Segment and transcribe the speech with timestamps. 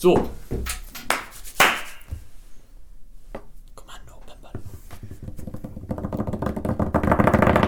[0.00, 0.14] So.
[3.74, 4.52] Kommando, Pemberl.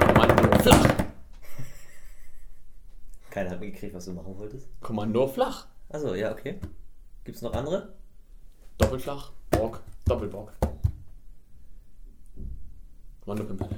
[0.07, 0.87] Kommando flach.
[3.31, 4.69] Keiner hat mitgekriegt, was du machen wolltest.
[4.81, 5.67] Kommando flach.
[5.89, 6.61] Achso, ja, okay.
[7.25, 7.95] Gibt's noch andere?
[8.79, 9.33] Doppelflach.
[9.51, 9.83] Bock.
[10.05, 10.53] Doppelbock.
[13.25, 13.71] Kommando Pemberl.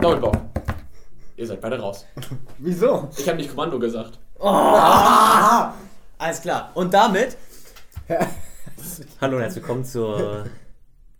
[0.00, 0.36] Doppelbock.
[1.36, 2.06] Ihr seid beide raus.
[2.58, 3.10] Wieso?
[3.18, 4.18] Ich habe nicht Kommando gesagt.
[4.40, 6.70] Alles klar.
[6.74, 7.36] Und damit.
[9.20, 10.46] Hallo und herzlich willkommen zur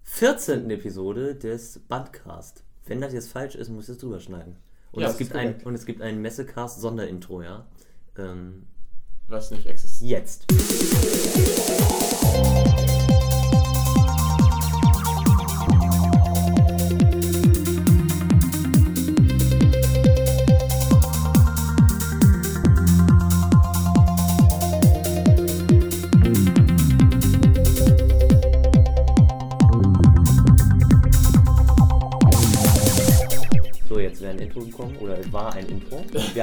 [0.04, 0.70] 14.
[0.70, 2.62] Episode des Bandcast.
[2.86, 4.56] Wenn das jetzt falsch ist, muss ich es drüber schneiden.
[4.92, 7.66] Und, Ja, es das gibt ein, und es gibt ein Messecast-Sonderintro, ja.
[8.16, 8.66] Ähm,
[9.28, 10.10] Was nicht existiert.
[10.10, 10.46] jetzt.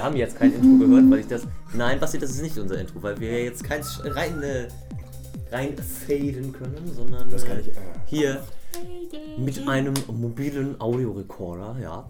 [0.08, 1.48] Haben jetzt kein Intro gehört, weil ich das.
[1.74, 4.68] Nein, Basti, das ist nicht unser Intro, weil wir jetzt kein rein, äh,
[5.52, 7.68] rein faden können, sondern Das kann äh, ich.
[7.68, 7.72] Äh,
[8.06, 8.44] hier
[9.38, 12.10] mit einem mobilen Audiorekorder, ja,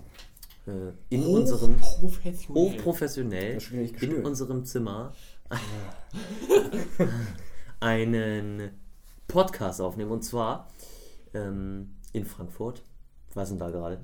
[0.68, 2.72] äh, in unserem Professionell.
[2.72, 5.14] hochprofessionell nicht in unserem Zimmer
[7.80, 8.72] einen
[9.28, 10.70] Podcast aufnehmen und zwar
[11.34, 12.84] ähm, in Frankfurt.
[13.34, 14.00] Was sind da gerade?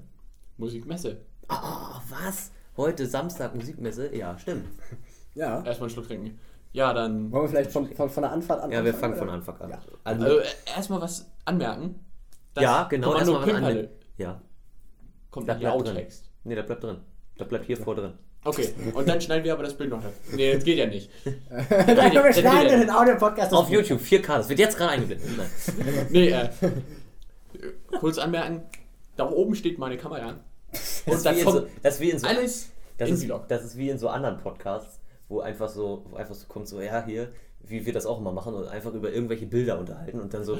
[0.58, 1.22] Musikmesse.
[1.48, 2.52] Ah, was?
[2.76, 4.16] Heute Samstag Musikmesse?
[4.16, 4.66] Ja, stimmt.
[5.36, 5.64] ja.
[5.64, 6.40] Erstmal einen Schluck trinken.
[6.72, 7.32] Ja, dann.
[7.32, 8.72] Wollen wir vielleicht von, von, von der Anfahrt an?
[8.72, 9.30] Ja, wir fangen von?
[9.30, 9.70] Anfang an.
[9.70, 9.82] Ja.
[10.04, 12.00] Also, Also äh, erstmal was anmerken.
[12.58, 13.90] Ja, genau, erstmal was Pimperle an.
[14.18, 14.42] Ja,
[15.30, 16.08] kommt da bleibt drin.
[16.44, 16.98] Nee, der bleibt drin.
[17.40, 18.14] Der bleibt hier vor drin.
[18.46, 20.04] Okay, und dann schneiden wir aber das Bild noch.
[20.34, 21.10] Nee, das geht ja nicht.
[21.56, 23.54] Dann können wir schneiden ja den Audio-Podcast.
[23.54, 25.30] Auf YouTube, 4K, das wird jetzt gerade eingeblendet.
[25.38, 26.08] Nein.
[26.10, 26.50] Nee, äh.
[28.00, 28.64] Kurz anmerken,
[29.16, 30.42] da oben steht meine Kamera.
[30.74, 33.09] Das Und ist, da wie in kommt so, das ist wie in so alles Das
[33.09, 36.68] ist, das ist wie in so anderen Podcasts, wo einfach so, wo einfach so kommt,
[36.68, 37.31] so, ja, hier,
[37.62, 40.58] wie wir das auch immer machen und einfach über irgendwelche Bilder unterhalten und dann so,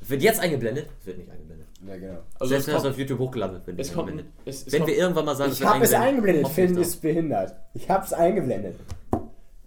[0.00, 0.88] wird jetzt eingeblendet?
[1.04, 1.66] Wird nicht eingeblendet.
[1.86, 2.18] Ja, genau.
[2.34, 4.34] Also Selbst es wenn das kommt, auf YouTube hochgeladen wird, wird es nicht kommt, eingeblendet.
[4.44, 6.48] es, es Wenn kommt, wir irgendwann mal sagen, Ich habe es eingeblendet.
[6.48, 7.56] Finn es ist behindert.
[7.74, 8.76] Ich habe es eingeblendet.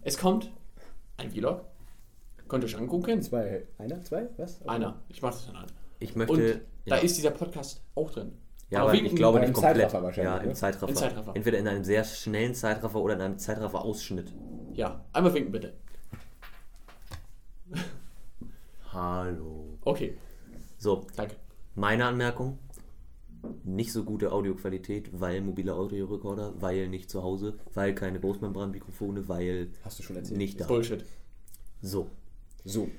[0.03, 0.52] es kommt
[1.18, 1.62] ein Vlog.
[2.47, 3.22] Könnt ihr euch angucken?
[3.22, 3.63] Zwei.
[3.78, 4.02] Einer?
[4.03, 4.28] Zwei?
[4.38, 4.66] Was?
[4.68, 5.00] Einer.
[5.09, 5.68] Ich mach das dann an.
[6.00, 8.31] Ich möchte, Und ja, da ist dieser Podcast auch drin.
[8.69, 9.75] Ja, aber ich wegen- glaube aber nicht komplett.
[9.78, 10.50] Zeitraffer wahrscheinlich, Ja, ne?
[10.50, 10.90] im Zeitraffer.
[10.90, 11.35] Im Zeitraffer.
[11.35, 14.34] Entweder in einem sehr schnellen Zeitraffer oder in einem Zeitraffer-Ausschnitt.
[14.74, 15.74] Ja, einmal winken bitte.
[18.91, 19.78] Hallo.
[19.81, 20.18] Okay,
[20.78, 21.35] So, danke.
[21.75, 22.58] meine Anmerkung.
[23.63, 29.69] Nicht so gute Audioqualität, weil mobile Audiorekorder, weil nicht zu Hause, weil keine Großmembranmikrofone, weil
[29.85, 30.38] Hast du schon erzählt?
[30.38, 30.66] nicht da.
[30.68, 31.06] Bullshit.
[31.81, 32.09] So,
[32.66, 32.90] So.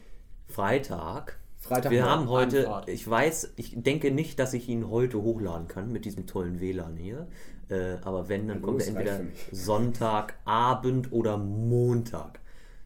[0.46, 1.38] Freitag.
[1.60, 1.92] Freitag.
[1.92, 2.88] Wir haben heute, Anfahrt.
[2.88, 6.96] ich weiß, ich denke nicht, dass ich ihn heute hochladen kann mit diesem tollen WLAN
[6.96, 7.28] hier.
[7.68, 9.20] Äh, aber wenn, dann Ja, kommt er entweder.
[9.52, 12.40] Sonntagabend oder Montag.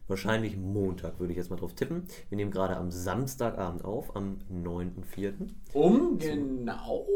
[0.07, 2.03] Wahrscheinlich Montag würde ich jetzt mal drauf tippen.
[2.29, 5.33] Wir nehmen gerade am Samstagabend auf, am 9.4.
[5.73, 7.07] Um genau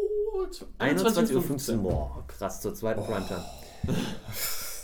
[0.80, 1.84] 21.15 Uhr.
[1.84, 3.44] Boah, krass, zur zweiten Primetime.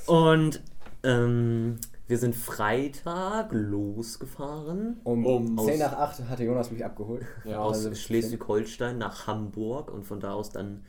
[0.06, 0.62] Und
[1.06, 7.26] ähm, wir sind Freitag losgefahren Um, Um- 10 nach 8 hatte Jonas mich abgeholt.
[7.46, 10.84] Ja, aus Also, Schleswig-Holstein nach Hamburg und von da aus dann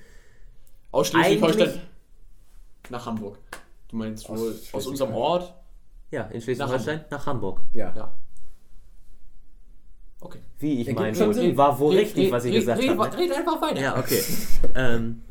[0.90, 1.80] Aus Schleswig-Holstein
[2.90, 3.38] nach Hamburg.
[3.88, 5.54] Du meinst Aus wohl aus, unserem Ort?
[6.10, 7.60] ja in Schleswig-Holstein nach, Hamburg.
[7.72, 7.94] Ja.
[7.96, 8.12] Ja.
[10.20, 10.40] Okay.
[10.58, 11.16] Wie ich meine,
[11.56, 13.10] war wohl Red- richtig, red- was ich red- gesagt red, habe.
[13.10, 13.18] ne?
[13.18, 13.80] Red einfach weiter.
[13.80, 14.22] Ja, okay.
[14.74, 15.22] ähm,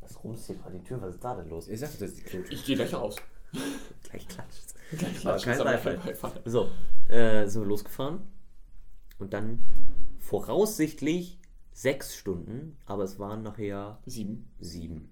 [0.00, 1.00] was rumst hier gerade die Tür?
[1.00, 1.68] Was ist da denn los?
[1.68, 1.82] Ich.
[2.50, 3.16] Ich gehe gleich raus.
[4.02, 4.74] Gleich klatscht.
[4.96, 6.32] Gleich Aber klatschen, kein Beifall.
[6.44, 6.68] So,
[7.08, 8.20] äh, sind wir losgefahren
[9.18, 9.62] und dann
[10.18, 11.38] voraussichtlich
[11.72, 14.48] sechs Stunden, aber es waren nachher Sieben.
[14.60, 15.10] sieben.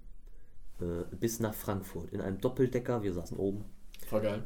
[0.80, 3.02] Äh, bis nach Frankfurt in einem Doppeldecker.
[3.02, 3.64] Wir saßen oben.
[4.06, 4.42] Voll geil.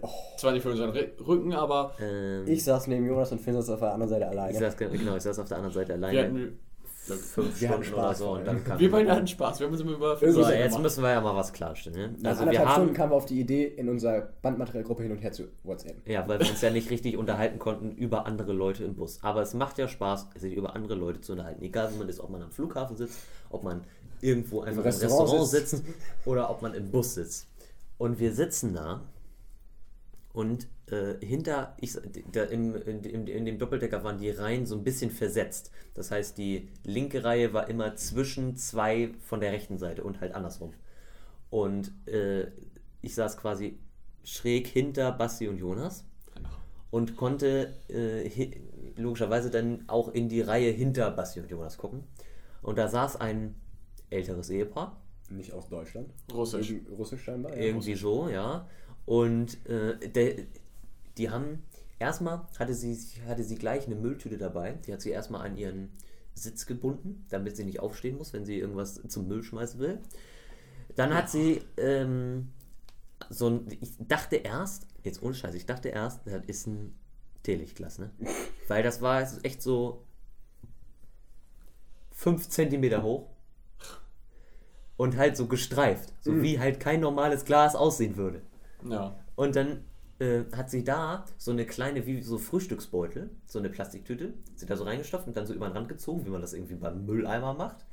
[0.00, 0.08] Oh.
[0.38, 3.68] Zwar nicht für unseren Re- Rücken, aber Ähm, Ich saß neben Jonas und Finn saß
[3.70, 4.58] auf der anderen Seite ich alleine.
[4.58, 6.22] saß, ge- genau, ich saß auf der anderen Seite wir alleine.
[6.22, 6.58] hatten.
[7.12, 8.30] Fünf Wir hatten Stunden oder Spaß so.
[8.32, 9.60] Und dann kam Wir beide hatten Spaß.
[9.60, 10.82] Wir haben uns immer über Irgendwie So, so jetzt gemacht.
[10.82, 11.96] müssen wir ja mal was klarstellen.
[11.98, 12.18] Ne?
[12.22, 15.12] Nach Also wir anderthalb haben, Stunden kamen wir auf die Idee, in unserer Bandmaterialgruppe hin
[15.12, 16.08] und her zu WhatsApp.
[16.08, 19.18] ja, weil wir uns ja nicht richtig unterhalten konnten über andere Leute im Bus.
[19.22, 21.62] Aber es macht ja Spaß, sich über andere Leute zu unterhalten.
[21.62, 23.18] Egal, wo man ist, ob man am Flughafen sitzt,
[23.50, 23.82] ob man
[24.20, 25.70] irgendwo einfach im Restaurant Restaurant, sitzt.
[25.70, 25.84] sitzt
[26.24, 27.46] oder ob man im Bus sitzt.
[27.98, 29.02] Und wir sitzen da
[30.32, 31.96] und äh, hinter, ich,
[32.32, 35.70] da im, in, in, in dem Doppeldecker waren die Reihen so ein bisschen versetzt.
[35.94, 40.34] Das heißt, die linke Reihe war immer zwischen zwei von der rechten Seite und halt
[40.34, 40.74] andersrum.
[41.50, 42.48] Und äh,
[43.00, 43.78] ich saß quasi
[44.24, 46.04] schräg hinter Basti und Jonas
[46.90, 48.50] und konnte äh,
[48.96, 52.04] logischerweise dann auch in die Reihe hinter Basti und Jonas gucken.
[52.62, 53.54] Und da saß ein
[54.10, 55.00] älteres Ehepaar,
[55.30, 56.12] Nicht aus Deutschland.
[56.32, 56.74] Russisch.
[56.90, 57.54] Russisch scheinbar.
[57.56, 57.62] Ja.
[57.62, 58.66] irgendwie so, ja.
[59.06, 60.36] Und äh, der,
[61.18, 61.62] die haben,
[61.98, 62.96] erstmal hatte sie,
[63.26, 64.72] hatte sie gleich eine Mülltüte dabei.
[64.86, 65.90] Die hat sie erstmal an ihren
[66.34, 70.00] Sitz gebunden, damit sie nicht aufstehen muss, wenn sie irgendwas zum Müll schmeißen will.
[70.96, 72.52] Dann hat sie ähm,
[73.30, 76.94] so ein, ich dachte erst, jetzt ohne Scheiß, ich dachte erst, das ist ein
[77.42, 78.10] Teelichtglas, ne?
[78.68, 80.04] Weil das war echt so
[82.12, 83.28] 5 Zentimeter hoch
[84.96, 88.42] und halt so gestreift, so wie halt kein normales Glas aussehen würde.
[88.88, 89.18] Ja.
[89.34, 89.84] Und dann
[90.18, 94.66] äh, hat sie da so eine kleine, wie so Frühstücksbeutel, so eine Plastiktüte, hat sie
[94.66, 97.04] da so reingestopft und dann so über den Rand gezogen, wie man das irgendwie beim
[97.04, 97.84] Mülleimer macht.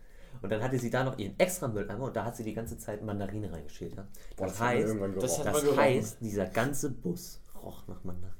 [0.41, 2.77] Und dann hatte sie da noch ihren extra Mülleimer und da hat sie die ganze
[2.77, 3.95] Zeit Mandarine reingeschält.
[3.95, 4.07] Ja?
[4.37, 8.35] Das, mir heißt, das das heißt, dieser ganze Bus roch nach Mandarine.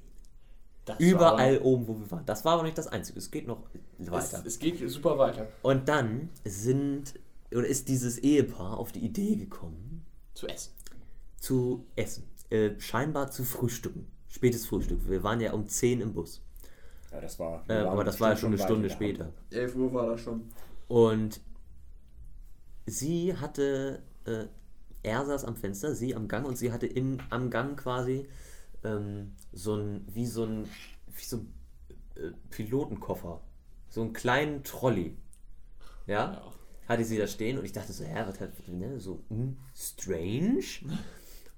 [0.86, 2.26] Das Überall war- oben, wo wir waren.
[2.26, 3.20] Das war aber nicht das Einzige.
[3.20, 3.68] Es geht noch
[4.00, 4.44] Es, weiter.
[4.46, 5.48] es geht super weiter.
[5.62, 7.20] Und dann sind
[7.54, 10.72] oder ist dieses Ehepaar auf die Idee gekommen, Zu essen.
[11.38, 12.24] zu essen.
[12.52, 14.12] Äh, scheinbar zu frühstücken.
[14.28, 15.10] Spätes Frühstück.
[15.10, 16.42] Wir waren ja um 10 im Bus.
[17.12, 17.64] Ja, das war.
[17.70, 19.32] Äh, aber das war ja schon eine Stunde später.
[19.52, 20.44] 11 Uhr war das schon.
[20.90, 21.40] Und
[22.86, 24.46] sie hatte, äh,
[25.04, 28.28] er saß am Fenster, sie am Gang und sie hatte im, am Gang quasi
[28.84, 30.66] ähm, so ein, wie so ein,
[31.08, 31.54] wie so ein
[32.16, 33.42] äh, Pilotenkoffer.
[33.88, 35.18] So einen kleinen Trolley.
[36.06, 36.34] Ja?
[36.34, 36.54] Ja.
[36.88, 40.64] Hatte sie da stehen und ich dachte so, ja, was hat, ne, so, hm, strange.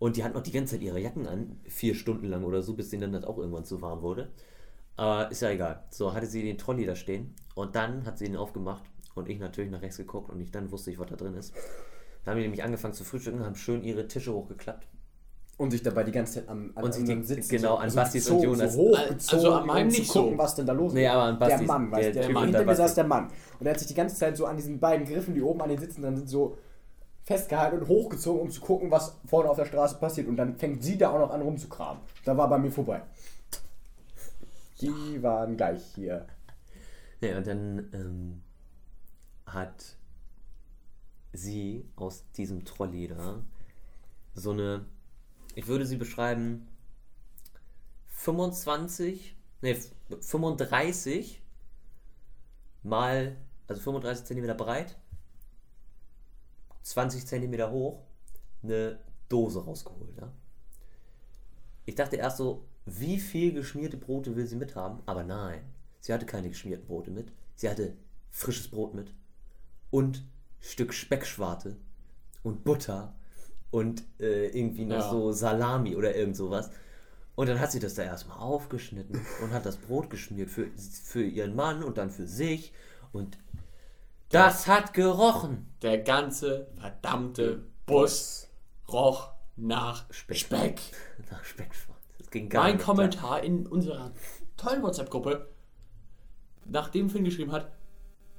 [0.03, 2.73] Und die hat noch die ganze Zeit ihre Jacken an, vier Stunden lang oder so,
[2.73, 4.27] bis denen dann das auch irgendwann zu warm wurde.
[4.97, 5.81] Aber ist ja egal.
[5.91, 8.83] So hatte sie den Trolley da stehen und dann hat sie ihn aufgemacht
[9.15, 11.53] und ich natürlich nach rechts geguckt und ich dann wusste ich, was da drin ist.
[12.25, 14.85] Da haben die nämlich angefangen zu frühstücken, haben schön ihre Tische hochgeklappt.
[15.55, 17.93] Und sich dabei die ganze Zeit am, an Und sich unserem die- Sitz genau, an
[17.95, 18.73] Bastis und Jonas.
[18.73, 20.37] So hochgezogen, Also an meinem um zu nicht gucken, so.
[20.37, 21.11] was denn da los Nee, ist.
[21.11, 23.27] aber an Bastis- Der Mann, der- der, der Mann, hinter der mir saß der Mann.
[23.57, 25.69] Und er hat sich die ganze Zeit so an diesen beiden Griffen, die oben an
[25.69, 26.57] den Sitzen dran sind, so
[27.23, 30.27] festgehalten und hochgezogen, um zu gucken, was vorne auf der Straße passiert.
[30.27, 32.01] Und dann fängt sie da auch noch an rumzukramen.
[32.25, 33.01] Da war bei mir vorbei.
[34.81, 36.27] Die waren gleich hier.
[37.21, 38.41] Ja, und dann ähm,
[39.45, 39.95] hat
[41.31, 43.41] sie aus diesem Trolley da
[44.35, 44.85] so eine,
[45.55, 46.67] ich würde sie beschreiben,
[48.07, 49.77] 25, nee,
[50.19, 51.41] 35
[52.83, 53.37] mal,
[53.67, 54.97] also 35 Zentimeter breit,
[56.83, 58.01] 20 Zentimeter hoch,
[58.61, 58.99] eine
[59.29, 60.15] Dose rausgeholt.
[60.19, 60.31] Ja?
[61.85, 64.99] Ich dachte erst so, wie viel geschmierte Brote will sie mithaben?
[65.05, 65.61] Aber nein,
[65.99, 67.31] sie hatte keine geschmierten Brote mit.
[67.55, 67.93] Sie hatte
[68.29, 69.13] frisches Brot mit
[69.91, 70.23] und
[70.59, 71.75] Stück Speckschwarte
[72.41, 73.15] und Butter
[73.71, 75.09] und äh, irgendwie noch Ja.
[75.09, 76.69] so Salami oder irgend sowas.
[77.35, 80.67] Und dann hat sie das da erstmal aufgeschnitten und hat das Brot geschmiert für,
[81.03, 82.73] für ihren Mann und dann für sich.
[83.11, 83.37] Und
[84.33, 85.73] das hat gerochen.
[85.81, 88.49] Der ganze verdammte Bus
[88.91, 90.37] roch nach Speck.
[90.37, 90.81] Speck.
[91.31, 92.01] Nach Speckschwarte.
[92.17, 92.85] Das ging gar Mein nicht.
[92.85, 94.11] Kommentar in unserer
[94.57, 95.49] tollen WhatsApp-Gruppe,
[96.65, 97.71] nachdem Finn geschrieben hat,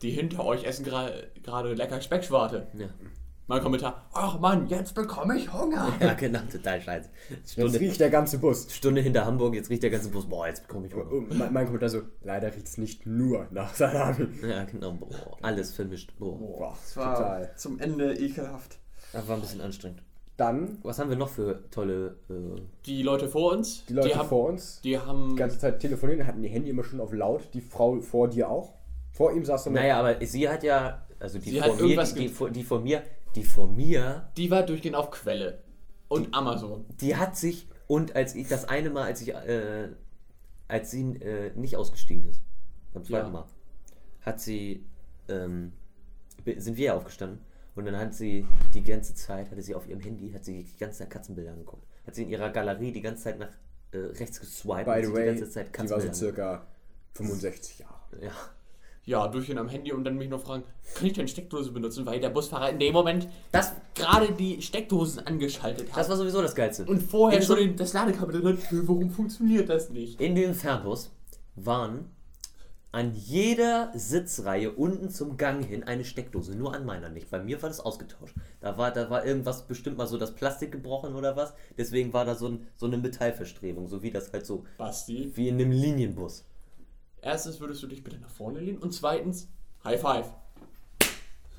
[0.02, 2.69] die hinter euch essen gerade lecker Speckschwarte.
[2.75, 2.88] Ja.
[3.46, 5.93] Mein Kommentar, ach Mann, jetzt bekomme ich Hunger.
[6.00, 7.11] ja, genau, total scheiße.
[7.29, 8.67] Jetzt Stunde, riecht der ganze Bus.
[8.73, 10.27] Stunde hinter Hamburg, jetzt riecht der ganze Bus.
[10.27, 11.13] Boah, jetzt bekomme ich Hunger.
[11.13, 14.29] Und mein, mein Kommentar so, leider riecht es nicht nur nach Salami.
[14.48, 14.93] Ja, genau.
[14.93, 16.13] Boah, alles vermischt.
[16.19, 16.39] Boah.
[16.39, 17.51] Boah, Das total.
[17.56, 18.79] zum Ende ekelhaft.
[19.13, 20.03] Das war ein bisschen anstrengend.
[20.39, 22.17] Dann Was haben wir noch für tolle.
[22.31, 25.79] Äh, Die Leute vor uns, die Leute haben, vor uns, die haben die ganze Zeit
[25.81, 27.43] telefonieren, hatten die Handy immer schon auf laut.
[27.53, 28.72] Die Frau vor dir auch.
[29.13, 31.03] Vor ihm saß eine naja, aber sie hat ja.
[31.20, 33.03] Also die Sie vor mir, die, die, vor, die vor mir,
[33.34, 35.62] die vor mir, die war durchgehend auf Quelle
[36.08, 36.84] und Amazon.
[37.00, 37.69] die hat sich.
[37.86, 39.34] Und als ich das eine Mal, als ich.
[39.34, 39.91] Äh,
[40.67, 42.41] als sie äh, nicht ausgestiegen ist,
[42.94, 43.32] beim zweiten Ja.
[43.32, 43.46] Mal,
[44.22, 44.86] hat sie.
[45.29, 45.72] Ähm,
[46.56, 47.41] sind wir aufgestanden.
[47.74, 50.76] Und dann hat sie die ganze Zeit, hatte sie auf ihrem Handy, hat sie die
[50.79, 51.84] ganze Zeit Katzenbilder angeguckt.
[52.06, 53.48] Hat sie in ihrer Galerie die ganze Zeit nach
[53.93, 56.67] äh, rechts geswiped By the sich die way, ganze Zeit die war Katzenbilder so circa
[57.14, 58.00] 65 Jahre.
[58.20, 58.32] Ja.
[59.06, 60.63] Ja, durchgehend am Handy und dann mich noch fragen,
[60.94, 65.27] kann ich denn Steckdose benutzen, weil der Busfahrer in dem Moment Das, gerade die Steckdosen
[65.27, 65.99] angeschaltet hat.
[65.99, 66.84] das war sowieso das Geilste.
[66.87, 68.65] und vorher in so- schon den- das Ladekabel drin hat.
[68.70, 70.20] Warum funktioniert das nicht?
[70.20, 71.11] In dem Fernbus
[71.55, 72.06] waren
[72.93, 76.55] an jeder Sitzreihe unten zum Gang hin eine Steckdose.
[76.56, 77.29] Nur an meiner nicht.
[77.29, 78.34] Bei mir war das ausgetauscht.
[78.61, 81.53] Da war, da war irgendwas bestimmt mal so das Plastik gebrochen oder was.
[81.77, 83.89] Deswegen war da so, ein, so eine Metallverstrebung.
[83.89, 86.44] So wie das halt so, Basti, wie in einem Linienbus.
[87.25, 89.49] Erstens würdest du dich bitte nach vorne lehnen und zweitens,
[89.85, 90.27] High Five.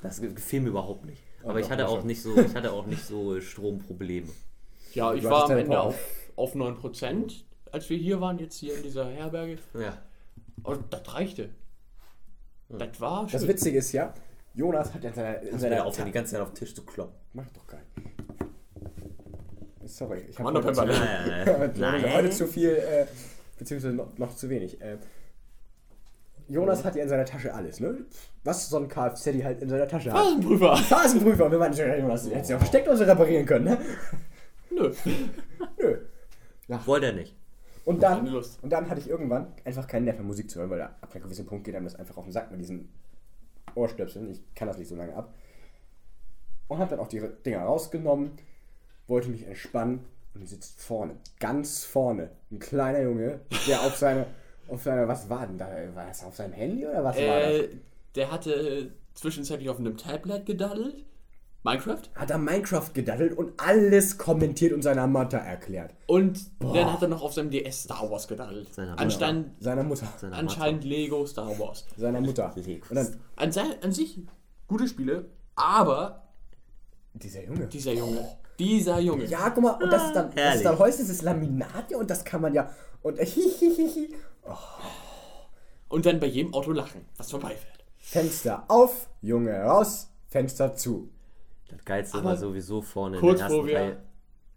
[0.01, 1.21] Das ge- gefiel mir überhaupt nicht.
[1.43, 4.27] Aber ich hatte auch nicht so, ich hatte auch nicht so Stromprobleme.
[4.93, 5.95] Ja, ich war am deine Ende auf,
[6.35, 9.57] auf 9%, als wir hier waren, jetzt hier in dieser Herberge.
[9.73, 9.97] Ja.
[10.63, 11.49] Und das reichte.
[12.69, 13.49] Das war Das schön.
[13.49, 14.13] Witzige ist ja,
[14.55, 17.13] Jonas hat ja in seiner, in aufhören, die ganze Zeit auf den Tisch zu kloppen.
[17.33, 17.83] Mach doch geil.
[19.85, 22.03] Sorry, ich habe heute, zu- Nein.
[22.15, 23.05] heute zu viel, äh,
[23.59, 24.81] beziehungsweise noch, noch zu wenig.
[24.81, 24.97] Äh,
[26.47, 28.05] Jonas hat ja in seiner Tasche alles, ne?
[28.43, 30.19] Was so ein Kfz halt in seiner Tasche hat.
[30.19, 30.77] Phasenprüfer.
[30.77, 33.77] Phasenprüfer, wir meinen, Jonas, hätte ja auch Steckdose reparieren können, ne?
[34.69, 34.93] Nö.
[35.79, 35.97] Nö.
[36.85, 37.35] Wollte er nicht.
[37.85, 38.63] Und Keine dann, Lust.
[38.63, 41.13] und dann hatte ich irgendwann einfach keinen Nerv mehr Musik zu hören, weil da ab
[41.13, 42.89] einem gewissen Punkt geht einem das einfach auf den Sack mit diesen
[43.75, 44.31] Ohrstöpseln.
[44.31, 45.33] Ich kann das nicht so lange ab.
[46.67, 48.31] Und habe dann auch die Dinger rausgenommen,
[49.07, 54.25] wollte mich entspannen und die sitzt vorne, ganz vorne, ein kleiner Junge, der auf seine,
[54.67, 55.67] auf seine, was war denn da?
[55.93, 57.51] War das auf seinem Handy oder was war das?
[57.51, 57.69] Äh,
[58.15, 61.05] der hatte zwischenzeitlich auf einem Tablet gedaddelt.
[61.63, 62.01] Minecraft.
[62.13, 65.95] Hat er Minecraft gedaddelt und alles kommentiert und seiner Mutter erklärt.
[66.05, 68.71] Und dann hat er noch auf seinem DS Star Wars gedaddelt.
[68.71, 70.07] Seiner Anscheinend, Seiner Mutter.
[70.17, 71.85] Seiner anscheinend Lego Star Wars.
[71.97, 72.53] Seiner Mutter.
[72.55, 72.89] Legos.
[72.91, 74.19] Und dann, An, an sich
[74.67, 76.27] gute Spiele, aber
[77.13, 77.67] dieser Junge.
[77.67, 78.27] dieser Junge,
[78.59, 79.25] dieser Junge.
[79.25, 80.55] Ja, guck mal, und das ist dann, das herrlich.
[80.57, 82.69] ist dann Holz, das ist Laminat ja, und das kann man ja.
[83.01, 83.19] Und
[84.53, 84.91] hihihihi.
[85.89, 87.83] Und dann bei jedem Auto lachen, was vorbeifährt.
[87.97, 91.09] Fenster auf, Junge raus, Fenster zu.
[91.69, 94.03] Das Geilste Aber war sowieso vorne Kurz in der vor ersten wir, Reihe.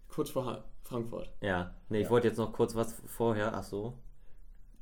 [0.09, 1.31] kurz vor Frankfurt.
[1.41, 1.73] Ja.
[1.89, 3.53] Nee, ich wollte jetzt noch kurz was vorher.
[3.53, 3.93] Ach so.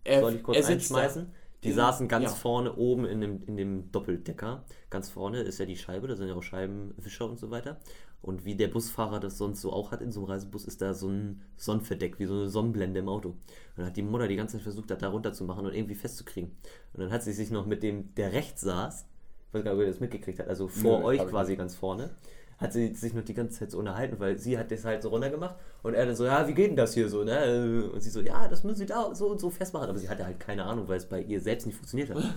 [0.03, 1.33] Er, Soll ich kurz einschmeißen?
[1.63, 1.75] Die Ja.
[1.75, 2.29] saßen ganz Ja.
[2.31, 4.63] vorne oben in dem, in dem Doppeldecker.
[4.89, 7.77] Ganz vorne ist ja die Scheibe, da sind ja auch Scheibenwischer und so weiter.
[8.21, 10.93] Und wie der Busfahrer das sonst so auch hat in so einem Reisebus, ist da
[10.93, 13.29] so ein Sonnenverdeck, wie so eine Sonnenblende im Auto.
[13.29, 13.37] Und
[13.77, 15.95] dann hat die Mutter die ganze Zeit versucht, das da runter zu machen und irgendwie
[15.95, 16.51] festzukriegen.
[16.93, 19.05] Und dann hat sie sich noch mit dem, der rechts saß,
[19.47, 21.75] ich weiß gar nicht, ob ihr das mitgekriegt hat, also vor Nö, euch quasi ganz
[21.75, 22.09] vorne,
[22.57, 25.09] hat sie sich noch die ganze Zeit so unterhalten, weil sie hat das halt so
[25.09, 27.89] runtergemacht und er dann so, ja, wie geht denn das hier so, ne?
[27.93, 29.89] Und sie so, ja, das müssen sie da so und so festmachen.
[29.89, 32.23] Aber sie hatte halt keine Ahnung, weil es bei ihr selbst nicht funktioniert hat.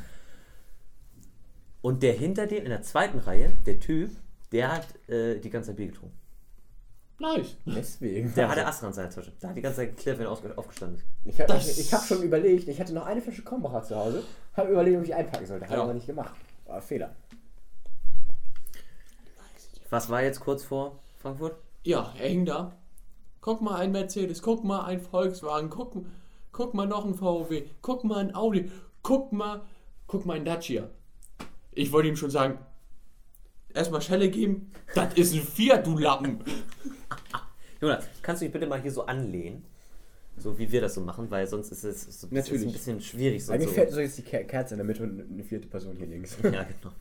[1.82, 4.10] Und der hinter dem, in der zweiten Reihe, der Typ,
[4.52, 6.16] der hat äh, die ganze Zeit Bier getrunken.
[7.18, 7.56] Nice.
[7.66, 8.32] Deswegen.
[8.34, 9.32] Der hatte Astra in seiner Tasche.
[9.42, 11.04] Der hat die ganze Zeit geklärt, wenn er aufgestanden ist.
[11.24, 14.22] Ich habe ich, ich hab schon überlegt, ich hatte noch eine Flasche Krombacher zu Hause,
[14.54, 15.66] habe überlegt, ob ich einpacken sollte.
[15.66, 15.82] Habe Ja.
[15.82, 16.34] aber nicht gemacht.
[16.66, 17.14] War Fehler.
[19.90, 21.56] Was war jetzt kurz vor Frankfurt?
[21.84, 22.72] Ja, er hing da.
[23.40, 25.96] Guck mal ein Mercedes, guck mal ein Volkswagen, guck,
[26.52, 28.70] guck mal noch ein VW, guck mal ein Audi,
[29.02, 29.62] guck mal,
[30.06, 30.88] guck mal ein Dacia.
[31.72, 32.58] Ich wollte ihm schon sagen,
[33.74, 36.38] erstmal Schelle geben, das ist ein Fiat, du Lappen.
[37.80, 39.64] Jonas, kannst du dich bitte mal hier so anlehnen?
[40.36, 42.66] So wie wir das so machen, weil sonst ist es so ist Natürlich.
[42.66, 43.44] ein bisschen schwierig.
[43.44, 43.74] Sonst mir so.
[43.74, 46.36] fährt so jetzt die Ke- Kerze in der Mitte und eine vierte Person hier links.
[46.42, 46.94] Ja, genau.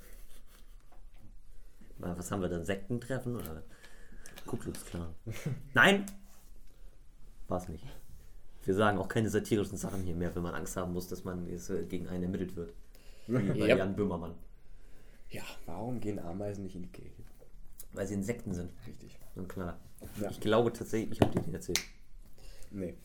[1.99, 2.65] Na, Was haben wir dann?
[2.65, 3.63] Sektentreffen oder
[4.45, 5.13] Klan?
[5.73, 6.05] Nein!
[7.47, 7.85] War's nicht.
[8.65, 11.47] Wir sagen auch keine satirischen Sachen hier mehr, wenn man Angst haben muss, dass man
[11.49, 12.73] jetzt, äh, gegen einen ermittelt wird.
[13.27, 13.77] Wie bei Yep.
[13.77, 14.33] Jan Böhmermann.
[15.29, 17.23] Ja, Warum gehen Ameisen nicht in die Kirche?
[17.93, 18.71] Weil sie Insekten sind.
[18.87, 19.17] Richtig.
[19.35, 19.79] Und klar.
[20.21, 20.29] Ja.
[20.29, 21.79] Ich glaube tatsächlich, ich habe dir den erzählt.
[22.71, 22.95] Nee.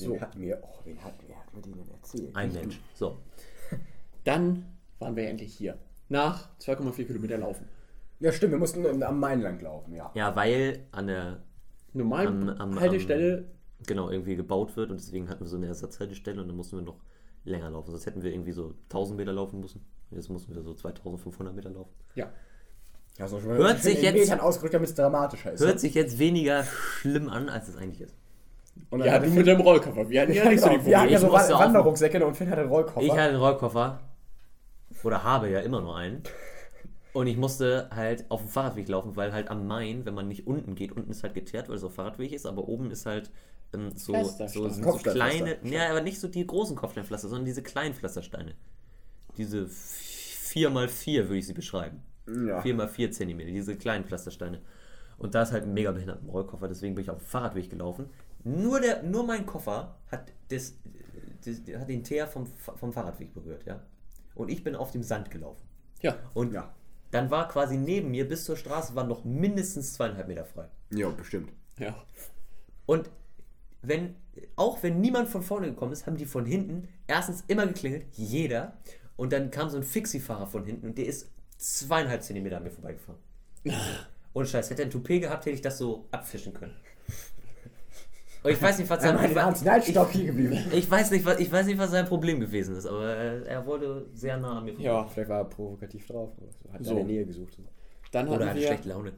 [0.00, 0.20] Den So.
[0.20, 2.34] hat mir, oh, wen hat, wer hat mir den denn erzählt?
[2.36, 2.80] Ein Mensch.
[2.94, 3.18] So.
[4.24, 4.64] dann
[4.98, 5.78] waren wir endlich hier.
[6.08, 7.66] Nach 2,4 Kilometer laufen.
[8.20, 10.10] Ja, stimmt, wir mussten am Main lang laufen, ja.
[10.14, 11.42] Ja, weil an der,
[11.92, 13.50] Normal Am- am- Haltestelle,
[13.86, 16.82] genau, irgendwie gebaut wird und deswegen hatten wir so eine Ersatzhaltestelle und dann mussten wir
[16.84, 17.00] noch
[17.44, 17.90] länger laufen.
[17.90, 19.84] Sonst hätten wir irgendwie so 1000 Meter laufen müssen.
[20.10, 21.92] Jetzt mussten wir so 2500 Meter laufen.
[22.14, 22.30] ja.
[23.18, 25.60] Also schon Hört sich jetzt- Metern ausgedrückt, damit es dramatischer ist.
[25.60, 28.14] Hört sich jetzt weniger schlimm an, als es eigentlich ist.
[28.88, 30.08] Und dann Ja, hat du mit deinem Rollkoffer.
[30.08, 30.80] Wir hatten ja Ja, nicht so genau.
[30.80, 31.12] die Wir hatten Probleme.
[31.12, 33.02] ja so Ich musste Wa- auch- Wanderrucksäcke und Finn hatte einen Rollkoffer.
[33.02, 34.00] Ich hatte einen Rollkoffer.
[35.04, 36.22] Oder habe ja immer noch einen.
[37.12, 40.46] Und ich musste halt auf dem Fahrradweg laufen, weil halt am Main, wenn man nicht
[40.46, 43.30] unten geht, unten ist halt geteert, weil es auf Fahrradweg ist, aber oben ist halt
[43.74, 47.94] ähm, so, so, so kleine, ja, aber nicht so die großen Kopfsteinpflaster, sondern diese kleinen
[47.94, 48.54] Pflastersteine.
[49.36, 52.02] Diese 4x4 würde ich sie beschreiben.
[52.26, 52.60] Ja.
[52.62, 54.60] 4x4 Zentimeter, diese kleinen Pflastersteine.
[55.18, 58.10] Und da ist halt ein mega behinderter Rollkoffer, deswegen bin ich auf dem Fahrradweg gelaufen.
[58.44, 60.74] Nur, der, nur mein Koffer hat, das,
[61.44, 63.80] das, hat den Teer vom, vom Fahrradweg berührt, ja.
[64.34, 65.62] Und ich bin auf dem Sand gelaufen.
[66.00, 66.16] Ja.
[66.34, 66.74] Und Ja.
[67.10, 70.68] dann war quasi neben mir bis zur Straße waren noch mindestens zweieinhalb Meter frei.
[70.90, 71.52] Ja, bestimmt.
[71.78, 71.94] Ja.
[72.86, 73.10] Und
[73.82, 74.14] wenn,
[74.56, 78.76] auch wenn niemand von vorne gekommen ist, haben die von hinten erstens immer geklingelt, jeder.
[79.16, 82.70] Und dann kam so ein Fixie-Fahrer von hinten und der ist zweieinhalb Zentimeter an mir
[82.70, 83.20] vorbeigefahren.
[84.34, 86.74] Ohne Scheiß, hätte er ein Toupet gehabt, hätte ich das so abfischen können.
[88.42, 89.16] Und ich weiß nicht, was sein,
[90.10, 90.58] hier geblieben.
[90.72, 93.66] ich weiß nicht, was, ich weiß nicht, was sein Problem gewesen ist, aber er, er
[93.66, 94.84] wollte sehr nah an mir vorbei.
[94.84, 95.06] Ja.
[95.06, 96.72] Vielleicht war er provokativ drauf oder so.
[96.72, 96.94] Hat So.
[96.94, 97.56] seine Nähe gesucht.
[98.10, 99.12] Dann Oder hatte schlechte Laune.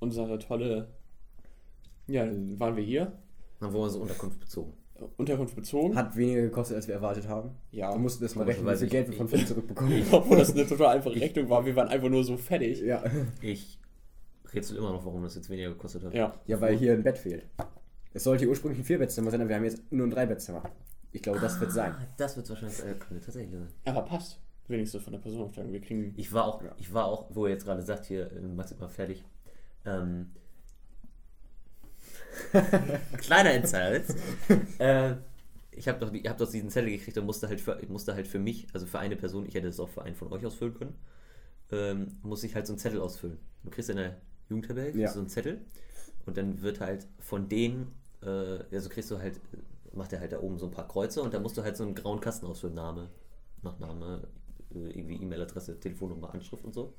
[0.00, 0.88] unsere tolle.
[2.06, 3.12] Ja, dann waren wir hier.
[3.60, 4.72] Dann wurden wir so Unterkunft bezogen.
[5.18, 5.94] Unterkunft bezogen.
[5.94, 7.50] Hat weniger gekostet, als wir erwartet haben.
[7.70, 7.90] Ja.
[7.92, 10.06] Wir mussten das mal rechnen, wie Komischerweise viel Geld wir ich- von Finn zurückbekommen.
[10.12, 11.64] Obwohl das eine total einfache Rechnung war.
[11.66, 12.80] Wir waren einfach nur so fertig.
[12.80, 13.04] Ja.
[13.42, 13.78] Ich
[14.52, 16.14] rätsel immer noch, warum das jetzt weniger gekostet hat.
[16.14, 16.34] Ja.
[16.46, 17.44] ja, weil hier ein Bett fehlt.
[18.14, 20.62] Es sollte hier ursprünglich ein Vierbettzimmer sein, aber wir haben jetzt nur ein Dreibettzimmer.
[21.12, 21.92] Ich glaube, das wird sein.
[21.92, 23.68] Ah, das wird wahrscheinlich äh, könnte tatsächlich sein.
[23.84, 24.40] Aber passt.
[24.68, 25.72] Wenigstens von der Personenaufteilung.
[25.72, 26.14] Wir kriegen.
[26.16, 28.80] Ich war auch, ich war auch, wo er jetzt gerade sagt, hier, äh, mach's jetzt
[28.80, 29.24] mal fertig.
[29.84, 30.30] Ähm,
[33.18, 34.02] kleiner Insider.
[34.78, 35.16] äh,
[35.70, 38.26] ich habe doch, die- hab doch diesen Zettel gekriegt und musste halt, für, musste halt
[38.26, 40.74] für mich, also für eine Person, ich hätte das auch für einen von euch ausfüllen
[40.74, 40.94] können,
[41.72, 43.38] ähm, muss ich halt so einen Zettel ausfüllen.
[43.64, 44.16] Du kriegst in der
[44.48, 45.08] Jugendherberge Ja.
[45.08, 45.60] so einen Zettel
[46.24, 48.28] und dann wird halt von denen, äh,
[48.72, 49.40] also kriegst du halt,
[49.92, 51.84] macht er halt da oben so ein paar Kreuze und dann musst du halt so
[51.84, 53.10] einen grauen Kasten ausfüllen, Name,
[53.62, 54.28] Nachname,
[54.74, 56.94] äh, irgendwie E-Mail-Adresse, Telefonnummer, Anschrift und so.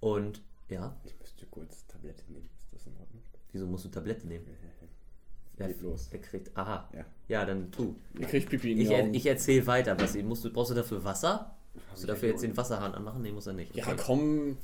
[0.00, 2.48] Und ja, Ich müsste kurz Tablette nehmen.
[2.58, 3.22] Ist das in Ordnung?
[3.52, 4.46] Wieso musst du Tablette nehmen?
[5.58, 6.08] Ja, Geht los.
[6.10, 6.88] Er kriegt, aha.
[6.96, 7.04] Ja.
[7.28, 7.94] Ja, dann tu.
[8.18, 9.12] Ihr kriegt Pipi in Ich, die er, Augen.
[9.14, 10.00] ich erzähle weiter.
[10.00, 11.54] Was, musst du, brauchst du dafür Wasser?
[11.90, 13.20] Musst du ich dafür ja jetzt den Wasserhahn anmachen?
[13.20, 13.76] Nee, muss er nicht.
[13.76, 13.96] ja, Okay.
[14.04, 14.56] komm.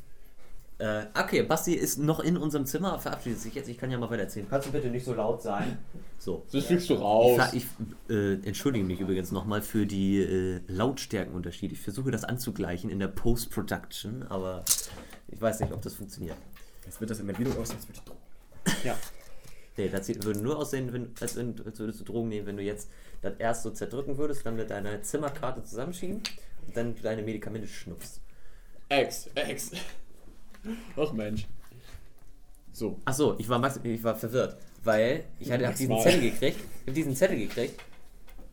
[0.79, 3.69] Äh, okay, Basti ist noch in unserem Zimmer, verabschiedet sich jetzt.
[3.69, 4.47] Ich kann ja mal weiter erzählen.
[4.49, 5.79] Kannst du bitte nicht so laut sein?
[6.19, 6.47] So.
[6.51, 7.37] Das fliegst du Ich, raus.
[7.37, 7.67] ver- ich
[8.09, 11.75] äh, entschuldige mich übrigens nochmal für die äh, Lautstärkenunterschiede.
[11.75, 14.65] Ich versuche das anzugleichen in der Post-Production, aber
[15.29, 16.37] ich weiß nicht, ob das funktioniert.
[16.87, 18.23] Jetzt wird das in der Video aussehen, als würde ich drucken.
[18.85, 18.97] Ja.
[19.77, 22.63] Nee, das würde nur aussehen, wenn, als, wenn, als würdest du Drogen nehmen, wenn du
[22.65, 22.91] jetzt
[23.23, 26.21] das erst so zerdrücken würdest, dann mit deiner Zimmerkarte zusammenschieben
[26.67, 28.21] und dann deine Medikamente schnupfst.
[28.89, 29.71] Ex, Ex.
[30.97, 31.47] Ach Mensch.
[32.73, 32.99] So.
[33.05, 36.01] Achso, ich war, ich war verwirrt, weil ich hatte hab diesen.
[36.01, 37.81] Zettel gekriegt, ich habe diesen Zettel gekriegt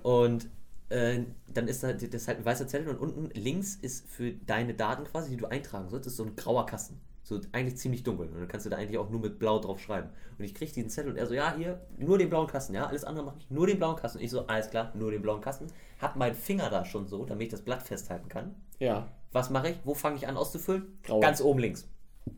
[0.04, 0.48] und
[0.90, 1.22] äh,
[1.54, 4.74] dann ist da das ist halt ein weißer Zettel und unten links ist für deine
[4.74, 7.00] Daten quasi, die du eintragen sollst, ist so ein grauer Kasten.
[7.26, 8.28] So eigentlich ziemlich dunkel.
[8.28, 10.12] Und dann kannst du da eigentlich auch nur mit blau drauf schreiben.
[10.38, 12.86] Und ich krieg diesen Zettel und er so, ja, hier, nur den blauen Kasten, ja,
[12.86, 14.20] alles andere mache ich, nur den blauen Kasten.
[14.20, 15.66] Und ich so, alles klar, nur den blauen Kasten.
[16.00, 18.54] Hab meinen Finger da schon so, damit ich das Blatt festhalten kann.
[18.78, 19.10] Ja.
[19.32, 19.78] Was mache ich?
[19.84, 21.00] Wo fange ich an auszufüllen?
[21.02, 21.20] Grauer.
[21.20, 21.90] Ganz oben links.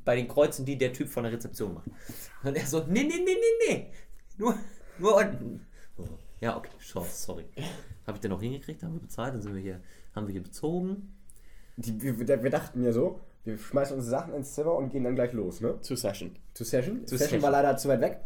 [0.06, 1.89] Bei den Kreuzen, die der Typ von der Rezeption macht.
[2.43, 3.91] Und er so, nee, nee, nee, nee, nee.
[4.38, 4.56] Nur,
[5.00, 5.65] nur unten.
[5.97, 6.06] Oh.
[6.39, 7.45] Ja, okay, sorry.
[8.06, 9.82] Habe ich den noch hingekriegt, haben wir bezahlt, dann sind wir hier,
[10.15, 11.13] haben wir hier bezogen.
[11.76, 15.15] Die, wir wir dachten ja so, wir schmeißen unsere Sachen ins Zimmer und gehen dann
[15.15, 15.79] gleich los, ne?
[15.81, 16.36] Zur Session.
[16.53, 17.07] Zu Session.
[17.07, 17.41] Zu Session Session.
[17.41, 18.19] war leider zu weit weg.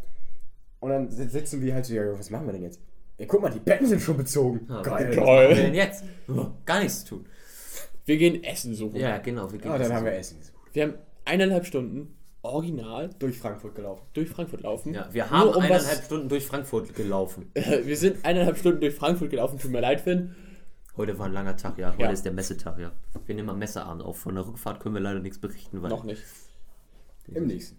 [0.80, 2.80] Und dann si- sitzen wir halt so, ja, was machen wir denn jetzt?
[3.18, 4.66] Ja, guck mal, die Betten sind schon bezogen.
[4.68, 5.10] Ja, Geil.
[5.10, 5.26] Was Geil.
[5.48, 6.04] machen wir denn jetzt?
[6.28, 7.26] Oh, Gar nichts zu tun.
[8.06, 8.96] Wir gehen Essen suchen.
[9.00, 9.52] Ja, genau.
[9.52, 10.14] Wir gehen Ah, dann haben wir.
[10.14, 10.58] Essen gesucht.
[10.74, 10.94] Wir haben
[11.26, 14.02] eineinhalb Stunden original Durch Frankfurt gelaufen.
[14.14, 14.96] durch Frankfurt laufen.
[14.96, 17.52] Ja, wir haben Nur um eineinhalb was, Stunden durch Frankfurt gelaufen.
[17.84, 19.60] Wir sind eineinhalb Stunden durch Frankfurt gelaufen.
[19.60, 20.36] Tut mir leid, Finn.
[20.98, 21.92] Heute war ein langer Tag, ja.
[21.94, 22.10] Heute Ja.
[22.12, 22.92] ist der Messetag, ja.
[23.26, 24.18] Wir nehmen am Messeabend auf.
[24.20, 26.22] Von der Rückfahrt können wir leider nichts berichten, weil Noch nicht.
[27.28, 27.78] Im nächsten.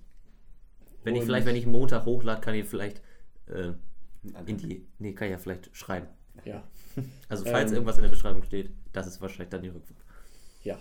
[1.05, 3.03] wenn ich vielleicht, wenn ich Montag hochlade, kann ich vielleicht
[3.47, 3.73] äh,
[4.47, 4.87] in die.
[4.99, 6.07] Nee, kann ich ja vielleicht schreiben.
[6.45, 6.63] Ja.
[7.29, 7.77] Also falls Ähm.
[7.77, 9.99] irgendwas in der Beschreibung steht, das ist wahrscheinlich dann die Rückfahrt.
[10.63, 10.79] Ja.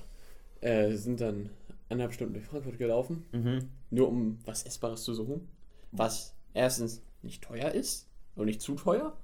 [0.59, 1.49] Äh, sind dann
[1.89, 3.25] eineinhalb Stunden durch Frankfurt gelaufen.
[3.31, 3.69] Mhm.
[3.89, 5.47] Nur um was Essbares zu suchen.
[5.93, 9.17] Was erstens nicht teuer ist und nicht zu teuer.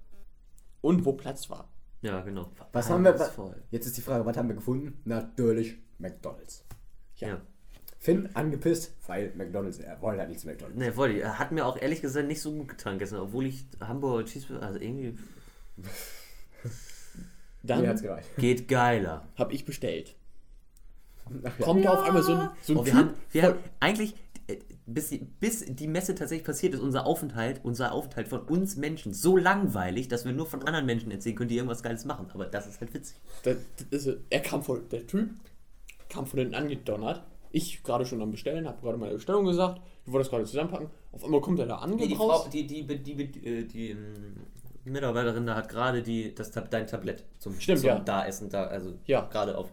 [0.82, 1.70] Und wo Platz war.
[2.02, 2.52] Ja, genau.
[2.74, 3.16] Was haben wir?
[3.72, 5.00] Jetzt ist die Frage, was haben wir gefunden?
[5.06, 6.64] Natürlich McDonalds.
[7.16, 7.28] Ja.
[7.30, 7.42] Ja.
[8.00, 10.78] Finn angepisst, weil McDonalds, er wollte halt nichts McDonalds.
[10.78, 11.26] Ne, wollte ich.
[11.26, 14.80] Hat mir auch ehrlich gesagt nicht so gut getan gestern, obwohl ich Hamburger Cheeseburger, also
[14.80, 15.18] irgendwie
[17.64, 18.30] Dann Mir hat's gereicht.
[18.38, 19.28] geht geiler.
[19.36, 20.16] habe ich bestellt.
[21.44, 21.66] Ach ja.
[21.66, 24.16] Kommt da auf einmal so ein, so ein Oh, wir Typ haben, wir haben eigentlich,
[24.86, 29.14] bis die, bis die Messe tatsächlich passiert ist, unser Aufenthalt, unser Aufenthalt von uns Menschen
[29.14, 32.28] so langweilig, dass wir nur von anderen Menschen erzählen können, die irgendwas Geiles machen.
[32.34, 33.18] Aber das ist halt witzig.
[33.44, 33.58] Das
[33.92, 35.30] ist, er kam von, der Typ
[36.10, 37.24] kam von hinten angedonnert.
[37.52, 39.82] Ich gerade schon am Bestellen, habe gerade meine Bestellung gesagt.
[40.06, 40.88] Ich wollte das gerade zusammenpacken.
[41.12, 42.54] Auf einmal kommt er da Nee, die, angebraust.
[42.54, 44.36] Die, die, die, die, die, äh, ähm,
[44.86, 48.00] Mitarbeiterin da hat gerade die, das, dein Tablett zum, Stimmt, ja.
[48.00, 49.22] da essen, da, also Ja.
[49.30, 49.70] gerade auf.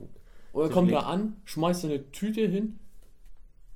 [0.53, 2.79] Und er kommt da an, schmeißt eine Tüte hin.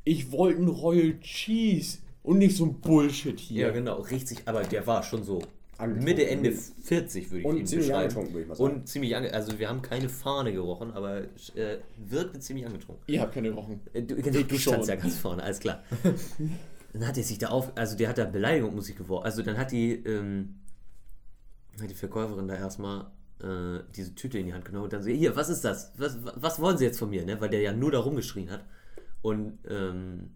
[0.09, 3.67] Ich wollte einen Royal Cheese und nicht so ein Bullshit hier.
[3.67, 5.43] Ja, genau, richtig, aber der war schon so
[5.77, 6.05] Angetrunken.
[6.05, 8.03] Mitte, Ende 40, würde ich Und ihn ziemlich beschreiben.
[8.05, 8.75] angetrunken, würde ich mal sagen.
[8.75, 11.19] Und ziemlich ange also wir haben keine Fahne gerochen, aber
[11.55, 13.05] äh, wirkte ziemlich angetrunken.
[13.07, 13.81] Ihr habt keine Wochen.
[13.93, 14.73] Äh, Du, du, du schon.
[14.73, 15.85] standst ja ganz vorne, alles klar.
[16.95, 19.25] dann hat er sich da auf, also der hat da Beleidigung muss ich geworfen.
[19.27, 20.57] Also dann hat die, ähm,
[21.81, 25.11] hat die Verkäuferin da erstmal äh, diese Tüte in die Hand genommen und dann so,
[25.11, 25.93] hier, was ist das?
[25.97, 27.25] Was, was wollen sie jetzt von mir?
[27.25, 27.41] Ne?
[27.41, 28.65] Weil der ja nur da rumgeschrien hat.
[29.23, 30.31] Und ähm,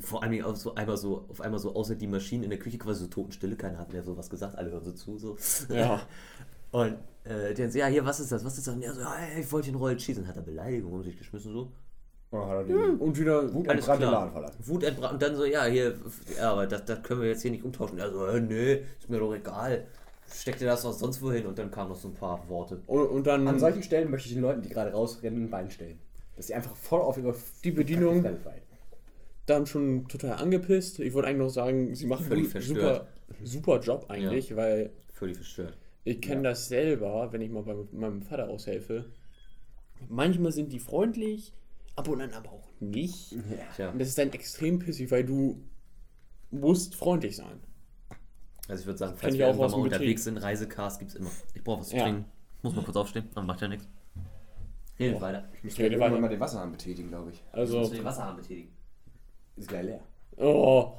[0.00, 2.78] vor allem auch so einmal so, auf einmal so außer die Maschinen in der Küche
[2.78, 5.18] quasi so Totenstille, keiner hat mehr sowas gesagt, alle hören so zu.
[5.18, 5.36] So.
[5.72, 6.00] Ja.
[6.72, 8.44] Und äh, der so, ja, hier, was ist das?
[8.44, 8.74] Was ist das?
[8.74, 10.20] Und er so, ja, ich wollte den Royal Cheese.
[10.20, 11.72] Und hat er Beleidigung um sich geschmissen so.
[12.32, 13.52] Oh, hat er den Und wieder.
[13.52, 14.12] Wut Alles entbrannte klar.
[14.12, 14.66] Laden verlassen.
[14.66, 15.94] Wut entbrannt und dann so, ja, hier,
[16.36, 18.00] ja, aber das, das können wir jetzt hier nicht umtauschen.
[18.00, 19.86] Also, äh, nee, ist mir doch egal.
[20.32, 22.82] Steck dir das was sonst wohin und dann kamen noch so ein paar Worte.
[22.86, 23.46] Und, und dann.
[23.46, 25.98] An solchen Stellen möchte ich den Leuten, die gerade rausrennen, ein Bein stellen.
[26.36, 28.24] Dass sie einfach voll auf ihre Die Bedienung-
[29.46, 30.98] dann schon total angepisst.
[30.98, 33.06] Ich wollte eigentlich noch sagen, sie machen Völlig einen super,
[33.44, 35.78] super Job eigentlich, weil Völlig verstört.
[36.04, 39.06] ich kenne das selber, wenn ich mal bei meinem Vater aushelfe.
[40.08, 41.52] Manchmal sind die freundlich,
[41.94, 43.36] ab und an aber auch nicht.
[43.76, 45.62] Tja, Und das ist dann extrem pissig, weil du
[46.50, 47.60] musst freundlich sein.
[48.68, 51.30] also ich würde sagen, falls ich wir auch irgendwann mal unterwegs sind, Reisecars gibt's immer.
[51.54, 52.02] Ich brauche was zu Ja.
[52.02, 52.24] trinken.
[52.62, 53.86] Muss mal kurz aufstehen, dann macht ja nichts.
[54.98, 55.44] Redet weiter.
[55.54, 56.20] Ich muss Ich rede irgendwann weiter.
[56.22, 57.42] mal den Wasserhahn betätigen, glaube ich.
[57.52, 58.70] Also, du den Wasserhahn betätigen.
[59.56, 60.00] Ist gleich leer.
[60.38, 60.92] oh,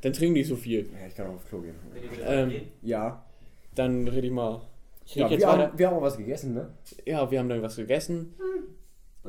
[0.00, 0.90] dann trink nicht so viel.
[1.00, 1.74] Ja, ich kann auch aufs Klo gehen.
[2.24, 3.24] Ähm, Ja.
[3.74, 4.60] Dann rede ich mal.
[5.06, 5.68] Ich ja wir, weiter.
[5.68, 6.68] haben, wir haben auch was gegessen, ne?
[7.06, 8.34] Ja, wir haben dann was gegessen.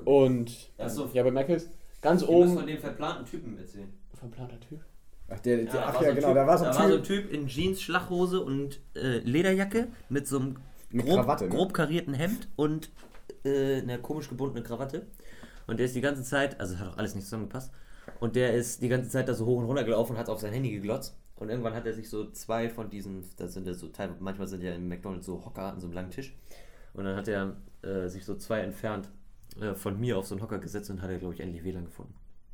[0.06, 1.70] Und Das ist so, ja, bei Meckles
[2.02, 2.68] ganz wir müssen von oben.
[2.68, 3.92] dem verplanten Typen erzählen.
[4.14, 4.82] Verplanter Typ.
[5.30, 6.98] Ach, der, der, ach ja, so genau, typ, da war so ein da war so
[7.00, 7.00] Typ.
[7.00, 10.58] ein Typ in Jeans, Schlachhose und äh, Lederjacke mit so einem
[10.92, 11.50] Mit grob, Krawatte, ne?
[11.52, 12.92] grob karierten Hemd und
[13.46, 15.08] äh, einer komisch gebundenen Krawatte.
[15.68, 17.72] Und der ist die ganze Zeit, also hat auch alles nicht zusammengepasst,
[18.20, 20.40] und der ist die ganze Zeit da so hoch und runter gelaufen und hat auf
[20.42, 21.18] sein Handy geglotzt.
[21.38, 24.48] Und irgendwann hat er sich so zwei von diesen, das sind ja so Teil, manchmal
[24.48, 26.36] sind ja im McDonalds so Hocker an so einem langen Tisch.
[26.94, 29.10] Und dann hat er äh, sich so zwei entfernt
[29.60, 31.86] äh, von mir auf so einen Hocker gesetzt und hat er, glaube ich, endlich WLAN
[31.86, 32.14] gefunden.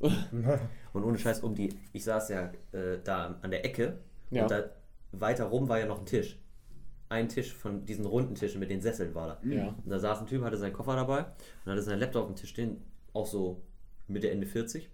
[0.94, 3.98] Und ohne Scheiß um die, ich saß ja äh, da an der Ecke
[4.30, 4.42] Ja.
[4.44, 4.64] und da
[5.12, 6.38] weiter rum war ja noch ein Tisch.
[7.10, 9.48] Ein Tisch von diesen runden Tischen mit den Sesseln war da.
[9.48, 9.68] Ja.
[9.68, 11.26] Und da saß ein Typ, hatte seinen Koffer dabei
[11.64, 13.60] und hatte seinen Laptop auf dem Tisch stehen, auch so
[14.06, 14.88] Mitte, Ende 40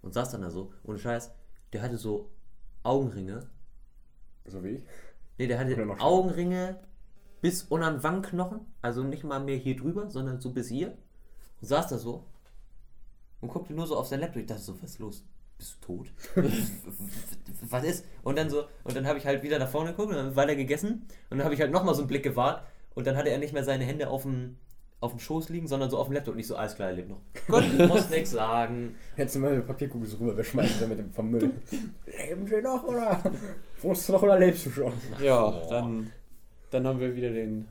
[0.00, 1.30] und saß dann da so, ohne Scheiß,
[1.72, 2.30] der hatte so
[2.82, 3.46] Augenringe.
[4.46, 4.82] So wie ich.
[5.38, 5.76] Nee, der hatte.
[6.00, 6.80] Augenringe
[7.42, 10.96] bis unter den Wangenknochen, also nicht mal mehr hier drüber, sondern so bis hier.
[11.60, 12.24] Und saß da so
[13.42, 14.40] und guckte nur so auf sein Laptop.
[14.40, 15.26] Ich dachte so, was ist los?
[15.60, 16.06] Bist du tot?
[17.68, 18.06] was ist?
[18.22, 20.56] Und dann so, und dann habe ich halt wieder nach vorne geguckt und dann weiter
[20.56, 21.06] gegessen.
[21.28, 23.52] Und dann habe ich halt nochmal so einen Blick gewahrt und dann hatte er nicht
[23.52, 24.56] mehr seine Hände auf dem,
[25.00, 26.32] auf dem Schoß liegen, sondern so auf dem Laptop.
[26.32, 27.20] Und nicht so, alles klar, er lebt noch.
[27.46, 28.94] Gott, ich muss nichts sagen.
[29.16, 31.50] Hättest du mal eine Papierkugel so rüber wegschmeißen mit dem vom Müll.
[32.06, 33.22] Leben Sie noch oder?
[33.82, 34.94] Wohnst du noch oder lebst du schon?
[35.22, 36.10] Ja, dann,
[36.70, 37.68] dann haben wir wieder den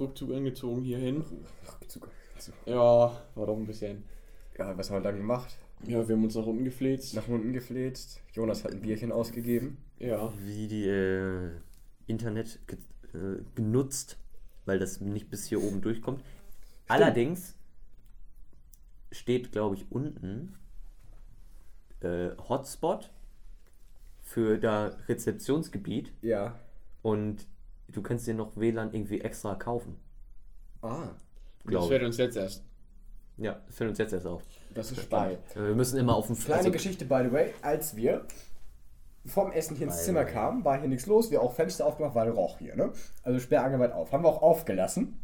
[0.00, 1.22] Rückzug angezogen hierhin.
[1.80, 2.08] Rückzug.
[2.66, 2.76] Ja,
[3.36, 4.02] war doch ein bisschen.
[4.58, 5.56] Ja, was haben wir dann gemacht?
[5.86, 7.14] Ja, wir haben uns nach unten gefläzt.
[7.14, 8.20] Nach unten gefläzt.
[8.32, 9.78] Jonas hat ein Bierchen ausgegeben.
[9.98, 10.32] Ja.
[10.44, 11.50] wie die äh,
[12.06, 12.78] Internet ge
[13.14, 14.18] äh, genutzt,
[14.66, 16.22] weil das nicht bis hier oben durchkommt.
[16.88, 17.54] Allerdings
[19.12, 20.56] steht, glaube ich, unten
[22.00, 23.10] äh, Hotspot
[24.20, 26.58] für da Rezeptionsgebiet Ja.
[27.02, 27.46] und
[27.88, 29.96] du kannst dir noch WLAN irgendwie extra kaufen.
[30.82, 31.10] Ah,
[31.62, 32.64] Das Glaube wird uns jetzt erst.
[33.36, 34.42] Ja, das fällt uns jetzt erst auf.
[34.74, 35.38] das ist spannend.
[35.56, 37.52] Äh, Wir müssen immer auf dem Kleine also- Geschichte, by the way.
[37.62, 38.24] Als wir
[39.26, 41.30] vom Essen hier ins Zimmer kamen, war hier nichts los.
[41.30, 42.92] Wir auch Fenster aufgemacht, weil Roch hier, ne?
[43.22, 44.12] Also sperrangelweit auf.
[44.12, 45.20] Haben wir auch aufgelassen.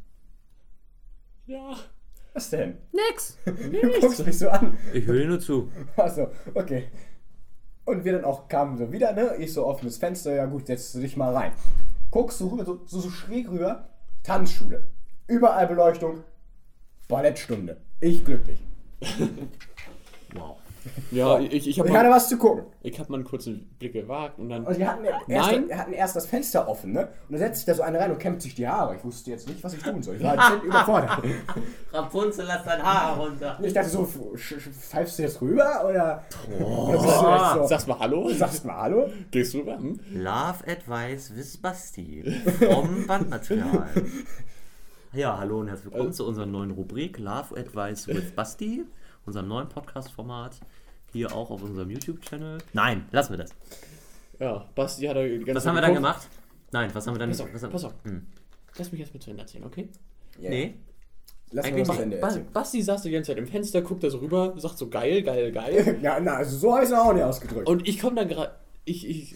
[1.47, 1.77] Ja.
[2.33, 2.79] Was denn?
[2.93, 3.37] Nix!
[3.45, 4.79] Du guckst mich so an.
[4.95, 5.69] Ich höre dir nur zu.
[5.97, 6.89] Achso, okay.
[7.85, 9.35] Und wir dann auch kamen so wieder, ne?
[9.39, 11.53] Ich so offenes Fenster, ja gut, setzt du dich mal rein.
[12.11, 13.89] Guckst du rüber, so, so, so schräg rüber,
[14.23, 14.87] Tanzschule.
[15.27, 16.23] Überall Beleuchtung,
[17.11, 17.77] Ballettstunde.
[18.01, 18.59] Ich glücklich.
[20.33, 20.57] Wow.
[21.11, 22.65] Ja, ich, ich habe Ich hatte mal, was zu gucken.
[22.83, 24.65] ich hab mal einen kurzen Blick gewagt und dann.
[24.65, 25.69] Und die hatten erst, Nein.
[25.69, 27.09] wir hatten erst das Fenster offen, ne?
[27.29, 28.97] Und da setzt sich da so eine rein und kämmt sich die Haare.
[28.97, 30.17] Ich wusste jetzt nicht, was ich tun soll.
[30.17, 31.19] Ich war ein bisschen überfordert.
[31.93, 33.57] Rapunzel, lass dein Haar runter.
[33.59, 35.85] Und ich dachte so, pfeifst du jetzt rüber?
[35.85, 36.23] Oder,
[36.59, 38.29] oder du jetzt so, Sagst mal Hallo?
[38.31, 39.11] sagst mal Hallo?
[39.31, 39.79] Gehst rüber?
[39.79, 39.99] Hm?
[40.13, 42.23] Love Advice with Basti
[42.61, 43.89] vom Bandmaterial.
[45.13, 48.85] Ja, hallo und herzlich willkommen zu unserer neuen Rubrik Love Advice with Basti,
[49.27, 50.61] unserem neuen Podcast-Format.
[51.13, 52.59] Hier auch auf unserem YouTube-Channel.
[52.73, 53.51] Nein, lassen wir das.
[54.39, 56.29] Ja, Basti hat er die ganze Was Zeit haben wir dann gemacht?
[56.71, 57.95] Nein, was haben wir dann Pass auf, was haben- pass auf.
[58.05, 58.27] Hm.
[58.79, 59.89] Lass mich jetzt mit zu Ende erzählen, okay?
[60.39, 60.51] Ja.
[60.51, 60.75] Nee,
[61.53, 62.01] Lass mal Eigentlich nicht.
[62.01, 62.47] Ende Ba erzählen.
[62.53, 65.51] Basti saß die ganze Zeit im Fenster, guckt da so rüber, sagt so geil, geil,
[65.51, 65.99] geil.
[66.03, 67.69] Ja, na, also so habe ich es auch nicht ausgedrückt.
[67.69, 68.55] Und ich komme dann gerade.
[68.85, 69.35] Ich, ich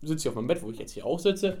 [0.00, 1.58] sitze hier auf meinem Bett, wo ich jetzt hier auch sitze.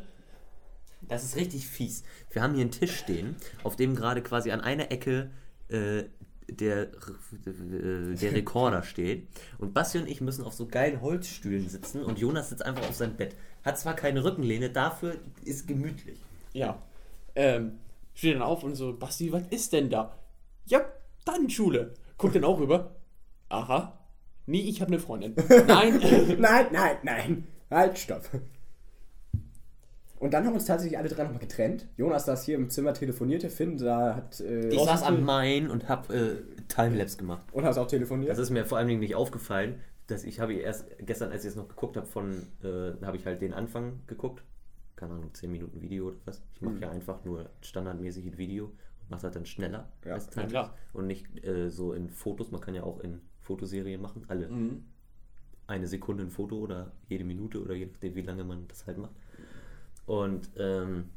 [1.08, 2.04] Das ist richtig fies.
[2.30, 5.30] Wir haben hier einen Tisch stehen, auf dem gerade quasi an einer Ecke
[5.68, 6.04] äh,
[6.48, 9.28] der, äh, der Rekorder steht.
[9.58, 12.94] Und Basti und ich müssen auf so geilen Holzstühlen sitzen und Jonas sitzt einfach auf
[12.94, 13.34] seinem Bett.
[13.64, 16.18] Hat zwar keine Rückenlehne, dafür ist gemütlich.
[16.52, 16.80] Ja.
[17.34, 17.78] Ähm,
[18.14, 20.16] steht dann auf und so, Basti, was ist denn da?
[20.66, 20.80] Ja,
[21.24, 21.94] Tanzschule.
[22.16, 22.96] Guckt dann auch rüber.
[23.48, 23.98] Aha.
[24.46, 25.34] Nee, ich habe eine Freundin.
[25.66, 26.00] Nein.
[26.38, 27.46] Nein, nein, nein.
[27.68, 28.30] Halt, stopp.
[30.18, 31.86] Und dann haben uns tatsächlich alle drei nochmal getrennt.
[31.96, 33.50] Jonas saß hier im Zimmer, telefonierte.
[33.50, 34.40] Finn da hat.
[34.40, 37.42] Äh, Ich saß am Main und habe äh, Timelapse gemacht.
[37.52, 38.30] und hast auch telefoniert.
[38.30, 41.50] Das ist mir vor allen Dingen nicht aufgefallen, dass ich habe erst gestern, als ich
[41.50, 44.42] es noch geguckt habe, von äh, habe ich halt den Anfang geguckt.
[44.96, 46.42] Keine Ahnung, 10 Minuten Video oder was.
[46.54, 48.66] Ich mache ja einfach nur standardmäßig ein Video
[49.02, 50.14] und mache das dann schneller Ja.
[50.14, 50.50] als Ja, Timelapse.
[50.52, 50.74] klar.
[50.94, 52.50] Und nicht äh, so in Fotos.
[52.50, 54.24] Man kann ja auch in Fotoserien machen.
[54.28, 54.84] Alle Mhm.
[55.66, 58.96] eine Sekunde ein Foto oder jede Minute oder je nachdem, wie lange man das halt
[58.98, 59.12] macht.
[60.06, 61.10] Und ähm,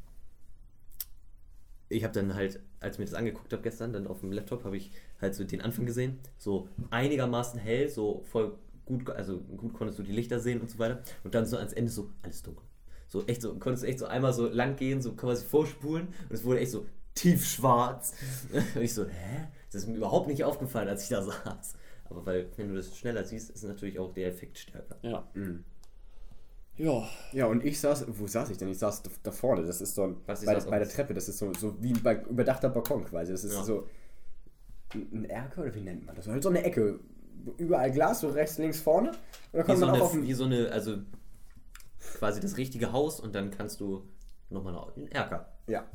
[1.90, 4.64] ich habe dann halt, als ich mir das angeguckt habe gestern, dann auf dem Laptop,
[4.64, 6.20] habe ich halt so den Anfang gesehen.
[6.38, 10.80] So einigermaßen hell, so voll gut, also gut konntest du die Lichter sehen und so
[10.80, 11.02] weiter.
[11.24, 12.66] Und dann so ans Ende so alles dunkel.
[13.08, 16.32] So echt so, konntest du echt so einmal so lang gehen, so quasi vorspulen und
[16.36, 18.14] es wurde echt so tiefschwarz.
[18.76, 19.48] Und ich so, hä?
[19.72, 21.76] Das ist mir überhaupt nicht aufgefallen, als ich da saß.
[22.06, 24.98] Aber weil, wenn du das schneller siehst, ist natürlich auch der Effekt stärker.
[25.02, 25.28] Ja.
[25.34, 25.64] Mhm.
[26.80, 27.08] Ja.
[27.34, 28.70] Ja, und ich saß, wo saß ich denn?
[28.70, 30.88] Ich saß da- vorne, das ist so ein, Was ist bei, das bei der?
[30.90, 33.32] Treppe, das ist so, so wie ein überdachter Balkon quasi.
[33.34, 33.64] Das ist Ja.
[33.64, 33.88] so
[34.96, 36.28] ein Erker oder wie nennt man das?
[36.28, 37.00] Halt so eine Ecke.
[37.58, 39.10] Überall Glas, so rechts, links, vorne.
[39.10, 39.18] Und
[39.54, 40.98] dann Wie kommt so, man auch eine, auf wie so eine, also
[42.18, 44.04] quasi das richtige Haus und dann kannst du
[44.50, 45.48] nochmal einen Erker.
[45.68, 45.86] Ja,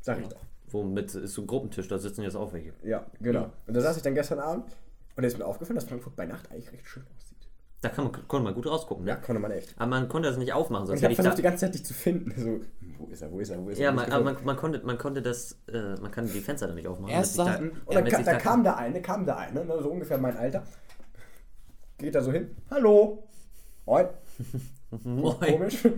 [0.00, 0.40] sag ich doch.
[0.68, 2.72] Womit ist so ein Gruppentisch, da sitzen jetzt auch welche.
[2.82, 3.50] Ja, genau.
[3.66, 4.64] Und da saß ich dann gestern Abend
[5.16, 7.33] und da ist mir aufgefallen, dass Frankfurt bei Nacht eigentlich recht schön aussieht.
[7.84, 9.10] Da kann man, konnte man gut rausgucken, ne?
[9.10, 9.74] Ja, konnte man echt.
[9.76, 11.36] Aber man konnte das nicht aufmachen, Und sonst ich habe hätte ich versucht, da.
[11.36, 12.32] die ganze Zeit dich zu finden.
[12.34, 12.60] So,
[12.98, 13.84] wo ist er, wo ist er, wo ist er?
[13.84, 16.72] Ja, man, aber man, man, konnte, man konnte das, äh, man kann die Fenster da
[16.74, 17.12] nicht aufmachen.
[17.12, 19.64] Erst sagten- Und ja, dann, damit ka sich da kam da eine, kam da eine,
[19.66, 20.62] ne, so ungefähr mein Alter.
[21.98, 22.56] Geht da so hin.
[22.70, 23.28] Hallo.
[23.84, 24.06] Moin.
[25.04, 25.36] Moin.
[25.38, 25.82] Komisch.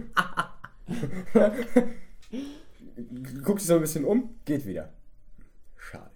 [3.45, 4.89] Guckt sich so ein bisschen um, geht wieder.
[5.77, 6.11] Schade.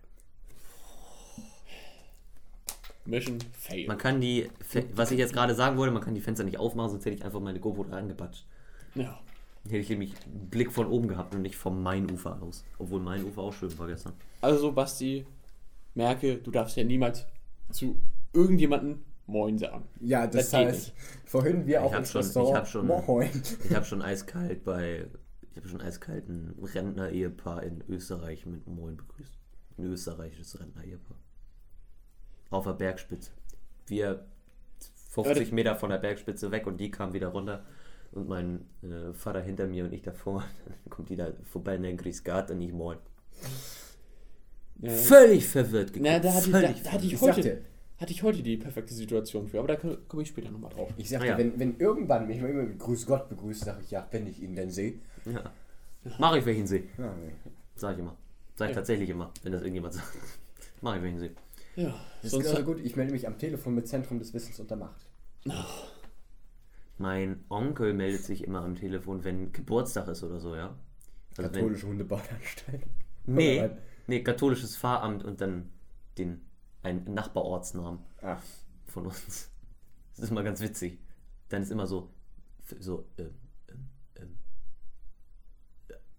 [3.11, 3.87] Mission fail.
[3.87, 4.49] Man kann die,
[4.95, 7.25] was ich jetzt gerade sagen wollte, man kann die Fenster nicht aufmachen, sonst hätte ich
[7.25, 8.47] einfach meine GoPro da angepatscht.
[8.95, 9.19] ja.
[9.65, 12.65] Hätte ich nämlich einen Blick von oben gehabt und nicht vom Mainufer aus.
[12.79, 14.15] Obwohl Mainufer auch schön war gestern.
[14.41, 15.27] Also, Basti,
[15.95, 17.27] merke, du darfst ja niemals
[17.71, 17.95] zu
[18.33, 19.85] irgendjemanden Moin sagen.
[20.01, 20.93] Ja, das, Das heißt,
[21.27, 22.57] vorhin wir auch hab ins schon- ich Restaurant.
[22.57, 23.31] hab schon- Moin.
[23.69, 25.07] Ich habe schon eiskalt bei,
[25.51, 29.37] ich habe schon eiskalt ein Rentner-Ehepaar in Österreich mit Moin begrüßt.
[29.77, 31.19] Ein österreichisches Rentner-Ehepaar.
[32.51, 33.31] Auf der Bergspitze.
[33.87, 34.25] Wir
[35.11, 37.65] 50 Meter von der Bergspitze weg und die kam wieder runter.
[38.13, 40.45] Und mein äh, Vater hinter mir und ich davor.
[40.67, 42.99] Dann kommt die da vorbei in der Grisgat und ich Moin.
[44.81, 44.91] Ja.
[44.91, 46.11] Völlig verwirrt geguckt.
[46.11, 47.63] Na, da hatte, da, Völlig da hatte ich Ich heute, sagte-
[47.99, 50.91] hatte ich heute die perfekte Situation für, aber da komme komm ich später nochmal drauf.
[50.97, 51.37] Ich sagte, Ja.
[51.39, 54.43] wenn, wenn irgendwann mich mal immer mit Grüß Gott begrüßt, sage ich ja, wenn ich
[54.43, 54.95] ihn denn sehe.
[55.27, 55.53] Ja.
[56.19, 56.85] Mach ich, wenn ich ihn sehe.
[56.97, 57.15] Ja,
[57.75, 58.17] Sag ich immer.
[58.55, 58.81] Sag ich Ja.
[58.81, 60.09] tatsächlich immer, wenn das irgendjemand sagt.
[60.81, 61.31] Mach ich, wenn ich ihn sehe.
[61.77, 62.81] Ja, das ist sonst genauso gut.
[62.81, 65.07] Ich melde mich am Telefon mit Zentrum des Wissens und der Macht.
[66.99, 70.77] Mein Onkel meldet sich immer am Telefon, wenn Geburtstag ist oder so, ja?
[71.37, 72.83] Also wenn, Katholische Hundebauanstalt.
[73.27, 75.71] nee, Oder nee, katholisches Pfarramt und dann
[76.19, 76.43] den
[76.83, 78.39] einen Nachbarortsnamen Ah,
[78.87, 79.51] von uns.
[80.17, 80.99] Das ist immer ganz witzig.
[81.49, 82.11] Dann ist immer so,
[82.79, 83.31] so, ähm,
[83.69, 84.39] ähm, ähm,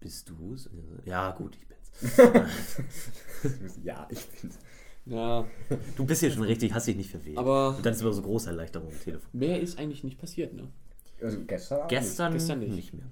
[0.00, 0.68] bist du's?
[1.04, 2.16] Ja, gut, ich bin's.
[3.84, 4.58] ja, ich bin's.
[5.06, 5.44] Ja,
[5.96, 7.36] Du bist hier schon richtig, hast dich nicht verwählt.
[7.38, 9.28] aber und dann ist immer so große Erleichterung am Telefon.
[9.32, 10.68] mehr ist eigentlich nicht passiert, ne?
[11.20, 12.74] Also gestern Gestern, Gestern nicht.
[12.74, 13.04] nicht mehr.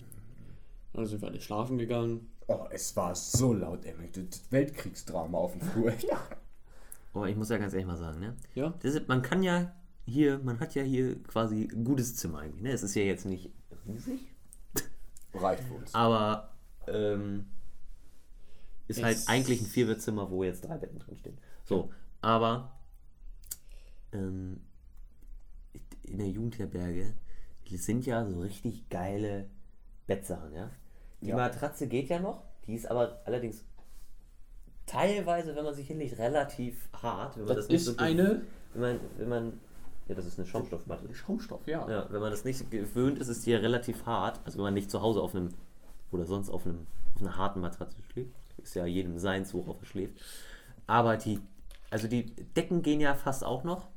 [0.93, 2.13] Dann sind wir alle schlafen gegangen.
[2.15, 2.25] nicht.
[2.49, 3.95] Oh, es war so laut, ey.
[4.13, 5.93] Das Weltkriegsdrama auf dem Flur.
[6.09, 6.21] Ja.
[7.13, 8.35] Aber ich muss ja ganz ehrlich mal sagen, ne?
[8.55, 9.73] Ja, Das ist, man kann ja
[10.07, 12.63] hier, man hat ja hier quasi ein gutes Zimmer eigentlich.
[12.63, 12.71] Ne?
[12.73, 13.51] Es ist ja jetzt nicht
[13.87, 14.21] riesig,
[15.35, 15.95] Reicht für uns.
[15.95, 16.51] aber
[16.89, 17.47] ähm,
[18.91, 21.39] ist Es- halt eigentlich ein Vierbettzimmer, wo jetzt drei Betten drin stehen.
[21.65, 22.73] So, aber
[24.13, 24.61] ähm,
[26.03, 27.15] in der Jugendherberge
[27.73, 29.47] sind ja so richtig geile
[30.09, 30.71] Bettsachen, ja.
[31.21, 31.37] Die Ja.
[31.37, 33.65] Matratze geht ja noch, die ist aber allerdings
[34.87, 37.37] teilweise, wenn man sich hinlegt, relativ hart.
[37.37, 38.43] Wenn man das, nicht ist so eine
[38.75, 39.61] wenn man, wenn man,
[40.09, 41.13] ja, das ist eine Schaumstoffmatte.
[41.15, 41.89] Schaumstoff, ja.
[41.89, 44.41] Ja, wenn man das nicht gewöhnt ist, ist die ja relativ hart.
[44.45, 45.51] Also wenn man nicht zu Hause auf einem
[46.11, 49.87] oder sonst auf einem auf einer harten Matratze schläft, ist ja jedem seins, worauf er
[49.87, 50.21] schläft.
[50.87, 51.41] Aber die,
[51.91, 53.89] also die Decken gehen ja fast auch noch.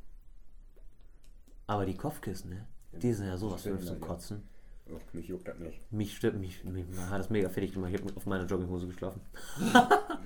[1.68, 2.68] Aber die Kopfkissen, ne?
[2.92, 4.00] Die sind ja sowas für zum.
[4.00, 4.44] Kotzen.
[4.92, 5.80] Oh, mich juckt das nicht.
[5.92, 7.92] Mich stimmt, mich, mich hat das mega fertig gemacht.
[7.94, 9.22] Ich habe auf meiner Jogginghose geschlafen.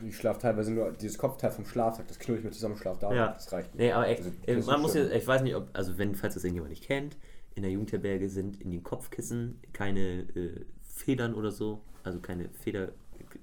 [0.06, 3.12] Ich schlafe teilweise nur, dieses Kopfteil vom Schlafsack, das knull ich mir zusammen, schlaf da.
[3.12, 3.32] Ja.
[3.32, 5.98] Das reicht Nee, aber echt, Also, äh, man muss ja, ich weiß nicht, ob, also
[5.98, 7.18] wenn, falls das irgendjemand nicht kennt,
[7.56, 12.90] in der Jugendherberge sind in den Kopfkissen keine äh, Federn oder so, also keine Feder,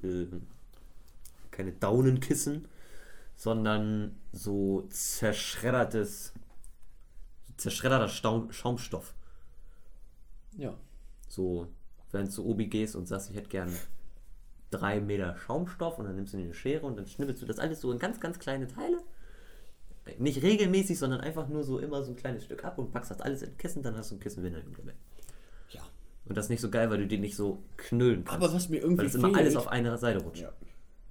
[0.04, 0.26] äh,
[1.54, 2.68] keine Daunenkissen,
[3.36, 6.34] sondern so zerschreddertes,
[7.56, 9.14] zerschredderter Staum, Schaumstoff.
[10.56, 10.74] Ja.
[11.28, 11.68] So,
[12.12, 13.72] wenn du zu Obi gehst und sagst, ich hätte gern
[14.70, 17.80] drei Meter Schaumstoff und dann nimmst du eine Schere und dann schnippelst du das alles
[17.80, 19.02] so in ganz, ganz kleine Teile.
[20.18, 23.20] Nicht regelmäßig, sondern einfach nur so immer so ein kleines Stück ab und packst das
[23.20, 24.96] alles in Kissen, dann hast du ein Kissenwinner im Bett.
[25.70, 25.80] Ja.
[26.26, 28.44] Und das ist nicht so geil, weil du den nicht so knüllen kannst.
[28.44, 30.42] Aber was mir irgendwie weil das immer fehlt, alles auf einer Seite rutscht.
[30.42, 30.52] Ja.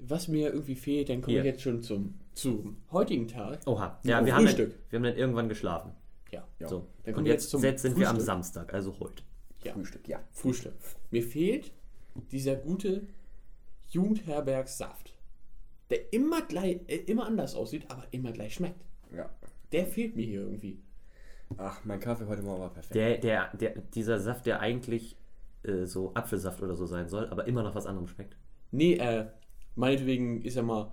[0.10, 3.60] Was mir irgendwie fehlt, dann komme ich jetzt schon zum, zum heutigen Tag.
[3.66, 4.00] Oha.
[4.04, 4.76] Ja, Oh, wir haben, dann, Frühstück.
[4.89, 5.92] wir haben dann irgendwann geschlafen.
[6.32, 6.48] Ja.
[6.60, 6.68] Ja.
[6.68, 6.88] So.
[7.04, 8.26] Dann Und jetzt, jetzt zum jetzt sind wir am Frühstück.
[8.26, 9.24] Samstag, also heute.
[9.63, 9.74] Ja.
[9.74, 10.20] Frühstück, ja.
[10.32, 10.74] Frühstück.
[11.12, 11.72] Mir fehlt
[12.32, 13.08] dieser gute
[13.89, 15.13] Jugendherbergssaft.
[15.89, 18.84] Der immer gleich, äh, immer anders aussieht, aber immer gleich schmeckt.
[19.16, 19.30] ja.
[19.72, 20.80] Der fehlt mir hier irgendwie.
[21.58, 22.94] Ach, mein Kaffee heute Morgen war perfekt.
[22.94, 25.18] Der, der, der, dieser Saft, der eigentlich
[25.63, 28.38] äh, so Apfelsaft oder so sein soll, aber immer noch was anderem schmeckt.
[28.70, 29.26] Nee, äh,
[29.75, 30.91] meinetwegen ist er mal,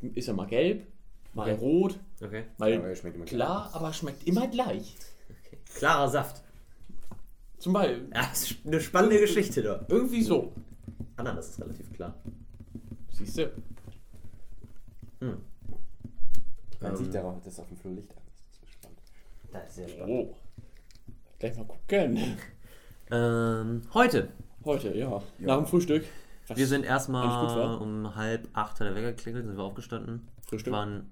[0.00, 0.86] ist er mal gelb,
[1.34, 1.58] mal Okay.
[1.60, 2.44] rot, Okay.
[2.58, 4.96] mal Aber er schmeckt immer klar, aber schmeckt immer gleich.
[5.28, 5.58] okay.
[5.76, 6.42] Klarer Saft.
[7.58, 9.84] Zum Beispiel, Ja, das ist eine spannende Geschichte da.
[9.88, 10.52] irgendwie so.
[11.16, 12.14] Ananas ist relativ klar.
[13.12, 13.50] Siehst du?
[15.20, 15.36] Hm.
[16.80, 16.96] Man Ähm.
[16.96, 18.42] sieht darauf, dass auf dem Flur Licht an ist.
[18.60, 18.98] Das ist spannend.
[19.52, 20.10] Das ist sehr spannend.
[20.30, 20.36] Oh.
[21.38, 22.36] Gleich mal gucken.
[23.10, 24.28] Ähm, heute.
[24.64, 25.22] Heute, ja.
[25.38, 26.04] Nach dem Frühstück.
[26.48, 30.28] Was Wir sind erstmal um halb acht hat der Wecker geklingelt, sind wir aufgestanden.
[30.46, 30.72] Frühstück.
[30.72, 31.10] Waren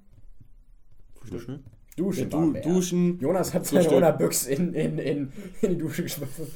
[1.30, 1.64] duschen.
[1.96, 3.18] Duschen, Ja, waren du, duschen.
[3.20, 3.86] Jonas hat seine.
[3.88, 6.46] Runnerbüchs in, in, in, in die Dusche geschmissen.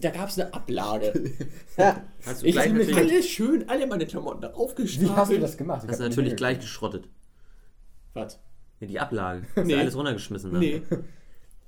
[0.00, 1.12] Da gab es eine Ablage.
[2.24, 5.10] Hast du Ich gleich natürlich, alles schön, alle meine Klamotten da aufgestapelt.
[5.10, 5.82] Wie hast du das gemacht?
[5.84, 7.08] Ich hast du natürlich gleich geschrottet.
[8.14, 8.38] Was?
[8.80, 9.42] Nee, die Ablage.
[9.56, 9.74] Hast Nee.
[9.74, 10.52] du alles runtergeschmissen.
[10.52, 10.58] Ne?
[10.58, 10.82] Nee.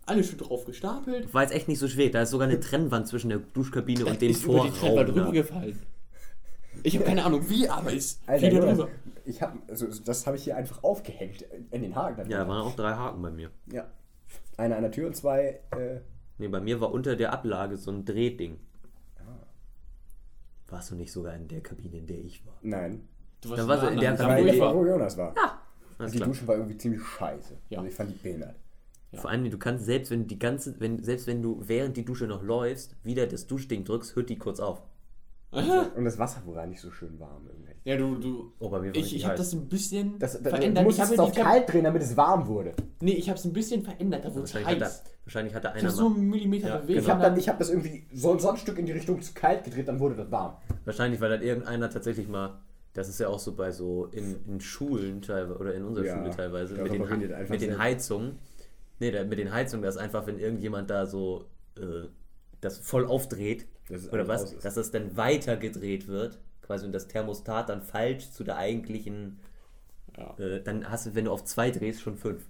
[0.06, 1.32] Alles schön drauf gestapelt.
[1.34, 2.10] War jetzt echt nicht so schwer.
[2.10, 5.74] Da ist sogar eine Trennwand zwischen der Duschkabine und dem ist über die Treppe Vorraum.
[6.82, 8.88] Ich habe keine Ahnung wie, aber ist Alter, drüber.
[9.24, 12.28] ich hab, also, das habe ich hier einfach aufgehängt in den Haken.
[12.30, 13.50] Ja, da waren auch drei Haken bei mir.
[13.72, 13.86] ja.
[14.56, 15.60] Einer an der Tür und zwei.
[15.72, 16.00] Äh,
[16.38, 18.58] Nee, bei mir war unter der Ablage so ein Drehding.
[19.18, 19.22] Ah.
[20.68, 22.54] Warst du nicht sogar in der Kabine, in der ich war?
[22.62, 23.06] nein.
[23.42, 24.74] Du Da war so in der wo Kabine- ich ich, war.
[24.74, 25.34] wo Jonas war.
[25.98, 26.28] Alles die klar.
[26.28, 27.56] Dusche war irgendwie ziemlich scheiße.
[27.70, 27.78] Ja.
[27.78, 28.54] Also ich fand die behindert.
[29.12, 29.20] Ja.
[29.20, 32.26] Vor allem, du kannst selbst wenn die ganze, wenn, selbst wenn du während die Dusche
[32.26, 34.82] noch läufst, wieder das Duschding drückst, hört die kurz auf.
[35.52, 37.72] Und das Wasser war nicht so schön warm irgendwie.
[37.84, 38.52] Ja, du, du.
[38.60, 39.40] Oh, bei mir war Ich, ich habe heiß.
[39.40, 40.82] das ein bisschen Das, das, du verändert.
[40.82, 42.74] Ich musstest habe es auf ich kalt drehen, damit es warm wurde.
[43.00, 45.02] Nee, ich habe es ein bisschen verändert, da wurde es Wahrscheinlich hat, heiß.
[45.04, 47.00] da, wahrscheinlich hatte Ich einer habe so einen Millimeter Ja, bewegt.
[47.02, 49.32] Ich habe und dann, ich hab das irgendwie so ein Sandstück in die Richtung zu
[49.34, 50.56] kalt gedreht, dann wurde das warm.
[50.84, 52.60] wahrscheinlich, weil dann irgendeiner tatsächlich mal,
[52.92, 56.16] das ist ja auch so bei so in, in Schulen teilweise, oder in unserer Ja,
[56.18, 57.78] Schule teilweise, mit den, mit den.
[57.78, 58.38] Heizungen.
[59.00, 62.06] Nee, da, mit den Heizungen, das ist einfach, wenn irgendjemand da so äh,
[62.60, 63.68] das voll aufdreht, Dass
[64.12, 64.64] oder was, ist.
[64.64, 69.38] dass das dann weiter gedreht wird, quasi und das Thermostat dann falsch zu der eigentlichen
[70.16, 70.36] Ja.
[70.38, 72.42] äh, dann hast du, wenn du auf 2 drehst, schon 5.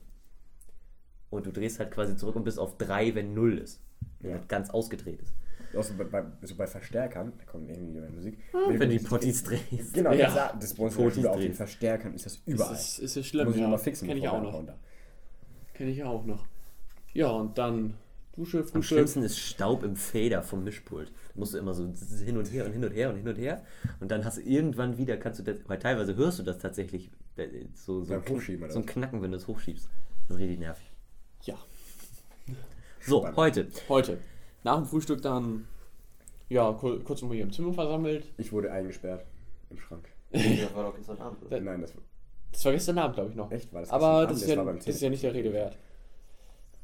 [1.31, 3.81] Und du drehst halt quasi zurück und bist auf 3, wenn 0 ist.
[4.21, 4.37] Wenn Ja.
[4.39, 5.33] das ganz ausgedreht ist.
[5.77, 8.39] Auch so bei, bei, so bei Verstärkern, da kommt irgendwie wieder Musik.
[8.67, 9.95] Wenn du die Potties drehst.
[9.95, 10.27] Genau, Ja.
[10.27, 11.55] das, das, das bei uns Potties auf den.
[11.55, 12.73] Verstärkern ist das überall.
[12.73, 13.45] Das ist, ist ja schlimm.
[13.47, 13.67] Muss ich ja.
[13.69, 14.09] nochmal fixen.
[14.09, 14.65] Kenn ich auch noch.
[15.75, 16.45] Kenn ich auch noch.
[17.13, 17.95] Ja, und dann
[18.37, 21.09] Dusche, Am schlimmsten ist Staub im Fader vom Mischpult.
[21.09, 21.85] Da musst du immer so
[22.25, 23.63] hin und her und hin und her und hin und her.
[23.99, 27.11] Und dann hast du irgendwann wieder, kannst du das, weil teilweise hörst du das tatsächlich,
[27.37, 28.87] äh, so, so, ein, oder so ein?
[28.87, 29.89] Knacken, wenn du es hochschiebst.
[30.29, 30.87] Das ist richtig nervig.
[31.43, 31.57] Ja,
[33.01, 33.37] So, Spannend.
[33.37, 33.67] heute.
[33.89, 34.19] heute.
[34.63, 35.67] Nach dem Frühstück dann,
[36.49, 38.27] ja, kur- kurz mal hier im Zimmer versammelt.
[38.39, 39.25] Ich wurde eingesperrt
[39.71, 40.09] im Schrank.
[40.31, 41.51] Das war doch gestern Abend.
[41.51, 41.93] Äh, Nein, das
[42.53, 43.51] Das war gestern Abend, glaube ich, noch.
[43.51, 44.51] echt war das Aber gestern das ist, Abend?
[44.53, 45.77] ja, war beim das ist ja nicht der Rede wert.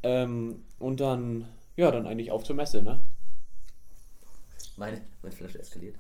[0.07, 3.01] Ähm, und dann, ja, dann eigentlich auf zur Messe, ne?
[4.77, 5.97] Meine, meine Flasche eskaliert.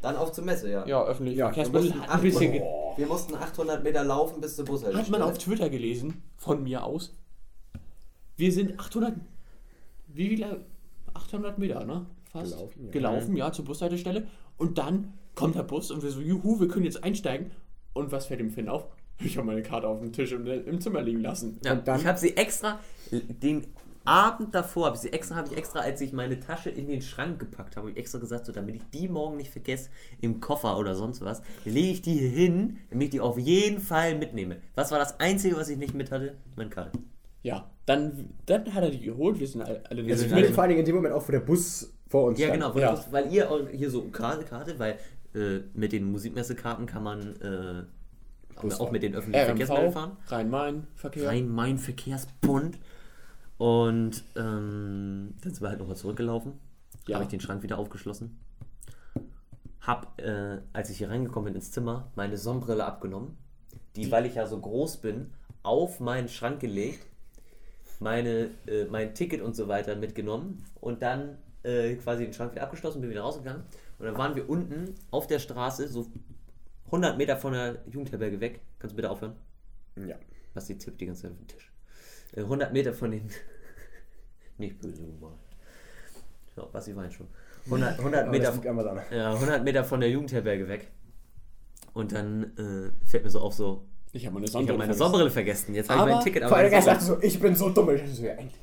[0.00, 0.86] Dann auf zur Messe, ja.
[0.86, 1.36] Ja, öffentlich.
[1.36, 2.52] Ja, wir mussten ein bisschen.
[2.52, 2.98] ge- Boah.
[2.98, 5.04] Wir mussten 800 Meter laufen bis zur Bushaltestelle.
[5.04, 7.12] Hat man auf Twitter gelesen, von mir aus.
[8.36, 9.14] Wir sind 800.
[10.08, 10.64] Wie viele?
[11.14, 12.06] 800 Meter, ne?
[12.32, 12.52] Fast.
[12.54, 12.90] Gelaufen, ja.
[12.90, 14.26] Gelaufen, ja, zur Bushaltestelle.
[14.58, 17.52] Und dann kommt der Bus und wir so, juhu, wir können jetzt einsteigen.
[17.92, 18.86] Und was fällt dem Finn auf?
[19.18, 21.58] Ich habe meine Karte auf dem Tisch im, im Zimmer liegen lassen.
[21.64, 23.66] Ja, Und dann- ich habe sie extra, den
[24.04, 27.02] Abend davor, habe ich sie extra, habe ich extra, als ich meine Tasche in den
[27.02, 30.40] Schrank gepackt habe, habe ich extra gesagt, so damit ich die morgen nicht vergesse, im
[30.40, 34.16] Koffer oder sonst was, lege ich die hier hin, damit ich die auf jeden Fall
[34.18, 34.56] mitnehme.
[34.74, 36.34] Was war das Einzige, was ich nicht mit hatte?
[36.56, 36.98] Meine Karte.
[37.44, 39.38] Ja, dann, dann hat er die geholt.
[39.38, 41.30] Wir sind alle alle Es sind alle- vor allen Dingen in dem Moment auch, wo
[41.32, 42.60] der Bus vor uns Ja, stand.
[42.60, 43.04] genau, weil, Ja.
[43.10, 44.98] weil ihr hier so Karte, Karte weil
[45.34, 47.84] äh, mit den Musikmessekarten kann man äh,
[48.70, 50.10] auch mit den öffentlichen Verkehrsmitteln fahren.
[50.10, 51.28] RMV, Rhein-Main-Verkehr.
[51.28, 52.78] Rhein-Main-Verkehrsbund.
[53.58, 56.54] Und ähm, dann sind wir halt nochmal zurückgelaufen.
[57.06, 57.14] Ja.
[57.14, 58.38] Habe ich den Schrank wieder aufgeschlossen.
[59.80, 63.36] Hab, äh, als ich hier reingekommen bin ins Zimmer, meine Sonnenbrille abgenommen.
[63.96, 65.32] Die, weil ich ja so groß bin,
[65.62, 67.06] auf meinen Schrank gelegt.
[68.00, 70.64] Meine, äh, mein Ticket und so weiter mitgenommen.
[70.80, 73.62] Und dann äh, quasi den Schrank wieder abgeschlossen, bin wieder rausgegangen.
[73.98, 76.06] Und dann waren wir unten auf der Straße, so
[76.92, 78.60] 100 Meter von der Jugendherberge weg.
[78.78, 79.34] Kannst du bitte aufhören?
[79.96, 80.16] Ja.
[80.52, 81.72] Basti tippt die ganze Zeit auf den Tisch.
[82.36, 83.28] Äh, 100 Meter von den.
[84.58, 85.38] Nicht böse gemeint.
[86.56, 87.28] Ja, Basti weint schon.
[87.64, 88.52] 100, 100 Aber Meter
[89.10, 90.88] ja, 100 Meter von der Jugendherberge weg.
[91.94, 94.78] Und dann äh, fällt mir so auf, so, Ich habe meine ich habe Sonnenbrille.
[94.78, 94.98] meine vergessen.
[94.98, 95.74] Sonnenbrille vergessen.
[95.74, 97.90] Jetzt habe ich mein Ticket Vor allem, er meine sagte so, ich bin so dumm.
[97.94, 98.60] Ich so, ja, endlich.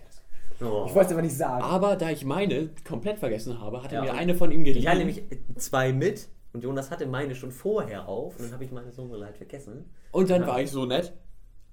[0.61, 0.85] Oh.
[0.87, 1.63] Ich wollte es aber nicht sagen.
[1.63, 4.81] Aber da ich meine komplett vergessen habe, hatte Ja, mir eine von ihm geliehen.
[4.81, 5.23] Ich hatte nämlich
[5.55, 9.25] zwei mit und Jonas hatte meine schon vorher auf und dann habe ich meine Sonnenbrille
[9.25, 9.85] halt vergessen.
[10.11, 10.47] Und dann Ja.
[10.47, 11.13] war ich so nett,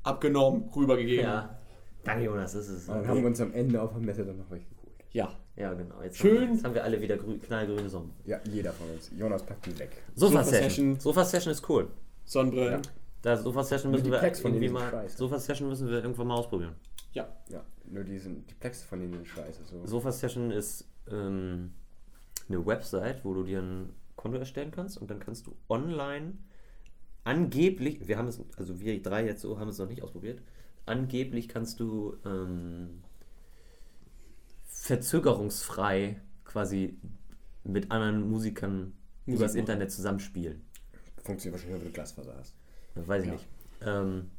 [0.02, 1.24] abgenommen, rübergegeben.
[1.24, 1.58] Ja.
[2.04, 2.88] Danke, Jonas, das ist.
[2.88, 4.92] Und dann haben wir uns am Ende auf der Messe dann noch welche geholt.
[5.12, 5.32] Ja.
[5.56, 6.02] Ja, genau.
[6.02, 6.36] Jetzt Schön.
[6.36, 8.12] Haben wir, jetzt haben wir alle wieder grü knallgrüne Sonnen.
[8.26, 9.10] Ja, jeder von uns.
[9.16, 10.02] Jonas packt die weg.
[10.14, 11.00] Sofa-Session.
[11.00, 11.50] Sofa-Session.
[11.52, 11.88] Ist cool.
[12.26, 12.70] Sonnenbrille.
[12.72, 12.82] Ja.
[13.22, 14.90] Da Sofa-Session müssen wir irgendwie mal.
[14.90, 15.16] scheiße.
[15.16, 16.74] Sofa-Session müssen wir irgendwann mal ausprobieren.
[17.12, 17.26] Ja.
[17.48, 19.64] Ja, nur die, sind, die Plexe von denen sind scheiße.
[19.64, 19.86] So.
[19.86, 21.72] Sofa-Session ist ähm,
[22.48, 23.94] eine Website, wo du dir ein
[24.26, 26.34] Konto erstellen kannst und dann kannst du online
[27.24, 30.40] angeblich, wir haben es, also wir drei jetzt so haben es noch nicht ausprobiert,
[30.86, 33.02] angeblich kannst du ähm,
[34.66, 36.98] verzögerungsfrei quasi
[37.64, 38.92] mit anderen Musikern
[39.26, 39.54] Musik übers.
[39.54, 40.62] Internet zusammenspielen.
[41.24, 42.54] Funktioniert wahrscheinlich, wenn du Glasfaser hast.
[42.94, 43.32] Weiß ich Ja.
[43.34, 43.46] nicht.
[43.82, 44.30] Ähm,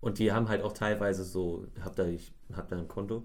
[0.00, 3.22] und die haben halt auch teilweise so, hab da, ich hab da ein Konto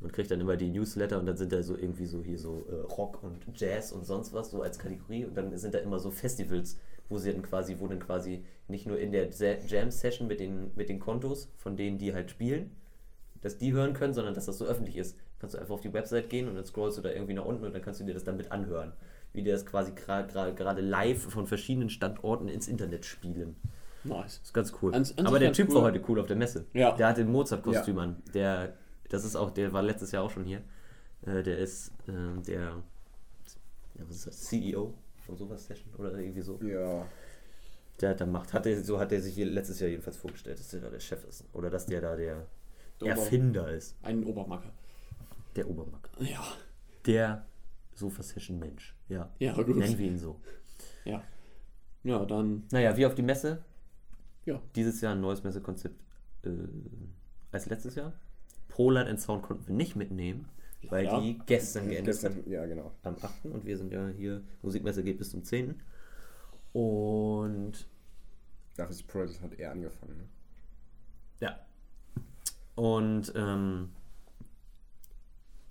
[0.00, 2.66] und krieg dann immer die Newsletter und dann sind da so irgendwie so hier so
[2.70, 5.98] äh, Rock und Jazz und sonst was so als Kategorie und dann sind da immer
[5.98, 6.78] so Festivals,
[7.08, 10.70] wo sie dann quasi, wo dann quasi nicht nur in der Se- Jam-Session mit den,
[10.76, 12.70] mit den Kontos, von denen die halt spielen,
[13.42, 15.16] dass die hören können, sondern dass das so öffentlich ist.
[15.38, 17.64] Kannst du einfach auf die Website gehen und dann scrollst du da irgendwie nach unten
[17.64, 18.92] und dann kannst du dir das dann mit anhören.
[19.32, 23.56] Wie die das quasi gra- gra- gerade live von verschiedenen Standorten ins Internet spielen.
[24.04, 24.38] Nice.
[24.40, 24.94] Das ist ganz cool.
[24.94, 25.76] An- an Aber der Typ cool.
[25.76, 26.64] war heute cool auf der Messe.
[26.74, 26.92] Ja.
[26.96, 28.16] Der hatte ein Mozart-Kostüm an.
[28.34, 28.74] Der,
[29.10, 30.62] das ist auch, der war letztes Jahr auch schon hier.
[31.22, 32.82] Äh, der ist ähm, der,
[33.94, 34.40] ja, was ist das?
[34.44, 34.94] CEO
[35.26, 36.58] von sowas Session oder irgendwie so.
[36.62, 37.06] Ja.
[38.00, 38.54] Der hat da Macht.
[38.54, 41.22] Hat der, so hat er sich letztes Jahr jedenfalls vorgestellt, dass der da der Chef
[41.28, 41.44] ist.
[41.52, 42.46] Oder dass der da der
[43.00, 43.94] Der Ober- Erfinder ist.
[44.02, 44.72] Ein Obermacker.
[45.56, 46.08] Der Obermack.
[46.20, 46.42] Ja.
[47.04, 47.44] Der
[47.94, 48.96] Sofa-Session-Mensch.
[49.08, 49.30] Ja.
[49.38, 49.76] Ja, gut.
[49.76, 50.40] Nennen wir ihn so.
[51.04, 51.22] Ja.
[52.04, 52.64] Ja, dann.
[52.72, 53.62] Naja, wie auf die Messe.
[54.46, 54.62] Ja.
[54.74, 56.00] Dieses Jahr ein neues Messekonzept
[56.44, 56.50] äh,
[57.52, 58.14] als letztes Jahr.
[58.80, 60.48] Poland and Sound konnten wir nicht mitnehmen,
[60.88, 61.20] weil Ja.
[61.20, 62.46] die gestern geendet Gestern, hat.
[62.46, 62.92] ja, genau.
[63.02, 63.44] Am 8.
[63.52, 65.74] und wir sind ja hier, Musikmesse geht bis zum 10.
[66.72, 67.72] Und
[68.76, 70.16] Dafür ist Project hat eher angefangen.
[70.16, 70.24] Ne?
[71.40, 71.58] ja.
[72.74, 73.90] Und ähm,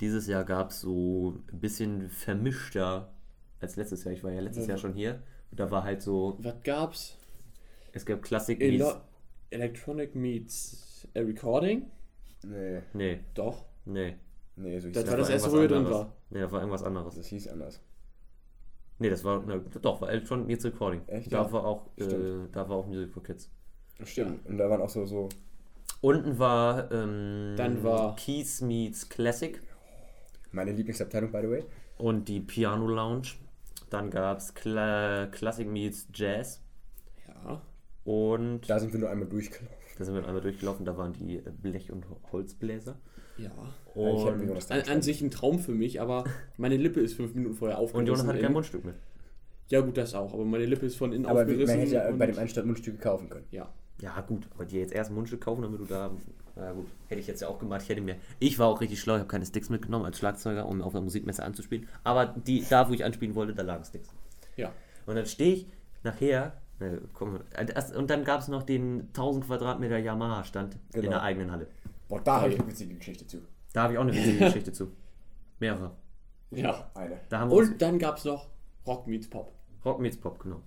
[0.01, 3.11] dieses Jahr gab es so ein bisschen vermischter
[3.59, 4.13] als letztes Jahr.
[4.13, 4.73] Ich war ja letztes Ja.
[4.73, 5.23] Jahr schon hier.
[5.49, 7.17] Und da war halt so, Was gab's?
[7.91, 8.61] es gab Klassik.
[8.61, 9.01] Elo
[9.49, 11.87] Electronic meets a Recording?
[12.43, 13.65] Nee, Nee, Doch.
[13.85, 14.15] nee.
[14.55, 15.11] nee, so hieß Das das.
[15.11, 15.97] war das irgendwas erste, wo ihr drin anderes.
[15.97, 16.13] war.
[16.29, 17.15] Nee, das war irgendwas anderes.
[17.15, 17.81] Das hieß anders.
[19.01, 21.01] Nee, das war, na, doch, war Electronic Meets Recording.
[21.07, 21.31] Echt?
[21.31, 21.51] Da Ja.
[21.51, 23.49] war auch, äh, da war auch Music for Kids.
[24.03, 24.45] Stimmt.
[24.45, 25.29] Und da waren auch so, so
[26.01, 29.59] Unten war, ähm, Dann war- Keys Meets Classic
[30.51, 31.63] meine Lieblingsabteilung, by the way.
[31.97, 33.27] und die Piano Lounge.
[33.89, 36.61] Dann gab es Cla Classic Meets Jazz
[37.27, 37.61] Ja.
[38.05, 39.77] und Da sind wir nur einmal durchgelaufen.
[39.99, 42.97] Da sind wir einmal durchgelaufen, da waren die äh, Blech- und Holzbläser.
[43.37, 43.51] Ja.
[43.93, 44.25] Und,
[44.69, 46.23] da An, an sich ein Traum für mich, aber
[46.57, 48.07] meine Lippe ist fünf Minuten vorher und aufgerissen.
[48.07, 48.95] Jonas hatte kein in- Mundstück mit.
[49.67, 51.75] Ja, gut, das auch, aber meine Lippe ist von innen Aber aufgerissen.
[51.75, 53.45] man hätte ja und- bei dem Einstand Mundstücke kaufen können.
[53.51, 53.71] Ja.
[54.01, 56.09] Ja, gut, aber dir jetzt erst ein Mundstück kaufen, damit du da.
[56.55, 57.81] Na gut, hätte ich jetzt ja auch gemacht.
[57.83, 58.15] Ich hätte mir.
[58.39, 61.01] Ich war auch richtig schlau, ich habe keine Sticks mitgenommen als Schlagzeuger, um auf der
[61.01, 61.87] Musikmesse anzuspielen.
[62.05, 64.09] Aber die, da, wo ich anspielen wollte, da lagen Sticks.
[64.55, 64.71] Ja.
[65.05, 65.67] Und dann stehe ich
[66.03, 66.61] nachher.
[66.79, 71.11] Und dann gab es noch den 1000 Quadratmeter Yamaha-Stand in Genau.
[71.11, 71.67] der eigenen Halle.
[72.07, 73.39] Boah, da habe ich eine witzige Geschichte zu.
[73.73, 74.91] Da habe ich auch eine witzige Geschichte zu.
[75.59, 75.91] Mehrere.
[76.51, 76.89] Ja.
[76.95, 77.19] Eine.
[77.29, 78.47] Da Und dann gab's noch
[78.87, 79.53] Rock meets Pop.
[79.85, 80.61] Rock meets Pop, genau.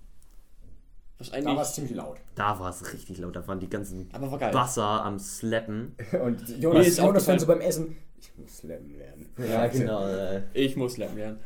[1.18, 2.18] Was Da war es ziemlich laut.
[2.34, 3.34] Da war es richtig laut.
[3.36, 4.52] Da waren die ganzen Aber war geil.
[4.52, 5.94] Basser am Slappen.
[6.22, 7.96] Und Jonas ist ist auch das aufgefallen- so beim Essen.
[8.20, 9.30] Ich muss slammen lernen.
[9.38, 10.06] Ja, genau.
[10.06, 11.40] Äh, Ich muss lernen lernen.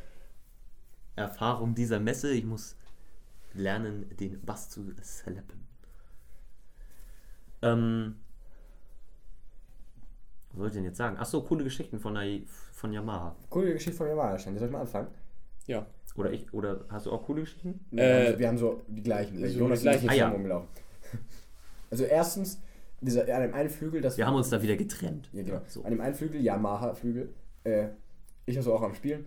[1.14, 2.31] Erfahrung dieser Messe.
[2.33, 2.77] Ich muss
[3.57, 5.67] lernen, den Bass zu slappen.
[7.63, 8.17] Ähm,
[10.51, 11.17] was wollte ich denn jetzt sagen?
[11.17, 12.41] Achso, coole Geschichten von, der,
[12.73, 13.37] von Yamaha.
[13.51, 14.59] Coole Geschichte von Yamaha stand.
[14.59, 15.09] Soll ich mal anfangen?
[15.67, 15.87] Ja.
[16.17, 17.85] Oder ich, oder hast du auch coole Geschichten?
[17.91, 19.39] Wir, Äh, haben, wir haben so die gleichen.
[19.39, 20.09] so Jonas die gleichen.
[20.09, 20.29] Ah, ja.
[20.29, 20.69] rumgelaufen.
[21.89, 22.61] Also erstens,
[23.01, 25.29] dieser, an dem einen Flügel, das Wir haben uns da wieder getrennt.
[25.33, 25.61] Ja, genau.
[25.69, 25.85] So.
[25.85, 27.33] An dem einen Flügel, Yamaha-Flügel,
[27.63, 27.89] äh,
[28.45, 29.25] ich also auch am Spielen.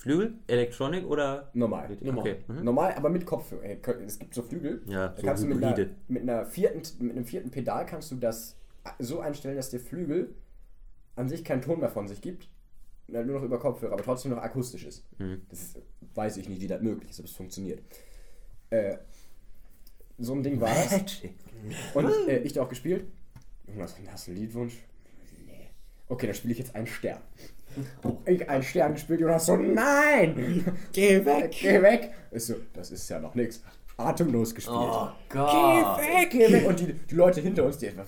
[0.00, 0.32] Flügel?
[0.46, 1.50] Electronic oder?
[1.52, 1.94] Normal.
[2.00, 2.20] Normal.
[2.20, 2.36] Okay.
[2.48, 2.64] Mhm.
[2.64, 3.62] Normal, aber mit Kopfhörer.
[4.06, 4.82] Es gibt so Flügel.
[4.86, 5.94] Ja, da so kannst du mit einer, Hybride.
[6.08, 8.56] mit, einer vierten, mit einem vierten Pedal kannst du das
[8.98, 10.34] so einstellen, dass der Flügel
[11.16, 12.48] an sich keinen Ton mehr von sich gibt.
[13.08, 15.04] nur noch über Kopfhörer, aber trotzdem noch akustisch ist.
[15.20, 15.42] Mhm.
[15.50, 15.78] Das ist,
[16.14, 17.82] weiß ich nicht, wie das möglich ist, ob es funktioniert.
[18.70, 18.96] Äh,
[20.16, 20.92] so ein Ding war das.
[20.92, 21.34] Magic.
[21.92, 23.04] Und äh, ich da auch gespielt.
[23.66, 24.78] Jonas, hast du einen Liedwunsch?
[25.46, 25.68] Nee.
[26.08, 27.20] Okay, dann spiele ich jetzt einen Stern.
[28.26, 30.64] Ich einen Stern gespielt, Jonas so, nein!
[30.92, 31.50] Geh weg!
[31.60, 32.10] Geh weg!
[32.32, 33.62] Ich so, das ist ja noch nichts.
[33.96, 34.76] Atemlos gespielt.
[34.78, 35.98] Oh Geh Gott.
[35.98, 36.66] weg, geh weg!
[36.68, 38.06] Und die, die Leute hinter uns, die etwas.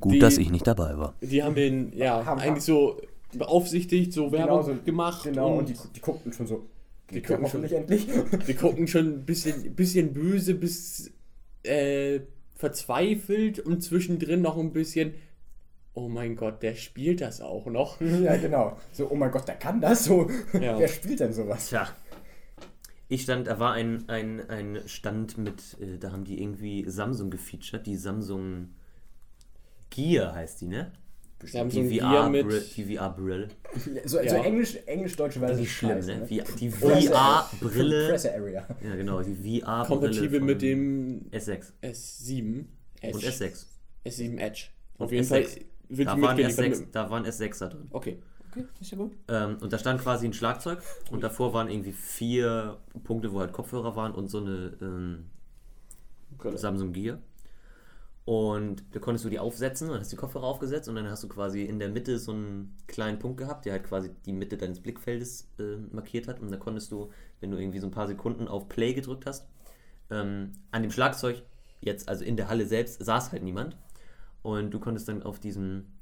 [0.00, 1.14] Gut, Die- dass ich nicht dabei war.
[1.20, 3.00] Die haben den, ja, Haben- eigentlich so
[3.34, 5.24] beaufsichtigt, so Werbung so- gemacht.
[5.24, 6.66] Genau, und, und die, die guckten schon so.
[7.10, 8.08] Die gucken schon- hoffentlich endlich.
[8.48, 11.12] die gucken schon ein bisschen, bisschen böse bis
[11.62, 12.20] äh,
[12.56, 15.14] verzweifelt und zwischendrin noch ein bisschen,
[15.98, 18.00] oh mein Gott, der spielt das auch noch.
[18.00, 18.76] ja, genau.
[18.92, 20.28] So, oh mein Gott, der kann das so.
[20.60, 20.78] Ja.
[20.78, 21.68] Wer spielt denn sowas?
[21.68, 21.88] Tja.
[23.08, 27.30] Ich stand, da war ein, ein, ein Stand mit, äh, da haben die irgendwie Samsung
[27.30, 28.68] gefeatured, die Samsung
[29.90, 30.92] Gear heißt die, ne?
[31.44, 33.48] So Die Gear VR mit, Brill- die VR-Brille.
[34.04, 34.42] So, so Ja.
[34.44, 35.58] Englisch, Englisch-deutsche Version.
[35.58, 36.26] Die ist schlimm, scheiße, ne?
[36.26, 38.16] Die, die Presse- VR-Brille.
[38.82, 39.86] Ja, genau, die VR-Brille.
[39.86, 42.64] kompatibel mit dem S6 S7.
[43.00, 43.16] Edge.
[43.16, 43.66] und S6.
[44.04, 44.64] S7 Edge.
[44.98, 45.28] Und Auf jeden S6.
[45.28, 45.46] Fall
[45.88, 46.38] Da waren.
[46.38, 47.88] S6, mit- da waren S6er drin.
[47.90, 48.18] Okay.
[48.50, 49.12] Okay, ist ja gut.
[49.28, 53.52] Ähm, und da stand quasi ein Schlagzeug und davor waren irgendwie vier Punkte, wo halt
[53.52, 55.26] Kopfhörer waren und so eine ähm,
[56.38, 56.56] Brille.
[56.56, 57.18] Samsung Gear.
[58.24, 61.28] Und da konntest du die aufsetzen und hast die Kopfhörer aufgesetzt und dann hast du
[61.28, 64.80] quasi in der Mitte so einen kleinen Punkt gehabt, der halt quasi die Mitte deines
[64.80, 66.40] Blickfeldes äh, markiert hat.
[66.40, 67.10] Und da konntest du,
[67.40, 69.46] wenn du irgendwie so ein paar Sekunden auf Play gedrückt hast,
[70.10, 71.42] ähm, an dem Schlagzeug,
[71.80, 73.76] jetzt also in der Halle selbst, saß halt niemand.
[74.48, 75.92] Und du konntest dann auf diesen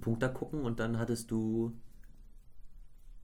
[0.00, 1.78] Punkt da gucken und dann hattest du,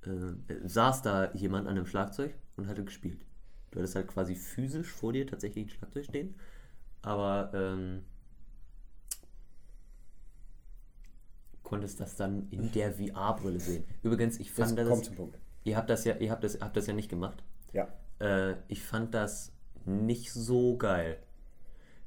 [0.03, 3.25] äh, saß da jemand an dem Schlagzeug und hatte gespielt.
[3.71, 6.35] Du hattest halt quasi physisch vor dir tatsächlich ein Schlagzeug stehen,
[7.01, 8.03] aber ähm,
[11.63, 13.85] konntest das dann in der VR-Brille sehen.
[14.03, 15.39] Übrigens, ich fand das, kommt zum Punkt.
[15.65, 17.43] ihr habt das ja, ihr habt das, habt das ja nicht gemacht.
[17.73, 17.89] Ja.
[18.19, 19.53] Äh, ich fand das
[19.87, 21.17] nicht so geil.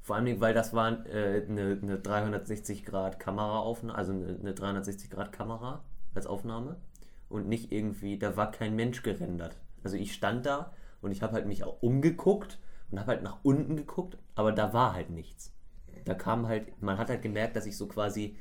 [0.08, 5.10] Vor allem, weil das war äh, eine, eine 360 Grad Kameraaufnahme, also eine, eine 360
[5.10, 5.84] Grad Kamera
[6.14, 6.76] als Aufnahme
[7.28, 9.58] und nicht irgendwie, da war kein Mensch gerendert.
[9.84, 12.58] Also ich stand da und ich habe halt mich auch umgeguckt
[12.90, 15.52] und habe halt nach unten geguckt, aber da war halt nichts.
[16.06, 18.38] Da kam halt, man hat halt gemerkt, dass ich so quasi,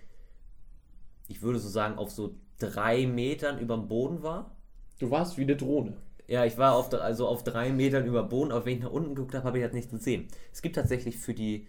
[1.28, 4.56] ich würde so sagen, auf so drei Metern über dem Boden war.
[5.00, 5.98] Du warst wie eine Drohne.
[6.28, 9.16] Ja, ich war auf, also auf drei Metern über Boden, aber wenn ich nach unten
[9.16, 10.28] geguckt habe, habe ich halt nichts gesehen.
[10.52, 11.68] Es gibt tatsächlich für die,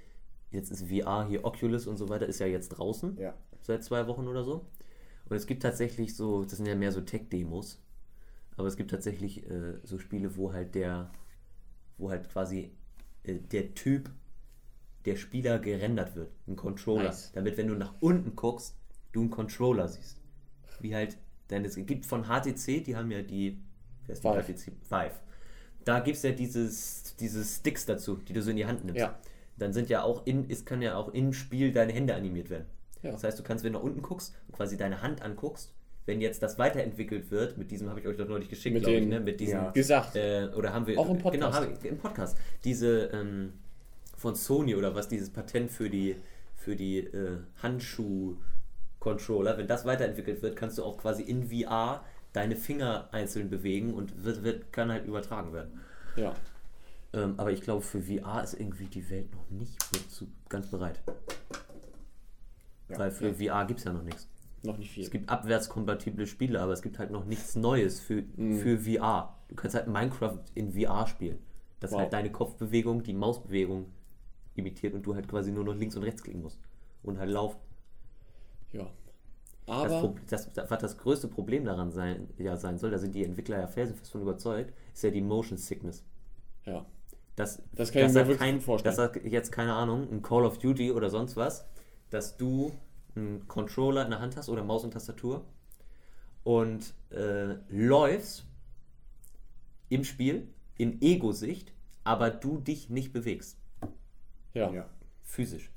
[0.50, 3.34] jetzt ist VR hier, Oculus und so weiter, ist ja jetzt draußen, Ja.
[3.61, 4.66] seit zwei Wochen oder so.
[5.28, 7.80] Und es gibt tatsächlich so, das sind ja mehr so Tech-Demos,
[8.56, 11.11] aber es gibt tatsächlich äh, so Spiele, wo halt der,
[11.98, 12.72] wo halt quasi
[13.22, 14.11] äh, der Typ,
[15.04, 17.30] der Spieler gerendert wird, ein Controller, Nice.
[17.32, 18.74] damit wenn du nach unten guckst,
[19.12, 20.20] du einen Controller siehst.
[20.80, 21.16] Wie halt,
[21.50, 23.61] denn es gibt von HTC, die haben ja die,
[24.09, 24.22] wer ist.
[24.24, 24.72] HTC?
[24.88, 25.14] Vive.
[25.84, 29.00] Da gibt es ja dieses, diese Sticks dazu, die du so in die Hand nimmst.
[29.00, 29.18] Ja.
[29.56, 32.66] Dann sind ja auch in, es kann ja auch im Spiel deine Hände animiert werden.
[33.02, 33.12] Ja.
[33.12, 35.72] Das heißt, du kannst, wenn du nach unten guckst und quasi deine Hand anguckst,
[36.06, 38.98] wenn jetzt das weiterentwickelt wird, mit diesem habe ich euch doch neulich geschickt, Mit glaube
[38.98, 39.20] ich, ne?
[39.20, 39.70] Mit diesem, Ja.
[39.70, 40.16] Gesagt.
[40.16, 41.34] äh, oder haben wir Auch im Podcast.
[41.34, 42.38] Genau, haben wir, im Podcast.
[42.64, 43.52] Diese ähm,
[44.16, 46.16] von Sony oder was dieses Patent für die
[46.54, 52.56] für die äh, Handschuh-Controller, wenn das weiterentwickelt wird, kannst du auch quasi in VR deine
[52.56, 55.80] Finger einzeln bewegen und wird, wird kann halt übertragen werden.
[56.16, 56.34] Ja.
[57.12, 59.76] Ähm, aber ich glaube, für VR ist irgendwie die Welt noch nicht
[60.10, 61.00] so ganz bereit.
[62.88, 62.98] Ja.
[62.98, 64.28] Weil für VR gibt es ja noch nichts.
[64.62, 65.04] Noch nicht viel.
[65.04, 69.34] Es gibt abwärtskompatible Spiele, aber es gibt halt noch nichts Neues für, für VR.
[69.48, 71.38] Du kannst halt Minecraft in VR spielen.
[71.80, 72.00] Das Wow.
[72.00, 73.86] halt deine Kopfbewegung, die Mausbewegung
[74.56, 76.58] imitiert und du halt quasi nur noch links und rechts klicken musst.
[77.02, 77.58] Und halt laufen.
[78.72, 78.86] ja.
[79.68, 83.14] Das, Aber das, das, was das größte Problem daran sein, ja, sein soll, da sind
[83.14, 86.04] die Entwickler ja felsenfest von überzeugt, ist ja die Motion Sickness.
[86.66, 86.84] ja.
[87.36, 88.96] Das, Das kann ich mir wirklich kein, vorstellen.
[88.96, 91.68] Das sagt jetzt keine Ahnung, ein Call of Duty oder sonst was,
[92.10, 92.72] dass du
[93.14, 95.44] einen Controller in der Hand hast oder Maus und Tastatur
[96.42, 98.44] und äh, läufst
[99.88, 103.56] im Spiel in Ego-Sicht, aber du dich nicht bewegst,
[104.54, 104.72] Ja.
[104.72, 104.88] Ja.
[105.22, 105.70] physisch,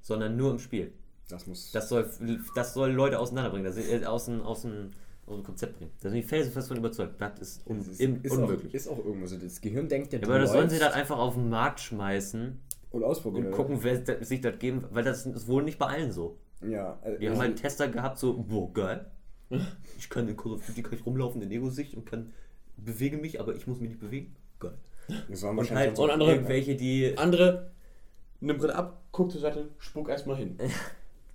[0.00, 0.94] sondern nur im Spiel.
[1.28, 1.72] Das muss.
[1.72, 2.08] Das soll,
[2.54, 4.90] das soll Leute auseinanderbringen, das, äh, aus, dem, aus, dem,
[5.26, 5.90] aus dem Konzept bringen.
[6.02, 7.20] Da sind die felsenfest von überzeugt.
[7.20, 8.70] Das ist, un, ist, im, ist, unmöglich.
[8.70, 9.36] Auch, ist auch irgendwo so.
[9.38, 12.60] Das Gehirn denkt ja, aber das sollen sie dann einfach auf den Markt schmeißen
[12.90, 13.46] und ausprobieren.
[13.46, 16.38] und gucken, wer sich das geben, weil das ist wohl nicht bei allen so.
[16.62, 16.98] Ja.
[17.02, 19.06] Also, Wir haben halt einen Tester gehabt, so, boah, geil.
[19.98, 22.32] Ich kann in Call of Duty kann ich rumlaufen in Ego-Sicht und kann
[22.76, 24.34] bewege mich, aber ich muss mich nicht bewegen.
[24.58, 24.74] Geil.
[25.28, 27.70] das waren Und wahrscheinlich halt so- und andere- irgendwelche, die Andere,
[28.40, 30.58] nimm Brille ab, guck zur Seite, spuck erstmal hin.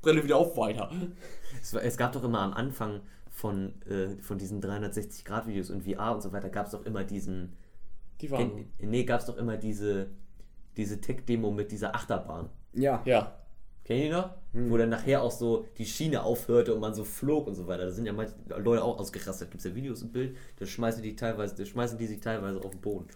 [0.02, 0.92] Brille wieder auf, weiter.
[1.62, 6.14] Es, war- es gab doch immer am Anfang von, äh, von diesen 360-Grad-Videos und VR
[6.16, 7.54] und so weiter, gab es doch immer diesen.
[8.22, 8.68] Die waren.
[8.78, 10.08] Kenn, nee, gab es doch immer diese,
[10.78, 12.50] diese Tech-Demo mit dieser Achterbahn.
[12.74, 13.02] Ja.
[13.06, 13.36] Ja.
[13.86, 14.30] Kennt ihr noch?
[14.54, 17.86] Wo dann nachher auch so die Schiene aufhörte und man so flog und so weiter.
[17.86, 19.50] Da sind ja manche Leute auch ausgerastet.
[19.50, 22.60] Gibt es ja Videos im Bild, da schmeißen die teilweise, da schmeißen die sich teilweise
[22.60, 23.08] auf den Boden.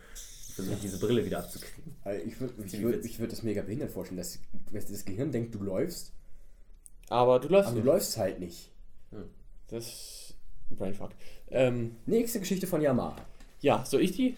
[0.55, 1.95] Versuchen diese Brille wieder abzukriegen.
[2.03, 4.39] Also ich würde ich würd, ich würd das mega behindert vorstellen, dass,
[4.71, 6.13] dass das Gehirn denkt, du läufst,
[7.09, 7.93] Aber du läufst aber du nicht.
[7.93, 8.71] läufst halt nicht.
[9.67, 10.35] Das ist
[10.71, 11.11] ein Brainfuck.
[11.49, 13.15] Ähm, Nächste Geschichte von Yamaha.
[13.61, 14.35] ja, soll ich die?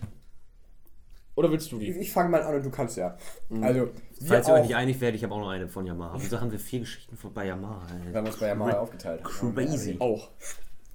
[1.36, 1.99] Oder willst du Ich, die?
[1.99, 3.18] ich fange mal an und du kannst ja.
[3.61, 3.89] Also,
[4.20, 6.16] wir Falls ihr euch nicht einig werdet, ich habe auch noch eine von Yamaha.
[6.18, 7.86] Wieso haben wir vier Geschichten von bei Yamaha?
[7.89, 8.18] wir Alter?
[8.20, 9.24] haben uns bei Yamaha aufgeteilt.
[9.24, 9.97] Crazy.
[9.99, 10.30] Auch.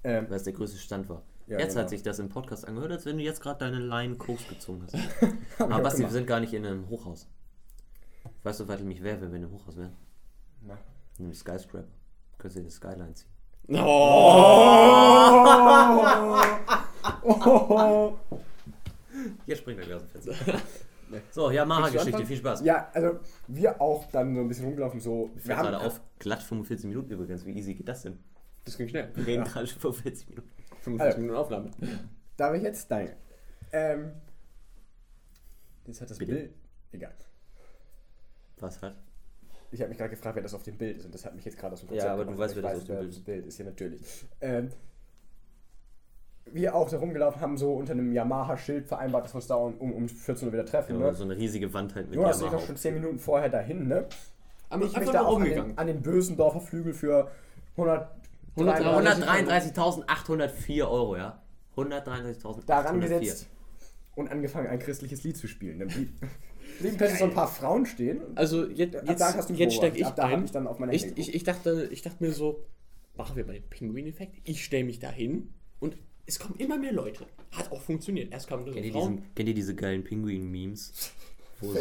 [0.03, 1.23] Ähm, Weil es der größte Stand war.
[1.47, 1.83] Ja, jetzt genau.
[1.83, 4.83] hat sich das im Podcast angehört, als wenn du jetzt gerade deine Line Koks gezogen
[4.85, 4.95] hast.
[5.59, 7.27] Wir Aber Basti, wir sind gar nicht in einem Hochhaus.
[8.45, 9.93] Weißt du, was ich mich wäre, wenn wir in einem Hochhaus wären?
[10.63, 10.79] Na.
[11.21, 11.87] Einem Skyscraper.
[12.39, 13.29] Könntest du in eine Skyline ziehen.
[19.47, 20.61] Hier springt er gleich aus dem Fenster.
[21.31, 22.27] so, Yamaha-Geschichte, anfangen?
[22.27, 22.63] viel Spaß.
[22.65, 25.31] Ja, also wir auch dann so ein bisschen rumgelaufen, so.
[25.35, 27.45] Wir haben gerade auf, glatt 45 Minuten übrigens.
[27.45, 28.19] Wie easy geht das denn?
[28.65, 29.11] Das ging schnell.
[29.15, 30.51] Wir reden gerade schon 45 Minuten.
[30.81, 31.19] 45 Also.
[31.19, 31.71] Minuten Aufnahme.
[32.37, 32.91] Darf ich jetzt?
[32.91, 33.17] Danke.
[33.73, 34.13] Ähm.
[35.87, 36.19] Jetzt hat das?
[36.19, 36.55] Bild.
[36.93, 37.15] Egal.
[38.59, 38.97] Was hat?
[39.73, 41.45] Ich habe mich gerade gefragt, wer das auf dem Bild ist und das hat mich
[41.45, 43.11] jetzt gerade aus dem Ja, Konzept aber du gebracht, weißt, wer das auf dem Bild
[43.11, 43.59] das Bild ist.
[43.59, 44.01] Ja, natürlich.
[44.41, 44.69] Ähm,
[46.53, 49.93] wir auch da rumgelaufen haben, so unter einem Yamaha-Schild vereinbart, dass wir uns da um,
[49.93, 50.99] um 14 Uhr wieder treffen.
[50.99, 51.15] Ja, ne?
[51.15, 52.61] so eine riesige Wand halt mit Jonas und ich Yamaha.
[52.61, 54.07] noch schon 10 Minuten vorher dahin, ne?
[54.69, 57.31] Aber Ich bin da auch an den, an den Bösendorfer Flügel für
[57.77, 58.11] 100
[58.57, 61.41] 133.804 Euro, ja?
[61.77, 62.67] 133.804.
[62.67, 63.49] daran gesetzt
[64.17, 66.11] und angefangen, ein christliches Lied zu spielen.
[66.81, 68.21] Blieben plötzlich so ein paar Frauen stehen.
[68.35, 70.45] Also jetzt, jetzt, da hast du jetzt steige ich Ab da ein.
[70.45, 72.65] ich dann auf meine Ich, ich, ich, dachte, ich dachte mir so,
[73.17, 74.37] machen wir mal den Pinguin-Effekt.
[74.45, 77.27] Ich stelle mich da hin und es kommen immer mehr Leute.
[77.53, 78.33] Hat auch funktioniert.
[78.33, 79.17] Erst kamen nur so Kennt ihr, Frauen.
[79.17, 81.13] diesen, kennt ihr diese geilen Pinguin-Memes?
[81.61, 81.79] Wo so,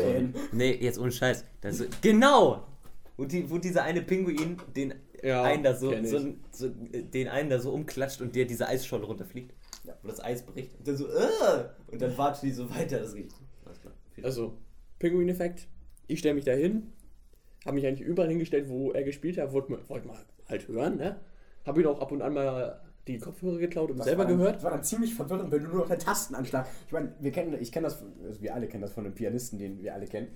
[0.52, 1.46] nee, jetzt ohne Scheiß.
[1.62, 2.68] Das so, genau!
[3.16, 7.28] Wo, die, wo dieser eine Pinguin den Ja, einen da so, so, so, äh, den
[7.28, 9.54] einen da so umklatscht und der diese Eisscholle runterfliegt.
[9.84, 9.94] Ja.
[10.02, 10.78] Wo das Eis bricht.
[10.78, 13.00] Und dann so, äh, und dann wartet die so weiter.
[13.00, 13.36] Das riecht.
[14.24, 14.58] Also,
[15.00, 15.68] Pinguin-Effekt.
[16.08, 16.94] Ich stelle mich da hin.
[17.66, 19.52] Habe mich eigentlich überall hingestellt, wo er gespielt hat.
[19.52, 21.20] Wollte mal, wollte mal halt hören, ne?
[21.66, 24.38] Habe ihn auch ab und an mal die Kopfhörer geklaut und Das selber war dann,
[24.38, 24.56] gehört.
[24.58, 26.68] Das war dann ziemlich verwirrend, wenn du nur noch den Tastenanschlag.
[26.86, 29.58] Ich meine, wir kennen, ich kenne das, also wir alle kennen das von einem Pianisten,
[29.58, 30.28] den wir alle kennen,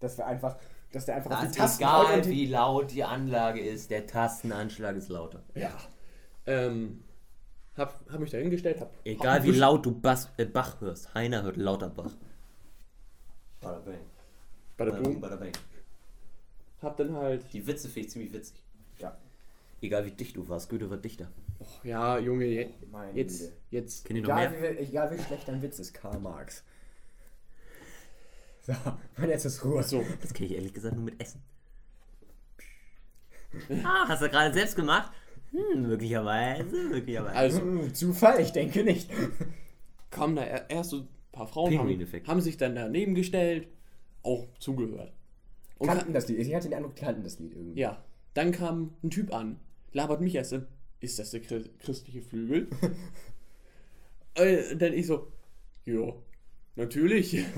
[0.00, 0.56] dass wir einfach,
[0.92, 3.60] dass der einfach auf Das die ist Tasten egal, und die, wie laut die Anlage
[3.60, 5.42] ist, der Tastenanschlag ist lauter.
[5.54, 5.70] Ja.
[6.46, 7.04] Ähm,
[7.76, 8.80] hab, hab mich da hingestellt.
[8.80, 12.12] Hab, Egal hab wie laut du Bass, äh, Bach hörst, Heiner hört lauter Bach.
[13.66, 13.98] Bada bang.
[14.76, 15.20] Bei der Bada Boom.
[15.20, 15.52] bada bang.
[16.82, 17.52] Hab dann halt.
[17.52, 18.62] Die Witze finde ich ziemlich witzig.
[18.98, 19.16] Ja.
[19.80, 21.30] Egal wie dicht du warst, Goethe war dichter.
[21.58, 23.52] Oh, ja, Junge, je, Meine jetzt, Güte.
[23.70, 24.04] jetzt.
[24.04, 24.72] Kennt ihr noch Egal mehr?
[24.74, 26.62] wie, egal wie schlecht ein Witz ist, Karl Marx.
[28.62, 28.72] So,
[29.18, 29.82] und jetzt ist Ruhe.
[29.82, 31.40] So, Das kenne ich ehrlich gesagt nur mit Essen.
[33.84, 35.12] ah, hast du gerade selbst gemacht?
[35.52, 37.36] Hm, möglicherweise, möglicherweise.
[37.36, 39.10] also Zufall, ich denke nicht.
[40.10, 41.06] kamen da er- erst so
[41.36, 43.68] paar Frauen, haben, haben sich dann daneben gestellt,
[44.22, 45.12] auch zugehört.
[45.78, 46.38] Und Kannten das Lied.
[46.38, 47.78] Ich hatte den Eindruck, die kannten das Lied irgendwie.
[47.80, 48.02] Ja,
[48.34, 49.60] dann kam ein Typ an,
[49.92, 50.66] labert mich erst an,
[51.00, 52.68] ist das der Chri- christliche Flügel?
[54.34, 55.30] äh, dann ich so,
[55.84, 56.12] ja,
[56.76, 57.34] natürlich.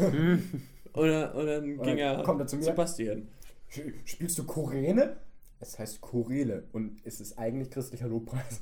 [0.92, 2.64] und, dann, und dann Und ging dann er kommt er zu mir.
[2.64, 3.28] Sebastian.
[4.04, 5.16] Spielst du Chorene?
[5.60, 8.60] Es heißt Chorele und es ist eigentlich christlicher Lobpreis.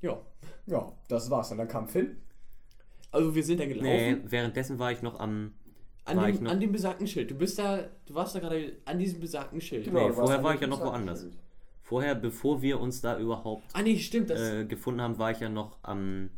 [0.00, 0.20] Ja,
[0.66, 1.50] ja, das war's.
[1.50, 2.16] Und dann kam Finn.
[3.16, 3.88] Also wir sind dann gelaufen.
[3.88, 5.54] nee, währenddessen war ich noch am.
[6.04, 7.30] an, dem, noch, an dem besagten Schild.
[7.30, 9.86] Du bist da, du warst da gerade an diesem besagten Schild.
[9.86, 11.20] Nee, du warst vorher war ich ja noch woanders.
[11.20, 11.38] Schild.
[11.82, 15.40] Vorher, bevor wir uns da überhaupt Ah nee, stimmt, das äh, gefunden haben, war ich
[15.40, 16.30] ja noch am.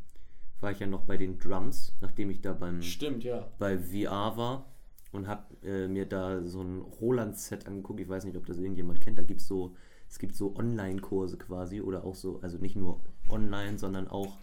[0.60, 2.82] War ich ja noch bei den Drums, nachdem ich da beim.
[2.82, 3.48] stimmt, ja.
[3.58, 4.66] bei VR war
[5.12, 8.00] und habe äh, mir da so ein Roland-Set angeguckt.
[8.00, 9.18] Ich weiß nicht, ob das irgendjemand kennt.
[9.18, 9.74] Da gibt es so,
[10.08, 13.00] es gibt so Online-Kurse quasi oder auch so, also nicht nur
[13.30, 14.36] online, sondern auch,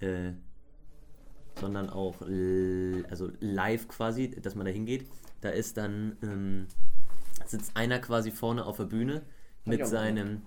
[0.00, 0.32] äh,
[1.60, 5.06] sondern auch also live quasi, dass man da hingeht.
[5.40, 6.66] Da ist dann ähm,
[7.46, 9.22] sitzt einer quasi vorne auf der Bühne
[9.64, 10.42] mit seinem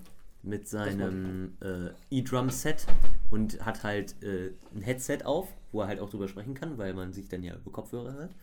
[0.46, 2.86] mit seinem äh, E-Drum-Set
[3.32, 6.94] und hat halt äh, ein Headset auf, wo er halt auch drüber sprechen kann, weil
[6.94, 8.36] man sich dann ja über Kopfhörer hört.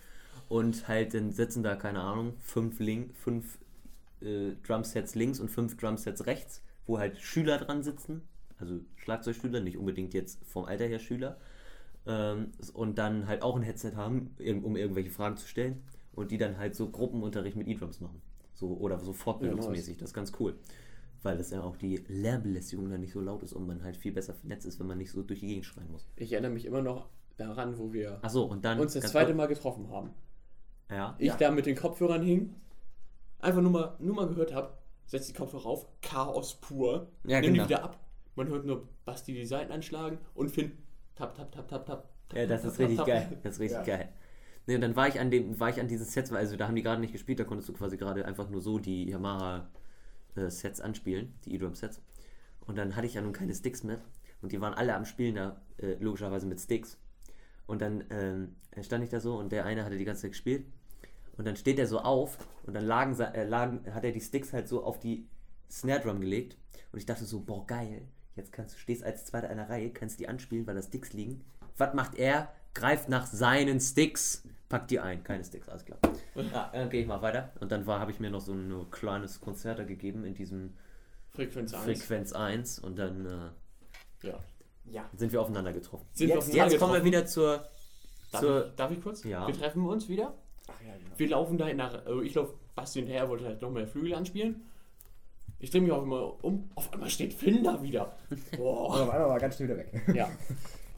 [0.49, 3.59] Und halt dann sitzen da, keine Ahnung, fünf, Link, fünf
[4.21, 8.23] äh, Drumsets links und fünf Drumsets rechts, wo halt Schüler dran sitzen.
[8.59, 11.39] Also Schlagzeugschüler, nicht unbedingt jetzt vom Alter her Schüler.
[12.07, 15.83] Ähm, und dann halt auch ein Headset haben, um irgendwelche Fragen zu stellen.
[16.15, 18.21] Und die dann halt so Gruppenunterricht mit E-Drums machen.
[18.55, 19.97] So, oder so fortbildungsmäßig.
[19.99, 20.57] Das ist ganz cool.
[21.25, 24.11] weil das ja auch die Lärmbelästigung dann nicht so laut ist und man halt viel
[24.13, 26.09] besser vernetzt ist, wenn man nicht so durch die Gegend schreien muss.
[26.17, 28.81] Ich erinnere mich immer noch daran, wo wir und dann.
[28.81, 30.11] uns das zweite Mal getroffen haben.
[30.91, 31.15] Ja.
[31.19, 31.37] Ich Ja.
[31.37, 32.57] da mit den Kopfhörern hing,
[33.39, 34.77] einfach nur mal, nur mal gehört habe,
[35.07, 37.65] setz die Kopfhörer auf, Chaos pur, Ja, nimm genau.
[37.67, 38.01] die wieder ab.
[38.35, 40.73] Man hört nur Basti die Seiten anschlagen und Finn
[41.15, 42.09] tap, tap, tap, tap, tap.
[42.35, 43.07] Ja, das tap, ist tap, richtig tap.
[43.07, 43.39] geil.
[43.43, 43.97] Das ist richtig Ja.
[43.97, 44.09] geil.
[44.67, 46.69] Nee, und dann war ich an dem, war ich an diesen Sets, weil also da
[46.69, 49.69] haben die gerade nicht gespielt, da konntest du quasi gerade einfach nur so die Yamaha
[50.37, 52.01] äh, Sets anspielen, die E-Drum Sets.
[52.61, 53.99] Und dann hatte ich ja nun keine Sticks mehr.
[54.41, 56.97] Und die waren alle am Spielen da, äh, logischerweise mit Sticks.
[57.67, 60.65] Und dann ähm, stand ich da so und der eine hatte die ganze Zeit gespielt.
[61.37, 64.53] Und dann steht er so auf und dann lagen, äh, lagen, hat er die Sticks
[64.53, 65.27] halt so auf die
[65.71, 66.57] Snare Drum gelegt.
[66.93, 68.03] Und ich dachte so, boah, geil.
[68.37, 71.45] Jetzt kannst du stehst als Zweiter einer Reihe, kannst die anspielen, weil da Sticks liegen.
[71.77, 72.53] Was macht er?
[72.75, 75.23] Greift nach seinen Sticks, packt die ein.
[75.25, 75.99] Keine Sticks, alles klar.
[76.35, 77.53] Ja, dann gehe ich mal weiter.
[77.61, 80.73] Und dann war, habe ich mir noch so ein kleines Konzert da gegeben in diesem
[81.31, 81.85] Frequenz 1.
[81.85, 84.39] Frequenz 1 und dann äh, ja.
[84.87, 85.11] Ja.
[85.15, 86.07] sind wir aufeinander getroffen.
[86.13, 87.13] Sind wir Jetzt- aufeinander Jetzt kommen wir getroffen?
[87.13, 87.69] wieder zur.
[88.33, 89.25] Darf, zur ich, darf ich kurz?
[89.25, 89.47] Ja.
[89.47, 90.35] Wir treffen uns wieder.
[90.69, 91.11] Ach ja, genau.
[91.19, 92.07] Wir laufen da in der.
[92.07, 94.63] Also ich laufe Basti hinterher, wollte halt noch mehr Flügel anspielen.
[95.63, 96.69] Ich drehe mich auch immer um.
[96.75, 98.17] Auf einmal steht Finn da wieder.
[98.31, 98.91] Und Boah.
[99.03, 100.03] auf einmal war er ganz schnell wieder weg.
[100.15, 100.29] Ja.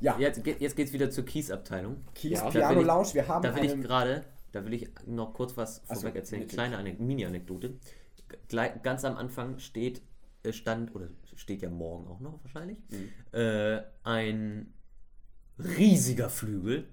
[0.00, 1.98] Ja, jetzt, geht- jetzt geht es wieder zur Keys-Abteilung.
[2.14, 4.74] Keys Ja, da Piano will ich- Lounge, wir haben Da will ich gerade, da will
[4.74, 6.46] ich noch kurz was Ach so, vorweg erzählen.
[6.48, 7.74] Kleine Anek Mini-Anekdote.
[8.82, 10.02] Ganz am Anfang steht,
[10.42, 13.38] äh, stand, oder steht ja morgen auch noch wahrscheinlich, Mhm.
[13.38, 14.72] äh, ein
[15.58, 16.88] riesiger Flügel,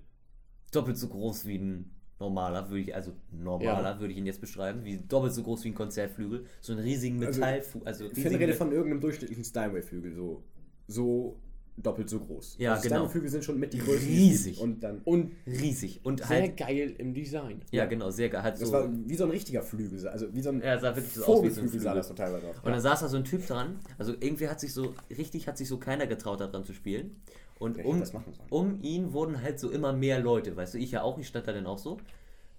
[0.71, 3.99] doppelt so groß wie ein normaler, würde ich, also normaler Ja.
[3.99, 7.21] würde ich ihn jetzt beschreiben, wie doppelt so groß wie ein Konzertflügel, so einen riesigen
[7.23, 10.43] Also, Metallflügel, also, Finn riesigen redet von irgendeinem durchschnittlichen Steinway-Flügel, so,
[10.87, 11.35] so
[11.77, 12.57] doppelt so groß.
[12.59, 12.95] Ja, also genau.
[12.95, 14.07] Steinway-Flügel sind schon mit die größten.
[14.07, 14.59] es Riesig.
[14.59, 17.61] Und dann, Und riesig und sehr halt, geil im Design.
[17.71, 20.41] ja genau, sehr geil, halt das so, war wie so ein richtiger Flügel, also wie
[20.41, 21.95] so ein er sah wirklich so aus wie so ein Vogelflügel sah Flügel.
[21.97, 22.55] das so teilweise aus.
[22.57, 23.79] Und dann saß da so ein Typ dran.
[23.97, 27.15] Also irgendwie hat sich so, richtig hat sich so keiner getraut, da dran zu spielen.
[27.61, 28.03] Und um,
[28.49, 30.55] um ihn wurden halt so immer mehr Leute.
[30.55, 31.97] Weißt du, ich ja auch, ich stand da dann auch so.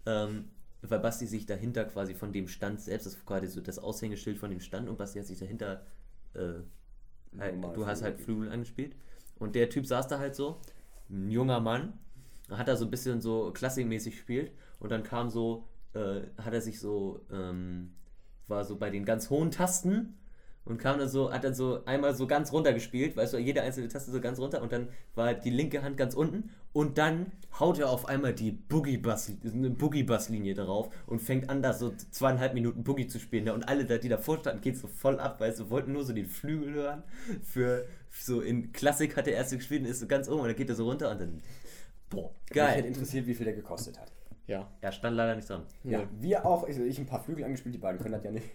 [0.06, 0.44] Ähm,
[0.80, 4.38] weil Basti sich dahinter quasi von dem Stand selbst, das war quasi so das Aushängeschild
[4.38, 5.82] von dem Stand und Basti hat sich dahinter,
[6.34, 6.54] äh,
[7.36, 8.02] halt, du hast Flügel.
[8.02, 8.94] halt Flügel angespielt.
[9.40, 10.60] Und der Typ saß da halt so,
[11.10, 11.94] ein junger Mann,
[12.48, 16.60] hat da so ein bisschen so klassikmäßig gespielt und dann kam so, äh, hat er
[16.60, 17.92] sich so, ähm,
[18.46, 20.14] war so bei den ganz hohen Tasten
[20.64, 23.62] und kam dann so, hat dann so einmal so ganz runter gespielt, weißt du, jede
[23.62, 27.32] einzelne Taste so ganz runter und dann war die linke Hand ganz unten und dann
[27.58, 33.06] haut er auf einmal die Boogie-Bass-Linie drauf und fängt an, da so zweieinhalb Minuten Boogie
[33.06, 33.46] zu spielen.
[33.46, 36.04] Ja, und alle, da, die davor standen, geht so voll ab, weißt du, wollten nur
[36.04, 37.02] so den Flügel hören.
[37.42, 40.56] Für so in Klassik hat der erste gespielt und ist so ganz oben und dann
[40.56, 41.42] geht er so runter und dann,
[42.08, 42.84] boah, Mich hätte geil.
[42.84, 44.12] interessiert, wie viel der gekostet hat.
[44.46, 44.70] Ja.
[44.80, 45.62] Er stand leider nicht dran.
[45.84, 48.46] Ja, wir auch, ich, ich ein paar Flügel angespielt, die beiden können das ja nicht.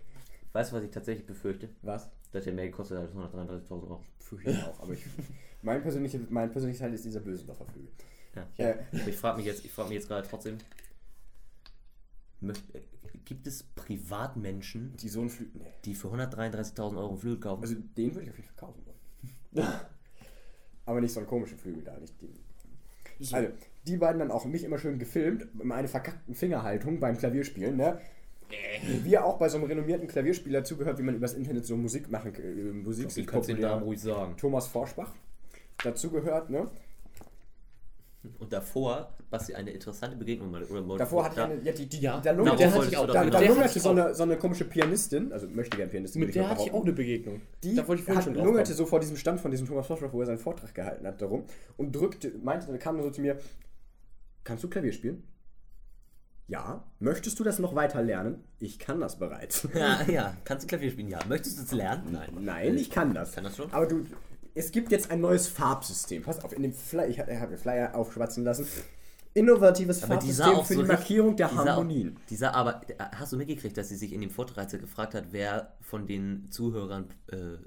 [0.58, 1.70] Weißt du, was ich tatsächlich befürchte?
[1.84, 2.10] Was?
[2.32, 4.04] Dass der mehr gekostet hat als 133.000 Euro.
[4.18, 5.06] Fürchte ich auch, aber ich,
[5.62, 7.92] mein, persönliches, mein persönliches Teil ist dieser Bösendorfer Flügel.
[8.36, 8.48] Ja.
[8.58, 10.58] Äh, Aber ich frage mich jetzt, ich frage mich jetzt gerade trotzdem,
[12.40, 12.82] möcht, äh,
[13.24, 15.62] gibt es Privatmenschen, die so ein Flügel.
[15.62, 15.74] Nee.
[15.86, 17.62] die für 133.000 Euro einen Flügel kaufen?
[17.62, 19.68] Also den würde ich auf jeden Fall kaufen wollen.
[20.88, 22.34] aber nicht so einen komischen Flügel da, nicht den.
[23.20, 23.36] So.
[23.36, 23.52] Also,
[23.86, 28.02] die beiden dann auch mich immer schön gefilmt, mit einer verkackten Fingerhaltung beim Klavierspielen, ne?
[29.04, 32.34] Wir auch bei so einem renommierten Klavierspieler zugehört, wie man übers Internet so Musik machen
[32.34, 32.44] kann.
[32.44, 34.36] Äh, Musik ich es den Namen ruhig sagen.
[34.38, 35.14] Thomas Forschbach.
[35.84, 36.70] Dazu gehört, ne?
[38.40, 40.64] Und davor hat Basti eine interessante Begegnung mal.
[40.64, 42.98] Oder Davor hatte ich eine, ja, die, die, Ja, da lungerte, der da, hatte ich
[42.98, 46.22] auch- da, da lungerte so eine, so eine komische Pianistin, also möchte gerne Pianistin.
[46.22, 47.42] Mit der hatte ich auch eine Begegnung.
[47.64, 50.12] Die da wollte ich hat, schon lungerte so vor diesem Stand von diesem Thomas Forschbach,
[50.14, 51.46] wo er seinen Vortrag gehalten hat, darum
[51.78, 53.38] und drückte, meinte, dann kam er so zu mir,
[54.44, 55.24] kannst du Klavier spielen?
[56.48, 56.84] Ja.
[57.00, 58.44] Möchtest du das noch weiter lernen?
[58.60, 59.68] Ich kann das bereits.
[59.74, 60.34] Ja, ja.
[60.46, 61.10] Kannst du Klavier spielen?
[61.10, 61.20] Ja.
[61.28, 62.04] Möchtest du es lernen?
[62.12, 62.30] Nein.
[62.40, 63.34] Nein, ich kann das.
[63.34, 63.72] Kann das schon?
[63.74, 64.06] Aber du,
[64.56, 66.24] es gibt jetzt ein neues Farbsystem.
[66.24, 68.66] Pass auf, in dem Flyer, ich habe den Flyer aufschwatzen lassen.
[69.34, 72.18] Innovatives Aber die Farbsystem auch für so die Markierung der die sah auch- Harmonien.
[72.30, 72.82] Die sah aber,
[73.16, 77.06] hast du mitgekriegt, dass sie sich in dem Vortrag gefragt hat, wer von den Zuhörern
[77.32, 77.58] äh,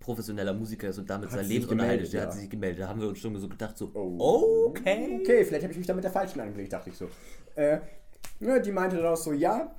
[0.00, 2.12] professioneller Musiker ist und damit Hat sein Lebensunterhalt?
[2.12, 2.26] Der ja.
[2.26, 2.82] hat sich gemeldet.
[2.82, 4.66] Da haben wir uns schon so gedacht, so, Oh.
[4.68, 5.20] okay.
[5.22, 7.08] Okay, vielleicht habe ich mich da mit der falschen angelegt, dachte ich so.
[7.54, 7.78] Äh,
[8.40, 9.74] ja, die meinte dann auch so, ja,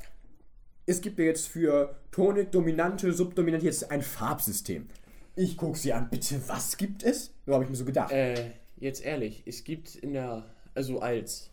[0.85, 4.88] es gibt ja jetzt für Tonik, Dominante, Subdominante jetzt ein Farbsystem.
[5.35, 7.31] Ich gucke sie an, bitte, was gibt es?
[7.45, 8.11] So habe ich mir so gedacht.
[8.11, 11.51] Äh, jetzt ehrlich, es gibt in der, also als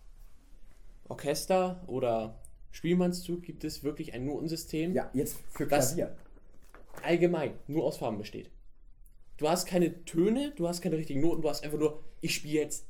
[1.08, 5.66] Orchester oder Spielmannszug gibt es wirklich ein Notensystem, ja, jetzt für?
[5.66, 6.16] Klavier.
[7.02, 8.50] allgemein nur aus Farben besteht.
[9.36, 12.60] Du hast keine Töne, du hast keine richtigen Noten, du hast einfach nur, ich spiele
[12.60, 12.86] jetzt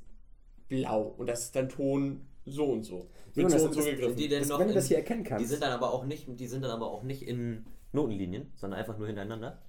[0.69, 3.09] blau und das ist dann Ton so und so.
[3.35, 4.17] Mit Jonas, so und so gegriffen.
[4.17, 5.43] Die denn Das- noch wenn du das hier erkennen kannst.
[5.45, 8.79] Die sind dann aber auch nicht, die sind dann aber auch nicht in Notenlinien, sondern
[8.81, 9.61] einfach nur hintereinander?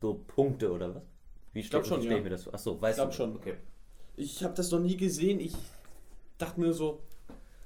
[0.00, 1.02] So Punkte oder was?
[1.52, 2.18] Wie glaub ste- schon, stell ja.
[2.18, 2.54] ich mir das vor?
[2.54, 3.16] Achso, weißt glaub du?
[3.16, 3.36] schon.
[3.36, 3.54] Okay.
[4.16, 5.38] Ich habe das noch nie gesehen.
[5.40, 5.54] Ich
[6.38, 7.00] dachte mir so,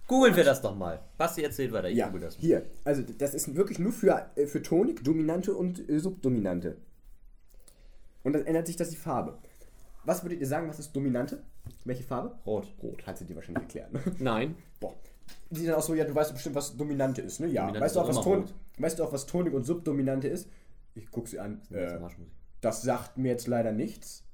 [0.08, 1.02] Googeln wir das doch mal.
[1.18, 2.36] Basti erzählt weiter, ich Ja, google das.
[2.36, 2.66] hier.
[2.84, 6.76] Also das ist wirklich nur für, äh, für Tonik, Dominante und äh, Subdominante.
[8.22, 9.38] Und dann ändert sich das die Farbe.
[10.06, 11.42] Was würdet ihr sagen, was ist Dominante?
[11.84, 12.38] Welche Farbe?
[12.46, 12.72] Rot.
[12.82, 13.92] Rot, hat sie dir wahrscheinlich erklärt.
[13.92, 14.00] Ne?
[14.18, 14.54] nein.
[14.80, 14.94] Boah.
[15.50, 17.48] Die sind auch so, ja, du weißt bestimmt, was Dominante ist, ne?
[17.48, 17.62] Ja.
[17.62, 18.54] Dominante weißt, du auch, was Ton, rot.
[18.78, 20.48] weißt du auch, was Tonik und Subdominante ist?
[20.94, 21.60] Ich guck sie an.
[21.70, 21.98] Das Äh,
[22.60, 24.24] das sagt mir jetzt leider nichts.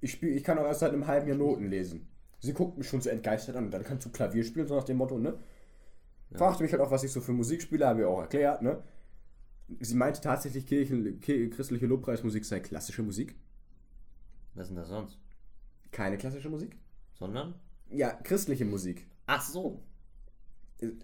[0.00, 2.08] Ich, spiel, ich kann auch erst seit einem halben Jahr Noten lesen.
[2.40, 3.70] Sie guckt mich schon so entgeistert an.
[3.70, 5.34] Dann kannst du Klavier spielen, so nach dem Motto, ne?
[6.32, 8.82] Fragte mich halt auch, was ich so für Musik spiele, habe ich auch erklärt, ne?
[9.80, 13.34] Sie meinte tatsächlich, Kirchen, Ki- christliche Lobpreismusik sei klassische Musik.
[14.54, 15.18] Was ist denn das sonst?
[15.92, 16.76] Keine klassische Musik?
[17.18, 17.54] Sondern?
[17.90, 19.06] Ja, christliche Musik.
[19.26, 19.82] Ach so.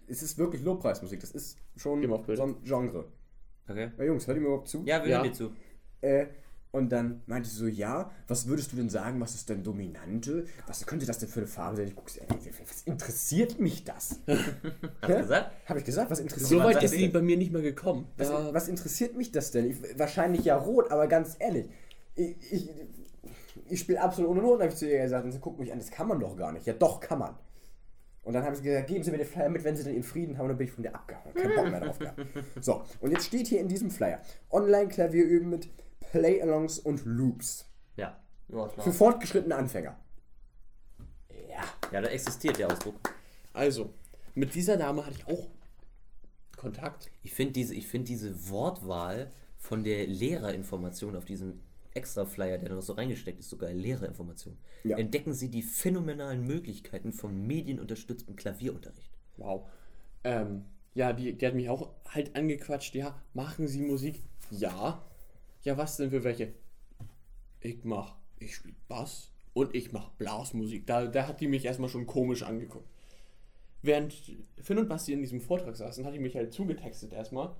[0.06, 1.20] Es ist wirklich Lobpreismusik.
[1.20, 3.06] Das ist schon so ein Genre.
[3.68, 3.90] Okay.
[3.98, 4.82] Ja, Jungs, hört ihr mir überhaupt zu?
[4.84, 5.16] Ja, wir Ja.
[5.18, 5.52] hören dir zu.
[6.00, 6.26] Äh,
[6.72, 10.46] und dann meinte sie so, ja, was würdest du denn sagen, was ist denn Dominante?
[10.66, 11.88] Was könnte das denn für eine Farbe sein?
[11.88, 12.26] Ich guck's, ey,
[12.68, 14.20] was interessiert mich das?
[14.26, 15.68] Hast du gesagt?
[15.68, 17.62] Habe ich gesagt, was interessiert So Jemand weit sagt ist sie bei mir nicht mehr
[17.62, 18.06] gekommen.
[18.18, 19.70] Was, was interessiert mich das denn?
[19.70, 21.66] Ich, wahrscheinlich ja rot, aber ganz ehrlich,
[22.14, 22.70] ich, ich,
[23.68, 25.24] ich spiele absolut ohne Noten, habe ich zu ihr gesagt.
[25.24, 26.66] Und sie guckt mich an, das kann man doch gar nicht.
[26.66, 27.34] Ja, doch, kann man.
[28.22, 30.02] Und dann habe ich gesagt, geben Sie mir den Flyer mit, wenn Sie dann ihren
[30.02, 30.46] Frieden haben.
[30.46, 31.32] Und dann bin ich von der abgehauen.
[31.32, 32.20] Kein Bock mehr drauf gehabt.
[32.60, 35.68] So, und jetzt steht hier in diesem Flyer: Online-Klavier üben mit
[36.10, 37.70] Play-Alongs und Loops.
[37.96, 38.20] Ja.
[38.48, 38.84] ja, klar.
[38.84, 39.96] Für fortgeschrittene Anfänger.
[41.48, 41.62] Ja.
[41.92, 42.96] Ja, da existiert der Ausdruck.
[43.52, 43.94] Also,
[44.34, 45.48] mit dieser Dame hatte ich auch
[46.56, 47.12] Kontakt.
[47.22, 51.60] Ich finde diese, ich find diese Wortwahl von der Lehrerinformation auf diesem
[51.96, 54.56] Extra-Flyer, der da noch so reingesteckt ist, sogar Lehrerinformation.
[54.84, 54.98] Ja.
[54.98, 59.10] Entdecken Sie die phänomenalen Möglichkeiten vom medienunterstützten Klavierunterricht.
[59.36, 59.68] Wow.
[60.24, 62.94] Ähm, ja, die, die hat mich auch halt angequatscht.
[62.94, 64.22] Ja, machen Sie Musik?
[64.50, 65.04] Ja.
[65.62, 66.52] Ja, was denn für welche?
[67.60, 70.86] Ich mach, ich spiele Bass und ich mach Blasmusik.
[70.86, 72.88] Da, da hat die mich erstmal schon komisch angeguckt.
[73.82, 74.14] Während
[74.60, 77.54] Finn und Basti in diesem Vortrag saßen, hat die mich halt zugetextet erstmal.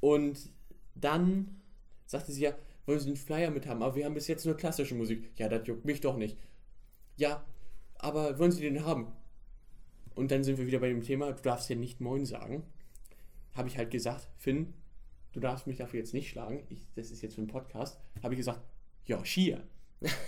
[0.00, 0.50] Und
[0.94, 1.60] dann
[2.06, 2.54] sagte sie ja,
[2.88, 3.82] wollen Sie den Flyer mit haben?
[3.82, 5.30] Aber wir haben bis jetzt nur klassische Musik.
[5.36, 6.38] Ja, das juckt mich doch nicht.
[7.16, 7.44] Ja,
[7.96, 9.12] aber wollen Sie den haben?
[10.14, 12.64] Und dann sind wir wieder bei dem Thema, du darfst ja nicht Moin sagen.
[13.54, 14.74] Habe ich halt gesagt, Finn,
[15.32, 16.64] du darfst mich dafür jetzt nicht schlagen.
[16.70, 18.00] Ich, das ist jetzt für einen Podcast.
[18.22, 18.60] Habe ich gesagt,
[19.04, 19.62] ja, Schier.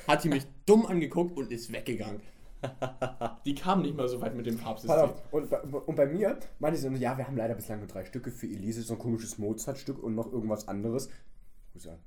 [0.06, 2.20] Hat die mich dumm angeguckt und ist weggegangen.
[3.46, 4.84] Die kam nicht mal so weit mit dem auf,
[5.32, 8.30] und, bei- und bei mir meinte sie, ja, wir haben leider bislang nur drei Stücke
[8.30, 11.08] für Elise, so ein komisches Mozart-Stück und noch irgendwas anderes.
[11.68, 12.00] Ich muss sagen,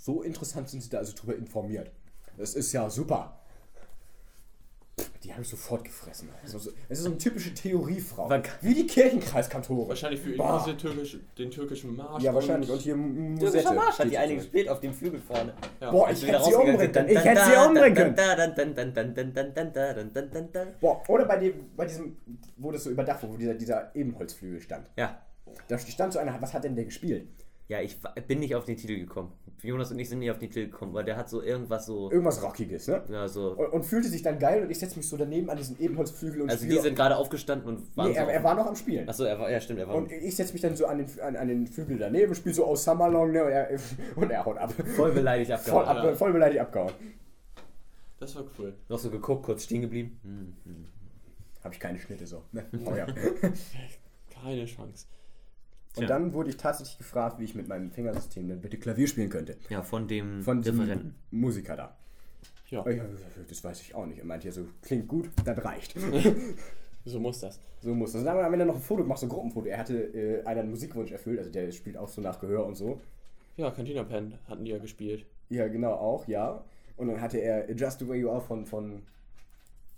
[0.00, 1.90] so interessant sind sie da also drüber informiert.
[2.38, 3.36] Das ist ja super.
[5.22, 6.28] Die habe ich sofort gefressen.
[6.42, 8.30] Es ist so, es ist so eine typische Theoriefrau.
[8.62, 9.88] Wie die Kirchenkreiskantore.
[9.88, 10.62] Wahrscheinlich für Bah.
[10.64, 12.22] Elise türkisch, den türkischen Marsch.
[12.22, 12.70] Ja, wahrscheinlich.
[12.70, 13.74] Und hier Musette.
[13.74, 15.52] Marsch hat die eine gespielt auf dem Flügel vorne.
[15.80, 15.90] Ja.
[15.90, 17.08] Boah, ich hätte sie umbringen können.
[17.08, 18.14] Ich hätte sie umbringen können.
[20.80, 22.16] Boah, oder bei, dem, bei diesem,
[22.56, 24.90] wo das so überdacht wurde, wo dieser, dieser Ebenholzflügel stand.
[24.96, 25.20] Ja.
[25.68, 27.28] Da stand so einer, was hat denn der gespielt?
[27.70, 27.96] Ja, ich
[28.26, 29.30] bin nicht auf den Titel gekommen.
[29.62, 32.10] Jonas und ich sind nicht auf den Titel gekommen, weil der hat so irgendwas so.
[32.10, 33.02] Irgendwas Rockiges, ne?
[33.08, 33.52] Ja, so.
[33.52, 36.42] Und, und fühlte sich dann geil und ich setze mich so daneben an diesen Ebenholzflügel
[36.42, 38.30] und Also die sind gerade aufgestanden und waren nee, er, so.
[38.30, 39.08] er war noch am Spielen.
[39.08, 41.20] Achso, er war, ja stimmt, er war Und ich setze mich dann so an den,
[41.20, 43.44] an, an den Flügel daneben, spiele so aus Summerlong, ne?
[43.44, 43.68] Und er,
[44.16, 44.72] und er haut ab.
[44.96, 46.08] voll beleidigt Voll, abgehauen.
[46.10, 46.92] ab, voll beleidigt abgehauen.
[48.18, 48.74] Das war cool.
[48.88, 50.20] Noch so geguckt, kurz stehen geblieben.
[50.22, 50.84] Hm.
[51.64, 52.42] Habe ich keine Schnitte so.
[52.52, 52.64] Ne?
[52.84, 53.06] Oh, ja.
[54.42, 55.06] Keine Chance.
[55.96, 56.06] Und Tja.
[56.06, 59.56] dann wurde ich tatsächlich gefragt, wie ich mit meinem Fingersystem denn bitte Klavier spielen könnte.
[59.68, 61.14] Ja, von dem Von dem Referenten.
[61.30, 61.96] Musiker da.
[62.68, 63.04] Ja, Ja,
[63.48, 64.18] das weiß ich auch nicht.
[64.20, 65.96] Er meinte ja so, klingt gut, das reicht.
[67.04, 67.58] so muss das.
[67.80, 68.20] So muss das.
[68.20, 69.66] Und dann haben wir am Ende noch ein Foto gemacht, so ein Gruppenfoto.
[69.66, 73.00] Er hatte äh, einen Musikwunsch erfüllt, also der spielt auch so nach Gehör und so.
[73.56, 75.26] Ja, Cantina Pen hatten die ja gespielt.
[75.48, 76.64] Ja, genau, auch, ja.
[76.96, 79.02] Und dann hatte er Just the Way You Are von, von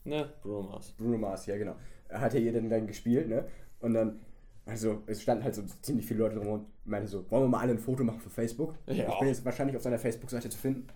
[0.05, 0.93] Ne, Bruno Mars.
[0.97, 1.77] Bruno Mars, ja genau.
[2.09, 3.45] Hat er ihr dann, dann gespielt, ne?
[3.81, 4.21] Und dann,
[4.67, 7.61] also es standen halt so ziemlich viele Leute drum und meinte so, wollen wir mal
[7.61, 8.75] alle ein Foto machen für Facebook?
[8.87, 9.09] Ja.
[9.09, 10.87] Ich bin jetzt wahrscheinlich auf seiner Facebook-Seite zu finden.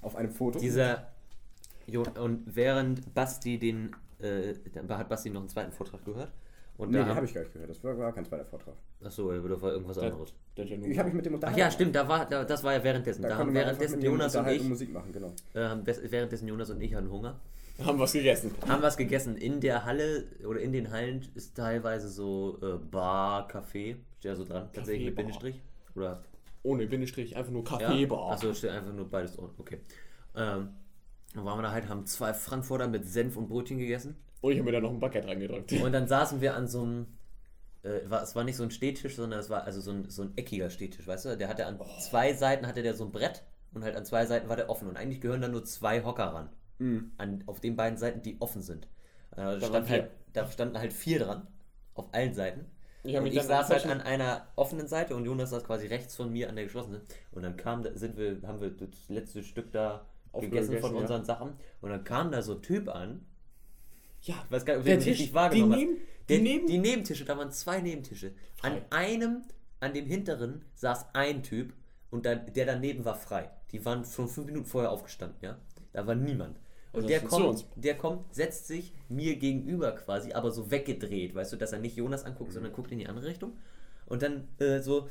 [0.00, 0.58] Auf einem Foto.
[0.58, 1.08] Dieser.
[1.86, 3.94] Jo, und während Basti den.
[4.20, 6.32] Äh, dann hat Basti noch einen zweiten Vortrag gehört.
[6.76, 7.70] Und nee, da den habe ich gar nicht gehört.
[7.70, 8.74] Das war, war kein zweiter Vortrag.
[9.02, 10.32] Achso, das war irgendwas Der, anderes.
[10.56, 11.58] der hat ja nur Ich habe mich mit dem Ach unterhalten.
[11.60, 13.22] ja, stimmt, da war, da, das war ja währenddessen.
[13.22, 15.32] Da Da, haben währenddessen Jonas und ich, Musik machen, genau.
[15.54, 15.76] äh,
[16.10, 17.40] währenddessen Jonas und ich hatten Hunger.
[17.84, 18.54] Haben was gegessen.
[18.66, 19.36] Haben was gegessen.
[19.36, 24.34] In der Halle oder in den Hallen ist teilweise so äh, Bar, Café, steht ja
[24.34, 25.24] so dran, tatsächlich mit Bar.
[25.24, 25.62] Bindestrich.
[25.94, 26.24] Oder
[26.62, 27.78] Ohne Bindestrich, einfach nur ja?
[27.78, 28.32] Kaffeebar.
[28.32, 29.50] Achso, steht einfach nur beides drin.
[29.58, 29.80] Okay.
[30.36, 30.70] Ähm,
[31.34, 34.16] dann waren wir da halt, haben zwei Frankfurter mit Senf und Brötchen gegessen.
[34.40, 35.72] Und ich habe mir da noch ein Baguette reingedrückt.
[35.72, 37.06] Und dann saßen wir an so einem
[37.82, 40.22] äh, war, es war nicht so ein Stehtisch, sondern es war also so ein, so
[40.22, 41.36] ein eckiger Stehtisch, weißt du?
[41.36, 44.48] Der hatte an zwei Seiten hatte der so ein Brett und halt an zwei Seiten
[44.48, 46.48] war der offen und eigentlich gehören da nur zwei Hocker ran.
[47.16, 48.86] An, auf den beiden Seiten, die offen sind.
[49.32, 51.46] Äh, da, stand halt, da standen halt vier dran,
[51.94, 52.66] auf allen Seiten.
[53.04, 55.86] Ich hab und ich dann saß halt an einer offenen Seite und Jonas saß quasi
[55.86, 57.00] rechts von mir an der geschlossenen.
[57.32, 60.04] Und dann kam, da, sind wir, haben wir das letzte Stück da
[60.34, 61.00] gegessen Aufgegessen, von ja.
[61.00, 61.52] unseren Sachen.
[61.80, 63.24] Und dann kam da so ein Typ an,
[64.22, 65.96] Ja, ich weiß gar nicht, ob Der Tisch, wahrgenommen die neben-
[66.28, 68.32] Der, die neben- die Nebentische, da waren zwei Nebentische.
[68.62, 68.82] An Frei.
[68.90, 69.42] einem,
[69.80, 71.72] an dem hinteren saß ein Typ
[72.10, 73.48] und da, der daneben war frei.
[73.70, 75.56] Die waren schon fünf Minuten vorher aufgestanden, ja.
[75.92, 76.58] Da war niemand.
[76.92, 80.70] Und Also der sind zu kommt, der kommt, setzt sich mir gegenüber quasi, aber so
[80.70, 83.56] weggedreht, weißt du, dass er nicht Jonas anguckt, sondern guckt in die andere Richtung.
[84.06, 85.08] Und dann äh, so,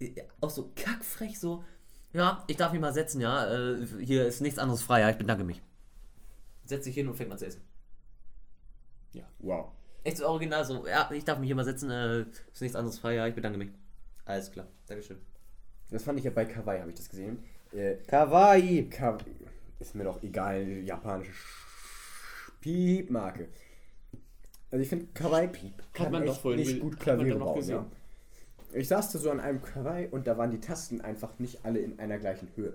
[0.00, 0.10] äh,
[0.40, 1.64] auch so kackfrech, so,
[2.12, 5.18] ja, ich darf mich mal setzen, ja, äh, hier ist nichts anderes frei, ja, ich
[5.18, 5.62] bedanke mich.
[6.64, 7.62] Setzt sich hin und fängt an zu essen.
[9.40, 9.72] Wow.
[10.02, 12.22] Echt so original, so, ja, ich darf mich hier mal setzen, äh,
[12.52, 13.70] ist nichts anderes frei, ja, ich bedanke mich.
[14.24, 15.18] Alles klar, Dankeschön.
[15.90, 17.42] Das fand ich ja bei Kawaii, habe ich das gesehen.
[17.72, 18.88] Äh, Kawaii!
[19.80, 21.32] Ist mir doch egal, japanische
[22.60, 23.48] Piepmarke.
[24.70, 25.48] Also ich finde Kawaii
[25.92, 27.66] kann man echt doch vorhin nicht gut Klavier bauen.
[27.66, 27.86] Ja.
[28.72, 31.80] Ich saß da so an einem Kawaii und da waren die Tasten einfach nicht alle
[31.80, 32.74] in einer gleichen Höhe.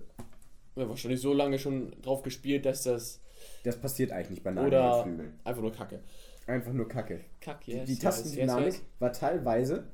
[0.76, 3.22] Ja, wahrscheinlich so lange schon drauf gespielt, dass das.
[3.64, 5.06] Das passiert eigentlich nicht bei Oder
[5.44, 6.00] einfach nur Kacke.
[6.48, 7.22] Einfach nur Kacke.
[7.40, 8.84] Kack, Die- yes, die yes, Tastendynamik yes, yes.
[9.00, 9.88] war teilweise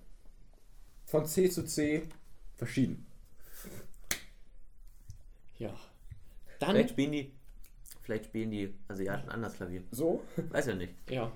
[1.05, 2.03] von C zu C
[2.55, 3.05] verschieden.
[5.57, 5.74] Ja.
[6.62, 6.72] Dann.
[6.72, 7.34] Vielleicht spielen die,
[8.03, 9.84] vielleicht spielen die Asiaten anders Klavier.
[9.91, 10.22] So?
[10.51, 10.93] Weiß ja nicht.
[11.09, 11.32] Ja.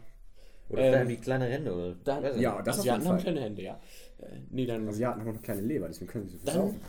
[0.69, 1.95] Oder Ähm, vielleicht haben die kleine Hände, oder?
[2.03, 2.67] dann- Weiß Ja, nicht.
[2.67, 3.79] das Asiaten haben kleine Hände, ja.
[4.19, 4.87] Äh, nee, dann.
[4.87, 6.81] Asiaten haben auch eine kleine Leber, deswegen können sie so viel Dann- saufen.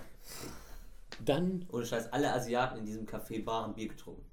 [1.24, 1.66] Dann.
[1.72, 4.24] Ohne Scheiß, alle Asiaten in diesem Café Bar haben Bier getrunken.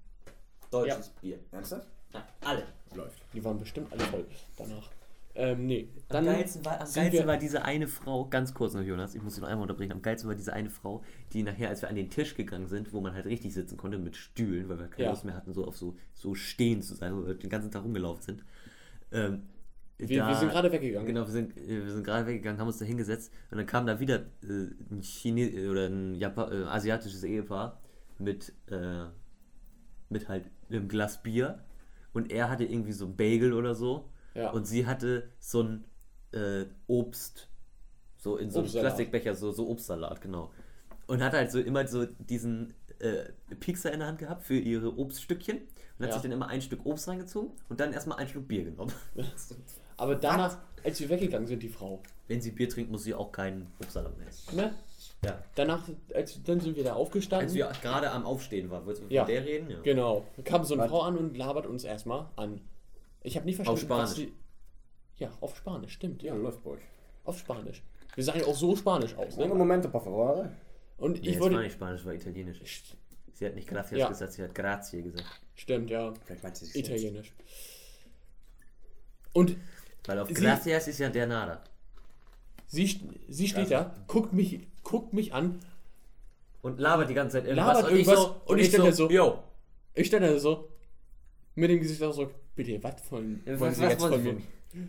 [0.70, 1.39] Deutsches Bier.
[1.51, 1.88] Ernsthaft?
[2.14, 2.64] Ja, alle.
[2.93, 3.22] Läuft.
[3.34, 4.26] Die waren bestimmt alle voll
[4.58, 4.91] danach.
[5.36, 5.88] Ähm, nee.
[6.10, 9.22] Am Dann geilsten, war, am geilsten war diese eine Frau, ganz kurz noch Jonas, ich
[9.24, 11.04] muss dich noch einmal unterbrechen, am geilsten war diese eine Frau,
[11.34, 13.98] die nachher, als wir an den Tisch gegangen sind, wo man halt richtig sitzen konnte
[13.98, 15.10] mit Stühlen, weil wir keine Ja.
[15.12, 17.84] Lust mehr hatten, so auf so, so stehen zu sein, wo wir den ganzen Tag
[17.84, 18.44] rumgelaufen sind.
[19.12, 19.44] Ähm,
[19.98, 21.08] Wir, da- wir sind gerade weggegangen.
[21.08, 23.86] Genau, wir sind, äh, wir sind gerade weggegangen, haben uns da hingesetzt und dann kam
[23.88, 27.80] da wieder äh, ein Chine äh, oder ein Japa äh, asiatisches Ehepaar
[28.20, 29.06] mit, äh,
[30.10, 31.64] mit halt einem Glas Bier
[32.14, 34.52] und er hatte irgendwie so ein Bagel oder so Ja.
[34.52, 35.86] und sie hatte so ein
[36.32, 37.48] äh, Obst,
[38.18, 38.70] so in so einem.
[38.72, 40.52] Plastikbecher, so, so Obstsalat, genau.
[41.08, 43.26] Und hat halt so immer so diesen äh,
[43.60, 46.14] Piekser in der Hand gehabt für ihre Obststückchen und hat Ja.
[46.14, 48.92] sich dann immer ein Stück Obst reingezogen und dann erstmal ein Stück Bier genommen.
[49.98, 52.02] Aber danach, als wir weggegangen sind, die Frau.
[52.28, 54.56] Wenn sie Bier trinkt, muss sie auch keinen Obstsalat mehr essen.
[54.56, 54.74] Ne?
[55.24, 55.38] Ja.
[55.56, 57.48] Danach, als, dann sind wir da aufgestanden.
[57.48, 59.26] Als wir gerade am Aufstehen waren, wolltest du von Ja.
[59.26, 59.70] der reden?
[59.70, 59.82] Ja.
[59.82, 60.26] Genau.
[60.38, 60.88] Da kam so eine?
[60.88, 62.62] Frau an und labert uns erstmal an.
[63.24, 64.30] Ich habe nicht verstanden, Auf was Spanisch.
[64.30, 64.34] sie.
[65.18, 66.34] Ja, auf Spanisch, stimmt, ja.
[66.36, 66.82] Ja, läuft bei euch.
[67.24, 67.82] Auf Spanisch.
[68.16, 69.38] Wir sahen auch so Spanisch aus.
[69.38, 69.48] Ne?
[69.48, 70.44] momento, por favor.
[70.46, 70.50] Nee,
[70.98, 71.60] Und ich war wollte.
[71.62, 72.60] nicht Spanisch, war Italienisch.
[72.62, 72.96] St-
[73.36, 74.08] Sie hat nicht Gracias Ja.
[74.10, 75.26] gesagt, sie hat Grazie gesagt.
[75.56, 76.14] Stimmt, ja.
[76.26, 76.76] Vielleicht meint sie sich.
[76.76, 77.34] Italienisch.
[79.34, 79.58] Und
[80.06, 81.64] Weil auf Gracias ist ja der Nada.
[82.68, 83.00] sie,
[83.30, 85.60] sie steht da, guckt mich, guckt mich an.
[86.62, 87.68] Und labert die ganze Zeit irgendwas.
[87.78, 89.44] Labert und ich irgendwas so, und ich stelle so- yo.
[89.96, 90.70] Ich stand da so
[91.56, 92.34] mit dem Gesichtsausdruck.
[92.56, 94.38] Bitte, was von, Ja, wollen was- Sie was jetzt von mir?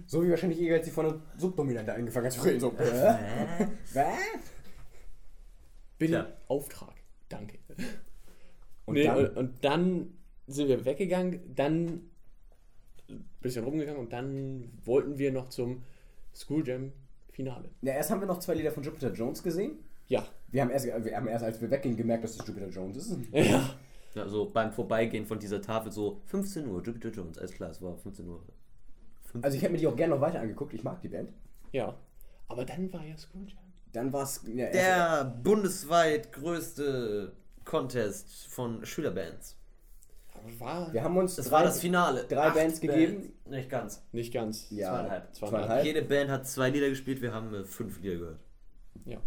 [0.07, 2.61] So wie wahrscheinlich ihr, als sie von der Subdominante angefangen hat zu reden.
[2.61, 3.15] So, äh?
[3.93, 4.19] Was?
[5.99, 6.27] Bitte, Tja.
[6.49, 6.95] Auftrag.
[7.29, 7.59] Danke.
[8.87, 9.19] Und nee, dann?
[9.19, 10.15] Und, und dann
[10.47, 12.01] sind wir weggegangen, dann
[13.09, 15.83] ein bisschen rumgegangen und dann wollten wir noch zum
[16.35, 16.93] School Jam
[17.31, 17.71] Finale.
[17.83, 19.79] Ja, erst haben wir noch zwei Lieder von Jupiter Jones gesehen.
[20.09, 20.27] Ja.
[20.51, 23.17] Wir haben erst, wir haben erst als wir weggingen, gemerkt, dass es Jupiter Jones ist.
[23.33, 23.75] Ja.
[24.15, 27.83] Ja, so beim Vorbeigehen von dieser Tafel so 15 Uhr, Jupiter Jones, alles klar, es
[27.83, 28.41] war 15 Uhr.
[29.23, 30.73] 15 Also ich hätte mir die auch gerne noch weiter angeguckt.
[30.75, 31.31] Ich mag die Band.
[31.73, 31.97] Ja.
[32.47, 33.59] Aber dann war ja School Jam.
[33.93, 37.33] Dann war es ja, Der bundesweit größte
[37.65, 39.57] Contest von Schülerbands.
[40.35, 42.25] Aber war Wir haben uns Das drei, war das Finale.
[42.29, 43.33] drei Acht Bands gegeben.
[43.49, 44.03] Nicht ganz.
[44.13, 44.71] nicht ganz.
[44.71, 45.35] Ja, zweieinhalb.
[45.35, 45.85] zweieinhalb.
[45.85, 48.41] Jede Band hat zwei Lieder gespielt, wir haben äh, fünf Lieder gehört.
[49.05, 49.19] Ja.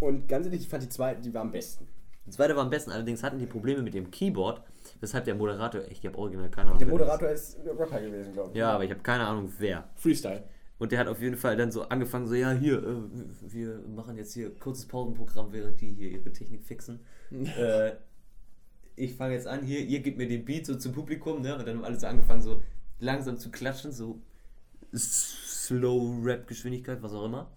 [0.00, 1.86] Und ganz ehrlich, ich fand die zwei, die war am besten.
[2.26, 4.62] Die zweite war am besten, allerdings hatten die Probleme mit dem Keyboard,
[5.00, 6.78] weshalb der Moderator, ich habe original keine Ahnung.
[6.78, 8.56] Der das Moderator ist Rapper gewesen, glaube ich.
[8.56, 9.88] Ja, aber ich habe keine Ahnung, wer.
[9.96, 10.44] Freestyle.
[10.78, 12.96] Und der hat auf jeden Fall dann so angefangen, so, ja, hier, äh,
[13.42, 17.00] wir machen jetzt hier kurzes Pausenprogramm, während die hier ihre Technik fixen.
[17.30, 17.92] äh,
[18.96, 21.56] ich fange jetzt an, hier, ihr gebt mir den Beat so zum Publikum, ne?
[21.56, 22.62] Und dann haben alle so angefangen, so
[22.98, 24.20] langsam zu klatschen, so
[24.94, 27.50] Slow-Rap-Geschwindigkeit, was auch immer.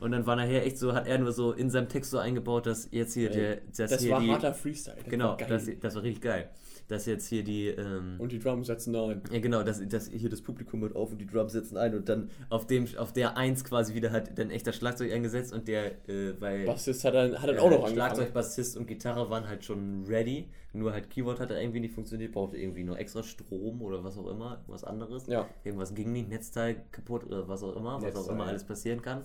[0.00, 2.66] Und dann war nachher echt so, hat er nur so in seinem Text so eingebaut,
[2.66, 4.96] dass jetzt hier der, das war die, harter Freestyle.
[4.96, 6.50] Das genau, war das, das war richtig geil.
[6.88, 9.20] Dass jetzt hier die, ähm, und die Drums setzen ein.
[9.32, 12.08] ja genau, dass, dass hier das Publikum hört auf und die Drums setzen ein und
[12.08, 15.66] dann auf dem, auf der Eins quasi wieder hat dann echt das Schlagzeug eingesetzt und
[15.66, 18.34] der, äh, weil Bassist hat dann, hat dann ja, auch noch Schlagzeug, angefangen.
[18.34, 22.56] Bassist und Gitarre waren halt schon ready, nur halt Keyboard hat irgendwie nicht funktioniert, brauchte
[22.56, 25.26] irgendwie nur extra Strom oder was auch immer, was anderes.
[25.26, 25.48] Ja.
[25.64, 29.02] Irgendwas ging nicht, Netzteil kaputt oder was auch immer, was auch Netzteil, immer alles passieren
[29.02, 29.24] kann.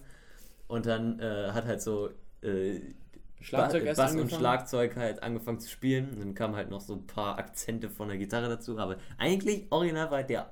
[0.72, 2.10] Und dann äh, hat halt so
[2.42, 2.80] äh,
[3.42, 4.30] Schlagzeug Bass und angefangen.
[4.30, 6.10] Schlagzeug halt angefangen zu spielen.
[6.12, 8.78] Und dann kamen halt noch so ein paar Akzente von der Gitarre dazu.
[8.78, 10.52] Aber eigentlich, original war der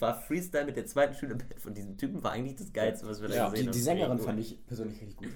[0.00, 3.28] war Freestyle mit der zweiten Schülerband von diesem Typen war eigentlich das Geilste, was wir
[3.28, 3.72] da Ja, gesehen Die, haben.
[3.74, 5.28] die Sängerin fand ich persönlich richtig gut.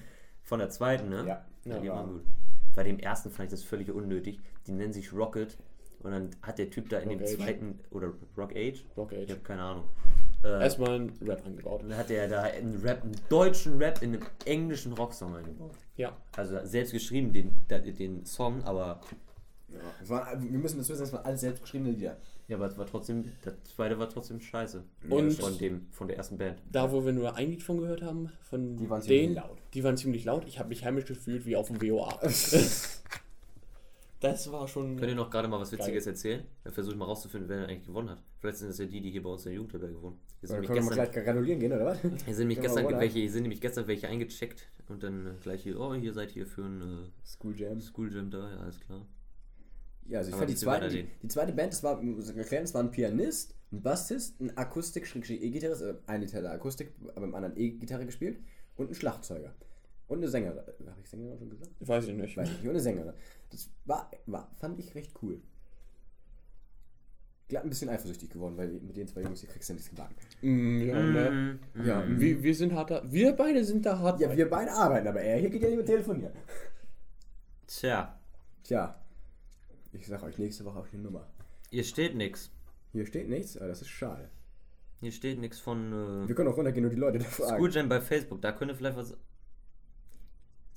[0.43, 1.25] Von der zweiten, ne?
[1.27, 1.45] Ja.
[1.65, 1.95] ja die Ja.
[1.95, 2.23] waren gut.
[2.75, 4.41] Bei dem ersten fand ich das völlig unnötig.
[4.67, 5.57] Die nennen sich Rocket.
[6.01, 7.37] Und dann hat der Typ da in Rock dem Age.
[7.37, 8.85] zweiten, oder Rock Age?
[8.97, 9.19] Rock Age.
[9.23, 9.85] Ich habe keine Ahnung.
[10.45, 11.83] Äh, Erstmal ein Rap angebaut.
[11.83, 15.73] und dann hat er da einen Rap, einen deutschen Rap in einem englischen Rocksong eingebaut.
[15.97, 16.17] Ja.
[16.37, 19.01] Also selbst geschrieben, den, den, Song, aber
[19.69, 19.79] Ja.
[20.09, 22.17] Waren, wir müssen das wissen, das waren alles selbstgeschriebene Lieder.
[22.49, 24.83] ja, aber es war trotzdem, das zweite war trotzdem scheiße.
[25.09, 26.59] Und- von dem, von der ersten Band.
[26.71, 29.59] Da, wo wir nur ein Lied von gehört haben, von Die waren ziemlich denen, laut.
[29.75, 30.45] die waren ziemlich laut.
[30.47, 32.19] Ich habe mich heimisch gefühlt wie auf dem WOA.
[34.23, 34.97] das war schon.
[34.97, 36.15] Könnt ihr noch gerade mal was Witziges Geil.
[36.15, 36.45] erzählen?
[36.65, 38.23] Dann versuche ich mal rauszufinden, wer eigentlich gewonnen hat.
[38.39, 40.19] Vielleicht sind das ja die, die hier bei uns in der Jugendherberge gewonnen.
[40.41, 42.01] Hier sind, können wir mal gestern, gleich gratulieren gehen, oder was?
[42.25, 45.31] hier sind wir gestern mal, welche, hier sind nämlich gestern welche eingecheckt und dann äh,
[45.41, 47.81] gleich hier, oh, hier seid ihr für ein äh, School Jam.
[47.81, 49.07] School Gym da, ja, alles klar.
[50.07, 52.37] Ja, also ich Aber fand die zweite, die, die zweite Band, das war, muss ich
[52.37, 56.93] erklären, das war ein Pianist, ein Bassist, ein Akustik, Schrägstrich E-Gitarrist, äh, eine Gitarre Akustik,
[57.15, 58.39] aber im anderen E-Gitarre gespielt
[58.77, 59.55] und ein Schlagzeuger.
[60.09, 60.59] Und eine Sängerin.
[60.59, 61.71] Habe ich Sängerin schon gesagt?
[61.81, 62.37] Weiß ich nicht.
[62.37, 62.65] Weiß ich nicht.
[62.65, 63.15] Und eine Sängerin.
[63.53, 65.41] Das war, war, fand ich recht cool.
[67.49, 70.15] Glatt ein bisschen eifersüchtig geworden, weil mit den zwei Jungs hier kriegst du nichts gebacken.
[70.41, 71.31] Mm, ja, ne?
[71.75, 71.85] Mhm.
[71.85, 73.03] ja wir, wir sind hart da.
[73.13, 74.21] Wir beide sind da hart.
[74.21, 76.33] Ja, wir beide arbeiten, aber er hier geht ja nicht mit telefonieren.
[77.67, 78.19] Tja,
[78.65, 78.95] Tja,
[79.93, 81.27] ich sag euch, nächste Woche habe ich eine Nummer.
[81.71, 82.51] hier steht nix.
[82.93, 84.31] Hier steht nichts, aber das ist schade.
[85.01, 87.57] Hier steht nichts von Wir äh, können auch runtergehen und die Leute da fragen.
[87.57, 88.41] School Jam bei Facebook.
[88.41, 89.17] Da könnte vielleicht was.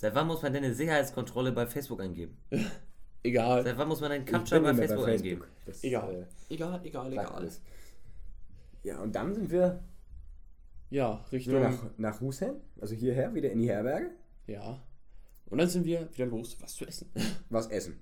[0.05, 2.37] Seit wann muss man denn eine Sicherheitskontrolle bei Facebook eingeben?
[3.23, 3.63] Egal.
[3.63, 5.43] Seit wann muss man einen Captcha bei mehr Facebook, eingeben?
[5.65, 6.27] Das, Egal.
[6.47, 7.39] Egal, egal, Äh, bleibt egal.
[7.41, 7.61] alles.
[8.83, 9.83] Ja, und dann sind wir
[10.91, 11.59] Ja, Richtung.
[11.59, 14.11] nach, nach Husheim, also hierher, wieder in die Herberge,
[14.45, 14.79] Ja.
[15.47, 17.09] Und dann sind wir wieder los, was zu essen.
[17.49, 17.99] was essen.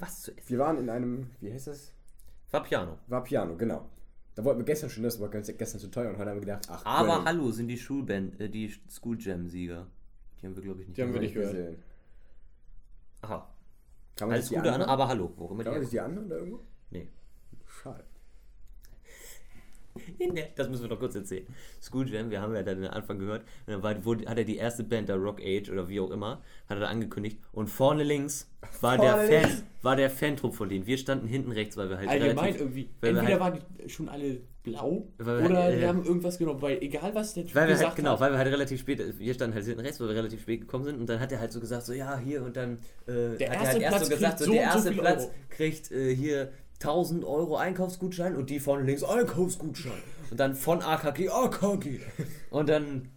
[0.00, 0.48] Was zu essen?
[0.48, 1.92] Wir waren in einem, wie heißt das?
[2.50, 2.98] Vapiano.
[3.06, 3.88] War Piano, genau.
[4.34, 6.40] Da wollten wir gestern schon, das war ganz- gestern zu teuer und heute haben wir
[6.40, 9.86] gedacht, ach, Aber hallo sind die Schulband, äh, die School Jam Sieger.
[10.40, 10.98] Die haben wir glaube ich nicht.
[10.98, 11.22] Die haben wir gesehen.
[11.22, 11.54] nicht gehört.
[11.54, 11.82] gesehen.
[13.22, 13.48] Aha.
[14.16, 15.32] Kann man Alles sich die Gute an, aber hallo.
[15.36, 16.60] Wo immer die die anhören da irgendwo?
[16.90, 17.08] Nee.
[17.66, 18.04] Schade.
[20.20, 21.46] Der, das müssen wir noch kurz erzählen.
[21.80, 23.42] School Jam, wir haben ja dann den Anfang gehört.
[23.66, 26.10] Und dann war, wurde, hat er die erste Band, der Rock Age oder wie auch
[26.10, 27.38] immer, hat er angekündigt.
[27.52, 29.64] Und vorne links war der Vorne Fan, links.
[29.82, 30.86] war der Fantrupp von denen.
[30.86, 32.88] Wir standen hinten rechts, weil wir halt Allgemein relativ, irgendwie.
[33.00, 36.60] Entweder halt- waren die schon alle blau Weil wir oder halt, äh, haben irgendwas genommen,
[36.60, 38.20] weil egal was der Typ Weil wir gesagt halt, genau, hat.
[38.20, 40.84] weil wir halt relativ spät, wir standen halt hinten rechts, weil wir relativ spät gekommen
[40.84, 43.14] sind und dann hat er halt so gesagt, so ja, hier und dann äh, Der
[43.22, 45.00] hat er erste halt erst Platz so gesagt, kriegt so, so der so erste viel
[45.00, 45.34] Platz Euro.
[45.50, 50.02] kriegt äh, hier 1000 Euro Einkaufsgutschein und die vorne links Einkaufsgutschein.
[50.30, 52.00] Und dann von AKG, AKG.
[52.50, 53.10] Und dann,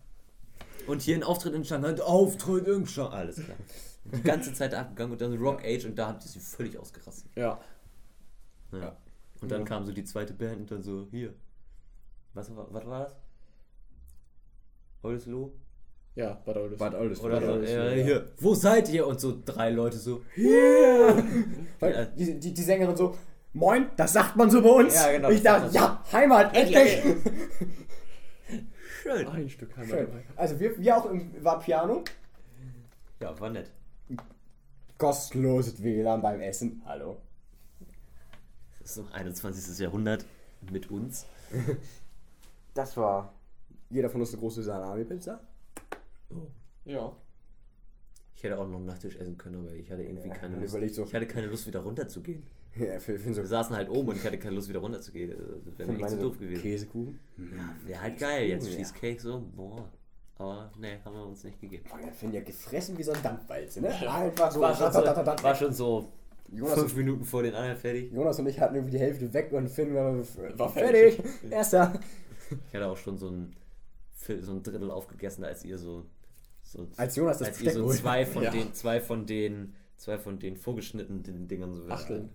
[0.88, 3.57] und hier ein Auftritt in Shanghai, Auftritt in Shanghai, alles klar.
[4.05, 7.30] Die ganze Zeit abgegangen und dann Rock Age und da hat sie völlig ausgerastet.
[7.36, 7.60] Ja.
[8.72, 8.95] Ja.
[9.41, 9.66] Und dann Ja.
[9.68, 11.34] kam so die zweite Band und dann so, hier.
[12.34, 13.16] Was, war- was war das?
[15.03, 15.51] Oldesloe?
[16.16, 16.78] Ja, Bad Oldesloe.
[16.89, 17.28] Bad Oldesloe.
[17.28, 18.05] Oder Bad Oldesloe, äh, ja.
[18.05, 19.07] hier, wo seid ihr?
[19.07, 22.05] Und so drei Leute so, Weil Ja.
[22.05, 23.16] Die, die, die Sängerin so,
[23.54, 24.95] moin, das sagt man so bei uns.
[24.95, 27.02] Ja, genau, Ich dachte, ja, Heimat, endlich.
[29.04, 29.28] schön.
[29.28, 30.07] Ein Stück Heimat Schön.
[30.36, 32.03] Also wir, wir auch im war Piano.
[33.19, 33.72] Ja, war nett.
[34.98, 36.82] Kostenloses WLAN beim Essen.
[36.86, 37.22] Hallo.
[38.80, 39.80] Das ist so 21.
[39.80, 40.26] Jahrhundert
[40.72, 41.26] mit uns.
[42.73, 43.34] Das war
[43.90, 45.40] jeder von uns eine große Salami-Pizza.
[46.86, 47.11] Ja.
[48.36, 50.76] Ich hätte auch noch einen Nachtisch essen können, aber ich hatte irgendwie Ja, keine Lust.
[50.76, 52.44] Ich hatte keine Lust, wieder runterzugehen.
[52.76, 55.34] Ja, für, für so Wir saßen halt oben und ich hatte keine Lust, wieder runterzugehen.
[55.66, 56.62] Das wäre mir echt zu so doof gewesen.
[56.62, 57.20] Käsekuchen.
[57.38, 58.48] Ja, wäre halt geil.
[58.48, 58.70] Jetzt.
[58.70, 59.90] Cheesecake so, boah.
[60.38, 61.84] Aber ne, haben wir uns nicht gegeben.
[61.90, 63.90] Boah, der Finn ja gefressen wie so ein Dampfwalze, ne?
[64.10, 64.62] Einfach so.
[64.62, 65.00] War schon so,
[65.44, 66.12] war schon so
[66.52, 68.12] Jonas, fünf Minuten vor den anderen fertig.
[68.12, 70.16] Jonas und ich hatten irgendwie die Hälfte weg und Finn war,
[70.58, 71.22] War fertig.
[71.50, 72.00] Erster.
[72.68, 73.54] Ich hatte auch schon so ein,
[74.41, 76.06] so ein Drittel aufgegessen, als ihr so,
[76.64, 78.52] so Als Jonas das als ihr so zwei von Ja.
[78.52, 82.30] den, zwei von den, zwei von den vorgeschnittenen Dingern so Achteln.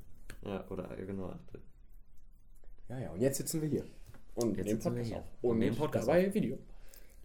[0.44, 1.60] Ja, oder genau, Achtel.
[2.88, 3.84] Ja, ja, und jetzt sitzen wir hier.
[4.34, 5.24] Und Jetzt nehmen Podcast auf.
[5.42, 6.58] Und Und nehmen Podcast dabei Video.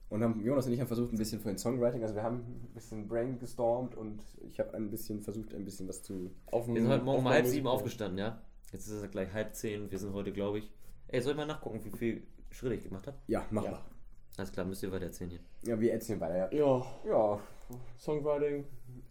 [0.09, 2.37] Und haben, Jonas und ich haben versucht, ein bisschen für den Songwriting, also wir haben
[2.37, 6.31] ein bisschen brainstormt und ich habe ein bisschen versucht, ein bisschen was zu.
[6.47, 8.41] Auf Wir sind heute Morgen auf um halb sieben aufgestanden, ja?
[8.71, 9.89] Jetzt ist es gleich halb zehn.
[9.91, 10.71] Wir sind heute, glaube ich.
[11.09, 13.17] Ey, soll ich mal nachgucken, wie viel Schritte ich gemacht habe?
[13.27, 13.71] Ja, mach Ja.
[13.71, 13.81] mal.
[14.37, 15.39] Alles klar, müsst ihr weiter erzählen hier.
[15.63, 16.51] Ja, wir erzählen weiter.
[16.53, 17.39] Ja, Ja, ja
[17.99, 18.65] Songwriting.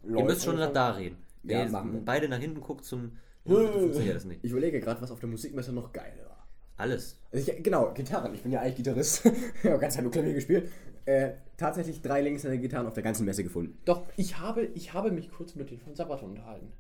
[0.05, 1.19] Ihr müsst schon nach da reden.
[1.45, 2.01] Ja, wir.
[2.05, 3.13] beide nach hinten guckt zum.
[3.49, 3.81] Äh.
[3.81, 4.41] funktioniert das nicht.
[4.45, 6.47] Ich überlege gerade, was auf der Musikmesse noch geil war.
[6.77, 7.19] Alles.
[7.33, 8.33] Also ich, genau, Gitarren.
[8.35, 9.25] Ich bin ja eigentlich Gitarrist.
[9.63, 10.71] ich habe ganz nur Klavier gespielt.
[11.07, 13.77] Äh, tatsächlich drei linkshändige Gitarren auf der ganzen Messe gefunden.
[13.85, 16.71] Doch, ich habe, ich habe mich kurz mit den von Sabaton unterhalten.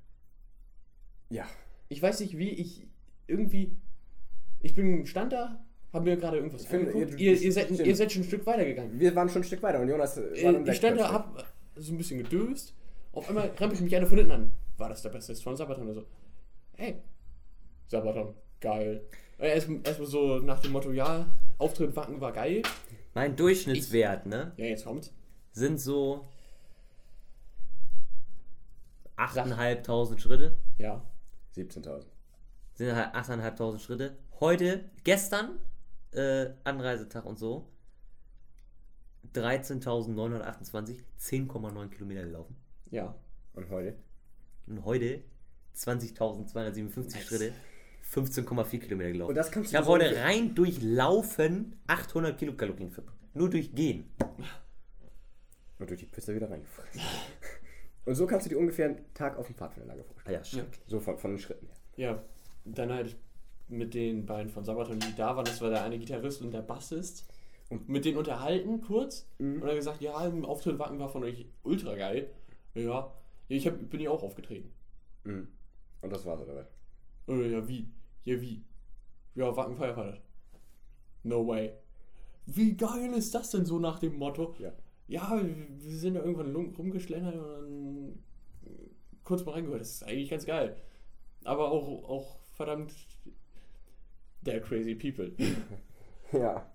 [1.31, 1.47] Ja.
[1.89, 2.86] Ich weiß nicht, wie ich
[3.27, 3.77] irgendwie.
[4.61, 7.20] Ich bin stand da, habe mir gerade irgendwas finde, angeguckt.
[7.20, 8.99] ihr- Ihr, ihr, seid, ihr seid schon ein Stück weitergegangen.
[8.99, 11.45] Wir waren schon ein Stück weiter und Jonas äh, war Äh, ich stand da, hab
[11.77, 12.74] so ein bisschen gedöst.
[13.12, 14.53] Auf einmal rempelt mich einer von hinten an.
[14.77, 16.07] War das der Beste von Sabaton oder so?
[16.80, 17.02] Hey,
[17.88, 19.05] Sabaton, geil.
[19.36, 21.26] Äh, Erstmal erst mal so nach dem Motto, ja,
[21.59, 22.62] Auftritt Wacken war geil.
[23.14, 24.52] Mein Durchschnittswert, ne?
[24.56, 25.12] Ja, jetzt kommt's.
[25.50, 26.28] Sind so.
[29.16, 30.56] 8.500 Schritte.
[30.78, 31.05] Ja.
[31.56, 32.05] 17.000.
[32.74, 34.16] Sind halt 8.500 Schritte.
[34.38, 35.59] Heute, gestern,
[36.12, 37.66] äh, Anreisetag und so.
[39.34, 42.55] 13.928, 10,9 Kilometer gelaufen.
[42.92, 43.16] Ja.
[43.55, 43.96] Und heute?
[44.68, 45.24] Und heute
[45.78, 47.52] 20.257 Schritte,
[48.12, 49.28] 15,4 Kilometer gelaufen.
[49.30, 53.18] Und das kannst ich du habe so heute ungefähr- rein durch Laufen 800 Kilokalorien verbrannt.
[53.34, 54.10] Nur durch Gehen.
[55.78, 57.00] Und durch die Piste wieder reingefressen.
[58.05, 60.34] und so kannst du dir ungefähr einen Tag auf dem Pfadfinderlager Ah vorstellen.
[60.38, 60.80] ja, schrecklich.
[60.86, 61.76] So von, von den Schritten her.
[61.96, 62.22] Ja.
[62.64, 63.16] Dann halt
[63.68, 66.62] mit den beiden von Sabaton, die da waren, das war der eine Gitarrist und der
[66.62, 67.28] Bassist.
[67.68, 71.46] Und- mit denen unterhalten kurz und dann gesagt, ja, im Auftritt Wacken war von euch
[71.62, 72.30] ultra geil.
[72.74, 73.12] Ja,
[73.48, 74.72] ich hab, bin ja auch aufgetreten.
[75.24, 75.48] Mhm.
[76.00, 76.66] Und das war's, oder was?
[77.28, 77.88] Äh, ja, wie?
[78.24, 78.64] Ja, wie?
[79.34, 80.20] Ja, Wacken Firefighters.
[81.22, 81.72] No way.
[82.46, 84.54] Wie geil ist das denn so nach dem Motto?
[84.58, 84.72] Ja.
[85.08, 88.18] Ja, wir sind da irgendwann rumgeschlendert und dann
[89.24, 89.80] kurz mal reingehört.
[89.80, 90.76] Das ist eigentlich ganz geil.
[91.44, 92.94] Aber auch, auch verdammt
[94.42, 95.32] der crazy people.
[96.30, 96.70] Ja.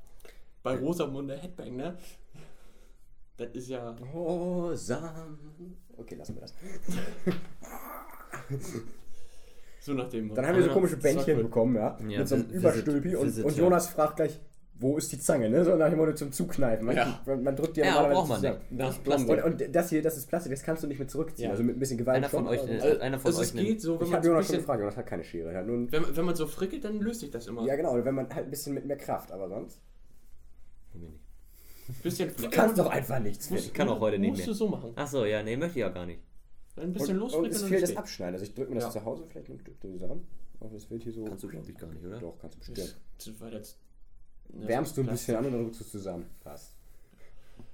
[0.63, 1.95] Bei Rosamunde Headbang, ne?
[3.37, 3.95] Das ist ja.
[4.15, 5.37] Oh, Sam.
[5.95, 6.55] Okay, lassen wir das.
[9.85, 10.33] So nach dem.
[10.33, 11.97] Dann haben wir so komische Bändchen bekommen, ja.
[12.07, 13.15] Ja, mit so einem Visit- Überstülpi.
[13.17, 13.63] Und, Visit, und ja.
[13.63, 14.39] Jonas fragt gleich,
[14.75, 15.65] wo ist die Zange, ne?
[15.65, 16.85] So nach dem Motto zum Zukneifen.
[16.85, 17.19] Man, Ja.
[17.25, 18.59] man, drückt die ja, normalerweise braucht man zusammen.
[18.71, 18.99] Das.
[19.27, 21.45] Und, und das hier, das ist Plastik, das kannst du nicht mit zurückziehen.
[21.47, 21.51] Ja.
[21.51, 23.47] Also mit ein bisschen Gewalt Einer von euch, aber- äh, Also, einer von also euch
[23.47, 25.51] es nimmt- geht so, wenn Ich man habe Jonas schon gefragt, Jonas hat keine Schere.
[25.51, 27.65] Er hat wenn, wenn man so frickelt, dann löst sich das immer.
[27.65, 29.79] ja, genau, wenn man halt ein bisschen mit mehr Kraft, aber sonst.
[30.93, 32.03] Mir nicht.
[32.03, 33.49] bisschen Du kannst doch einfach nichts.
[33.49, 34.47] Musst- Ich kann auch heute nicht Musst mehr.
[34.47, 34.91] du so machen.
[34.95, 36.21] Achso, ja, nee, möchte ich ja gar nicht.
[36.75, 37.97] Ein bisschen Und, und es und fehlt das steht.
[37.99, 38.33] Abschneiden.
[38.35, 39.01] Also ich drücke mir das Ja.
[39.01, 40.27] zu Hause vielleicht ein Stück zusammen.
[40.59, 41.23] Aber es fehlt hier so.
[41.25, 42.19] Kannst du, glaube ich, gar nicht, oder?
[42.19, 42.97] Doch, kannst du bestimmt.
[43.17, 43.77] Das jetzt-
[44.59, 45.27] ja, Wärmst du ein Plastik.
[45.27, 46.25] bisschen an und dann drückst du es zusammen.
[46.43, 46.75] Passt.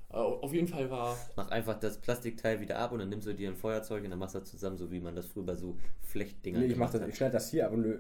[0.09, 1.15] Auf jeden Fall war.
[1.35, 4.17] Mach einfach das Plastikteil wieder ab und dann nimmst du dir ein Feuerzeug und dann
[4.17, 6.89] machst du das zusammen, so wie man das früher bei so Flechtdingern Nee, ich mach
[6.89, 7.99] das, ich schneide das hier ab und äh,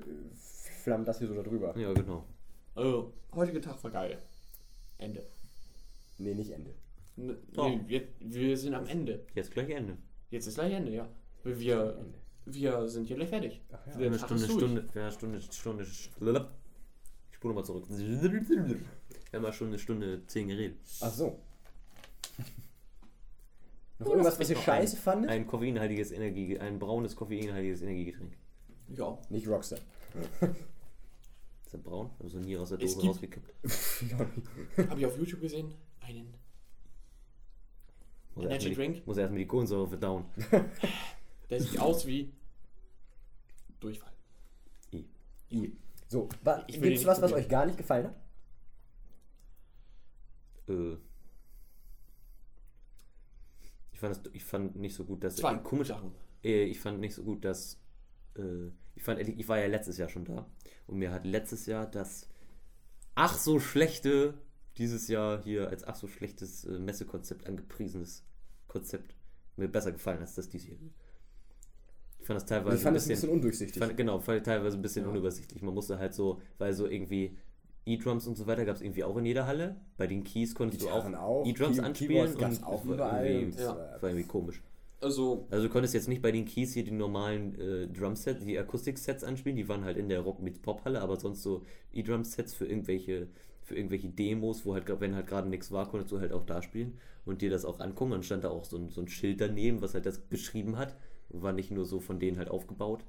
[0.83, 1.67] flamm das hier so da drüber.
[1.69, 1.77] hat.
[1.77, 2.25] Ja, genau.
[2.73, 4.17] Also, heutiger Tag war geil.
[4.97, 5.23] Ende.
[6.17, 6.73] Nee, nicht Ende.
[7.15, 7.69] N Doch.
[7.69, 9.23] nee, wir, wir sind am Ende.
[9.35, 9.97] Jetzt gleich Ende.
[10.29, 11.07] Jetzt ist gleich Ende, ja.
[11.43, 11.97] Wir,
[12.45, 13.61] wir sind hier gleich fertig.
[13.71, 13.93] Ach ja.
[14.07, 14.59] Eine Stunde, ist durch.
[14.59, 16.51] Stunde, ja, Stunde, Stunde, Stunde.
[17.29, 17.85] Ich spule mal zurück.
[17.89, 18.79] Wir
[19.33, 20.77] haben ja schon eine Stunde zehn geredet.
[21.01, 21.39] Ach so.
[23.99, 25.29] Noch Oh, irgendwas, was ihr scheiße fandet?
[25.29, 28.37] Ein koffeinhaltiges Energie, ein braunes koffeinhaltiges Energiegetränk.
[28.89, 29.17] Ja.
[29.29, 29.79] Nicht Rockstar.
[30.41, 32.09] Ist der braun?
[32.19, 33.53] Also nie aus der Dose rausgekippt.
[34.89, 35.73] Habe ich auf YouTube gesehen.
[35.99, 36.33] Einen.
[38.39, 39.07] Muss Energy erstmal die, Drink?
[39.07, 40.25] muss erstmal die Kohlensäure verdauen.
[41.49, 42.31] Der sieht aus wie.
[43.79, 44.11] Durchfall.
[45.51, 45.75] I.
[46.07, 48.15] So, wa- gibt's nicht was, was euch gar nicht gefallen hat?
[50.67, 50.97] Äh.
[53.91, 55.35] Ich fand, das, ich fand nicht so gut, dass.
[55.35, 56.11] Zwei komisch, Sachen.
[56.43, 57.79] Äh, ich fand nicht so gut, dass.
[58.37, 60.45] Äh, ich fand, ich war ja letztes Jahr schon da.
[60.87, 62.27] Und mir hat letztes Jahr das
[63.15, 64.35] ach so schlechte,
[64.77, 68.25] dieses Jahr hier als ach so schlechtes äh, Messekonzept angepriesenes
[68.69, 69.13] Konzept
[69.57, 70.89] mir besser gefallen als das diesjährige.
[72.21, 73.79] Ich fand das teilweise ich fand es ein bisschen ich undurchsichtig.
[73.81, 75.09] fand, genau, fand ich teilweise ein bisschen Ja.
[75.11, 75.61] unübersichtlich.
[75.61, 77.35] Man musste halt so, weil so irgendwie
[77.85, 79.75] E-Drums und so weiter gab es irgendwie auch in jeder Halle.
[79.97, 82.35] Bei den Keys konntest Gitarren du auch, auch E-Drums Key- anspielen.
[82.35, 83.75] Und auch war überall Irgendwie, und, Ja.
[84.01, 84.61] war irgendwie komisch.
[85.01, 88.59] Also, Also du konntest jetzt nicht bei den Keys hier die normalen äh, Drumsets, die
[88.59, 91.63] Akustik-Sets anspielen, die waren halt in der Rock mit Pop-Halle, aber sonst so
[91.93, 93.29] E-Drum-Sets für irgendwelche,
[93.69, 96.61] für irgendwelche Demos, wo halt, wenn halt gerade nichts war, konntest du halt auch da
[96.61, 98.11] spielen und dir das auch angucken.
[98.11, 100.95] Dann stand da auch so ein, so ein Schild daneben, was halt das beschrieben hat.
[101.29, 103.05] War nicht nur so von denen halt aufgebaut.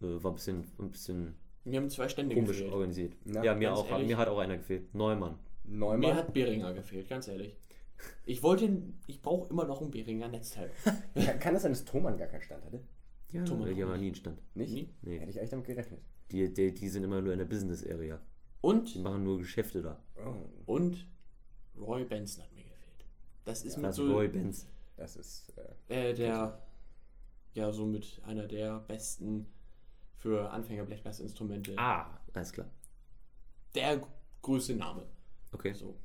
[0.00, 1.34] Äh, war ein bisschen, ein bisschen
[1.64, 2.72] mir haben zwei Stände komisch gefehlt.
[2.72, 3.14] organisiert.
[3.24, 3.88] Na, ja, mir auch.
[3.90, 4.06] ehrlich.
[4.06, 4.94] Mir hat auch einer gefehlt.
[4.94, 5.38] Neumann.
[5.64, 6.00] Neumann.
[6.00, 7.56] Mir hat Beringer gefehlt, ganz ehrlich.
[8.24, 8.68] Ich wollte,
[9.08, 10.70] ich brauche immer noch ein Behringer Netzteil.
[11.14, 12.80] Kann, kann es sein, dass Thomann gar keinen Stand hatte?
[13.32, 14.00] Ja, Thomann die haben nicht.
[14.00, 14.42] nie einen Stand.
[14.54, 14.72] Nicht?
[14.72, 14.88] Nie?
[15.02, 15.18] Nee.
[15.18, 16.00] Hätte ich eigentlich damit gerechnet.
[16.30, 18.20] Die, die, die sind immer nur in der Business Area.
[18.62, 19.98] Die Und, machen nur Geschäfte da.
[20.24, 21.06] Oh, und
[21.78, 23.04] Roy Benson hat mir gefehlt.
[23.44, 24.66] Das ist mit Das so Roy Benz.
[24.96, 25.52] das ist.
[25.88, 26.62] Äh, äh, der,
[27.54, 29.46] ja, so mit einer der besten
[30.16, 31.74] für Anfänger Blechblasinstrumente.
[31.76, 32.68] Ah, alles klar.
[33.74, 34.00] Der
[34.42, 35.06] größte Name.
[35.52, 35.72] Okay.
[35.72, 35.96] So.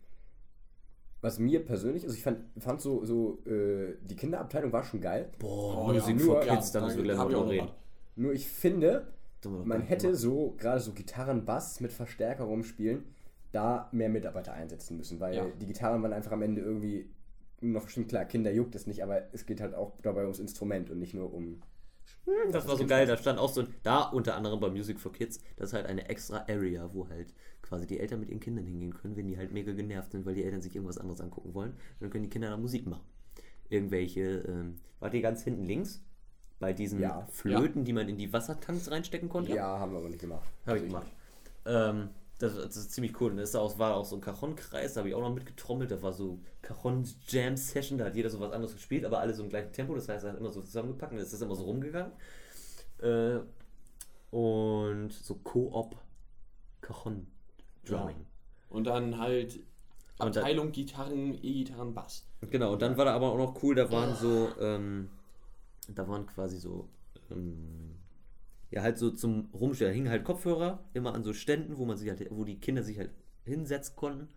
[1.22, 5.32] was mir persönlich, also ich fand, fand so, so äh, die Kinderabteilung war schon geil.
[5.40, 7.70] Boah, Oh, Musik ja, nur- Kids, da ja, müssen wir gleich noch reden.
[8.16, 9.14] Nur ich finde,
[9.46, 10.22] Man hätte gemacht.
[10.22, 13.04] so, gerade so Gitarren, Bass mit Verstärker rumspielen,
[13.52, 15.46] da mehr Mitarbeiter einsetzen müssen, weil Ja.
[15.62, 17.10] die Gitarren waren einfach am Ende irgendwie
[17.62, 20.90] noch bestimmt klar, Kinder juckt es nicht, aber es geht halt auch dabei ums Instrument
[20.92, 21.62] und nicht nur um.
[22.52, 25.12] Das war so geil, da stand auch so, ein- da unter anderem bei Music for
[25.14, 28.66] Kids, das ist halt eine extra Area, wo halt quasi die Eltern mit ihren Kindern
[28.66, 31.54] hingehen können, wenn die halt mega genervt sind, weil die Eltern sich irgendwas anderes angucken
[31.54, 31.72] wollen.
[31.72, 33.06] Und dann können die Kinder da Musik machen.
[33.70, 36.04] Irgendwelche, ähm, war die ganz hinten links?
[36.60, 37.28] Bei diesen Ja.
[37.32, 39.54] Flöten, die man in die Wassertanks reinstecken konnte?
[39.54, 40.48] Ja, haben wir aber nicht gemacht.
[40.66, 41.08] Habe ich gemacht.
[41.66, 42.10] Ähm,
[42.40, 43.32] das, das ist ziemlich cool.
[43.32, 45.92] Und das auch, war auch so ein Cajon-Kreis, da habe ich auch noch mitgetrommelt.
[45.92, 49.50] Da war so Cajon-Jam-Session, da hat jeder so was anderes gespielt, aber alle so im
[49.50, 49.94] gleichen Tempo.
[49.96, 52.12] Das heißt, er hat immer so zusammengepackt und es ist immer so rumgegangen.
[53.00, 53.40] Äh,
[54.32, 55.96] und so Koop
[56.82, 58.26] Cajon-Drumming.
[58.70, 59.60] Und dann halt
[60.20, 62.26] Abteilung Gitarren, E-Gitarren, Bass.
[62.42, 65.10] Genau, und dann war da aber auch noch cool, da waren so, ähm,
[65.88, 66.90] da waren quasi so,
[67.32, 67.96] ähm,
[68.72, 71.98] ja, halt so zum Rumstellen, da hingen halt Kopfhörer immer an so Ständen, wo man
[71.98, 73.12] sich halt, wo die Kinder sich halt
[73.46, 74.28] hinsetzen konnten.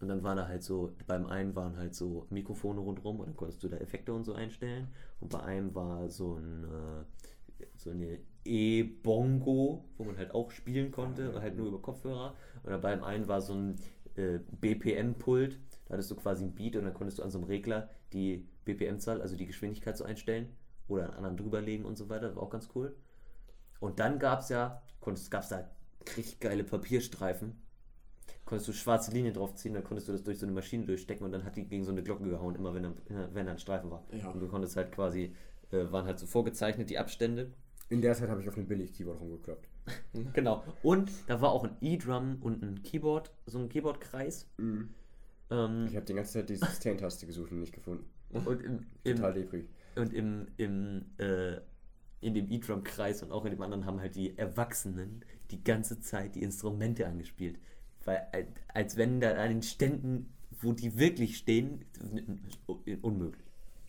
[0.00, 3.36] Und dann war da halt so, beim einen waren halt so Mikrofone rundherum und dann
[3.36, 4.88] konntest du da Effekte und so einstellen.
[5.20, 10.90] Und bei einem war so ein, äh, so eine E-Bongo, wo man halt auch spielen
[10.90, 12.34] konnte, halt nur über Kopfhörer.
[12.62, 13.76] Und dann beim einen war so ein
[14.16, 17.46] äh, BPM-Pult, da hattest du quasi ein Beat und dann konntest du an so einem
[17.46, 20.54] Regler die BPM-Zahl, also die Geschwindigkeit so einstellen
[20.88, 22.94] oder einen anderen drüberlegen und so weiter, war auch ganz cool.
[23.80, 24.82] Und dann gab es ja,
[25.30, 25.70] gab es da
[26.16, 27.62] richtig geile Papierstreifen.
[28.44, 31.32] Konntest du schwarze Linien draufziehen, dann konntest du das durch so eine Maschine durchstecken und
[31.32, 32.94] dann hat die gegen so eine Glocke gehauen, immer wenn, dann,
[33.32, 34.04] wenn da ein Streifen war.
[34.12, 34.30] Ja.
[34.30, 35.34] Und du konntest halt quasi,
[35.72, 37.52] äh, waren halt so vorgezeichnet die Abstände.
[37.88, 39.68] In der Zeit habe ich auf einem Billig-Keyboard rumgekloppt.
[40.32, 40.64] Genau.
[40.82, 44.48] Und da war auch ein E-Drum und ein Keyboard, so ein Keyboard-Kreis.
[45.50, 48.08] Ähm, Ich habe die ganze Zeit die Sustain-Taste gesucht und nicht gefunden.
[48.44, 49.64] Und im, im, Total depri.
[49.96, 51.56] Und im, im, äh,
[52.20, 56.34] in dem E-Drum-Kreis und auch in dem anderen haben halt die Erwachsenen die ganze Zeit
[56.34, 57.58] die Instrumente angespielt.
[58.04, 61.84] Weil, als- als wenn da an den Ständen, wo die wirklich stehen,
[63.02, 63.44] unmöglich.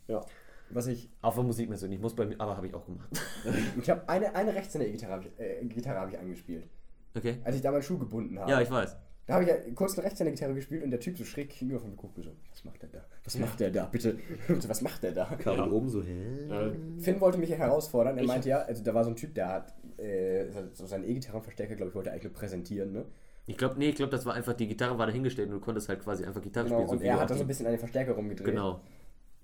[0.07, 0.25] Ja.
[0.69, 1.09] Was ich.
[1.21, 3.07] Auf der Musikmesse, und ich muss bei mir, aber habe ich auch gemacht.
[3.81, 6.67] Ich habe eine, eine Rechtshänder-Gitarre hab ich, äh, Gitarre hab ich angespielt.
[7.15, 7.37] Okay?
[7.43, 8.51] Als ich da meinen Schuh gebunden habe.
[8.51, 8.95] Ja, ich weiß.
[9.27, 11.89] Da habe ich ja kurz eine Rechtshänder-Gitarre gespielt und der Typ so schräg gegenüber von
[11.91, 13.05] mir guckt mir so, was macht der da?
[13.25, 13.85] Was macht der da?
[13.85, 14.17] Bitte,
[14.47, 15.25] bitte, was macht der da?
[15.25, 15.69] Kabel Ja.
[15.69, 16.71] oben so, hä?
[16.99, 18.15] Finn wollte mich ja herausfordern.
[18.17, 21.03] Er Ich- meinte ja, also da war so ein Typ, der hat äh, so seinen
[21.03, 23.05] E-Gitarrenverstärker, glaube ich, wollte er eigentlich nur präsentieren, ne?
[23.47, 25.87] Ich glaube, nee, ich glaube, das war einfach, die Gitarre war dahingestellt und du konntest
[25.89, 26.89] halt quasi einfach Gitarre Genau, spielen.
[26.89, 28.45] und wie er du hat auch dann so ein bisschen an den Verstärker rumgedreht.
[28.47, 28.81] Genau.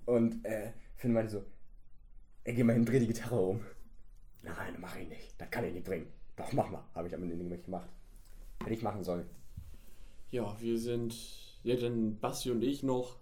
[0.06, 1.44] Und äh, Finn meinte so,
[2.44, 3.60] ey, geh mal hin, dreh die Gitarre um.
[4.42, 5.34] Nein, mach ich nicht.
[5.40, 6.06] Das kann ich nicht bringen.
[6.36, 6.84] Doch, mach mal.
[6.94, 7.88] Habe ich am Ende nicht gemacht.
[8.62, 9.24] Hätte ich machen sollen.
[10.30, 11.14] Ja, wir sind,
[11.62, 13.16] ja, dann Basti und ich noch,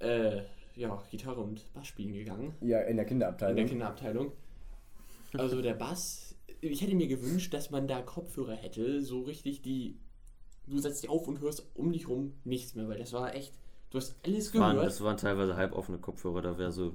[0.00, 0.42] äh,
[0.74, 2.54] ja, Gitarre und Bass spielen gegangen.
[2.60, 3.56] Ja, in der In Kinderabteilung.
[3.56, 4.32] der Kinderabteilung.
[5.32, 9.98] Also der Bass, ich hätte mir gewünscht, dass man da Kopfhörer hätte, so richtig die.
[10.66, 13.52] Du setzt die auf und hörst um dich rum nichts mehr, weil das war echt.
[13.90, 14.86] Du hast alles Waren, gehört.
[14.86, 16.94] das waren teilweise halboffene Kopfhörer, da wäre so,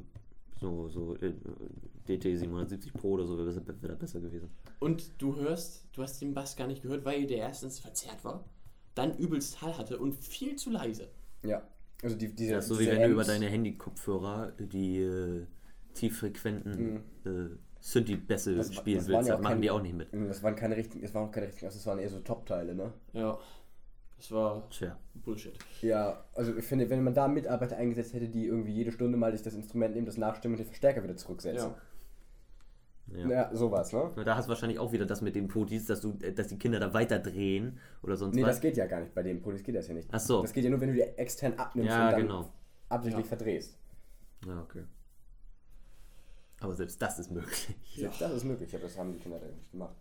[0.60, 1.34] so, so äh,
[2.08, 4.50] DT 770 Pro oder so, wäre wär besser gewesen.
[4.80, 8.44] Und du hörst, du hast den Bass gar nicht gehört, weil der erstens verzerrt war,
[8.96, 11.08] dann übelst Hall hatte und viel zu leise.
[11.44, 11.62] ja.
[12.04, 15.46] Also die, diese, Das ist so wie diese wenn du über deine Handy-Kopfhörer die äh,
[15.94, 17.50] tieffrequenten äh,
[17.80, 18.58] Synthi-Bässe Mhm.
[18.58, 20.08] Das- spielen das willst, ja das machen keine- die auch nicht mit.
[20.12, 22.92] Das waren keine richtigen, es waren auch keine richtigen, das waren eher so Top-Teile, ne?
[23.14, 23.38] Ja,
[24.18, 24.98] das war Tja.
[25.14, 25.54] Bullshit.
[25.82, 29.32] Ja, also ich finde, wenn man da Mitarbeiter eingesetzt hätte, die irgendwie jede Stunde mal
[29.32, 31.70] sich das Instrument nehmen, das nachstimmen und den Verstärker wieder zurücksetzen.
[31.70, 31.76] Ja.
[33.16, 33.28] Ja.
[33.30, 34.12] Ja, sowas, ne?
[34.24, 36.80] Da hast du wahrscheinlich auch wieder das mit den Potis, dass, du, dass die Kinder
[36.80, 38.50] da weiter drehen oder sonst Nee, was.
[38.52, 40.08] das geht ja gar nicht bei dem Polis geht das ja nicht.
[40.12, 40.42] Ach so.
[40.42, 42.54] Das geht ja nur, wenn du die extern abnimmst Ja, und dann genau.
[42.90, 43.30] absichtlich Ja.
[43.30, 43.78] verdrehst.
[44.48, 44.84] Ja, okay.
[46.62, 47.76] Aber selbst das ist möglich.
[47.98, 49.96] Selbst das ist möglich, aber das haben die Kinder da nicht gemacht.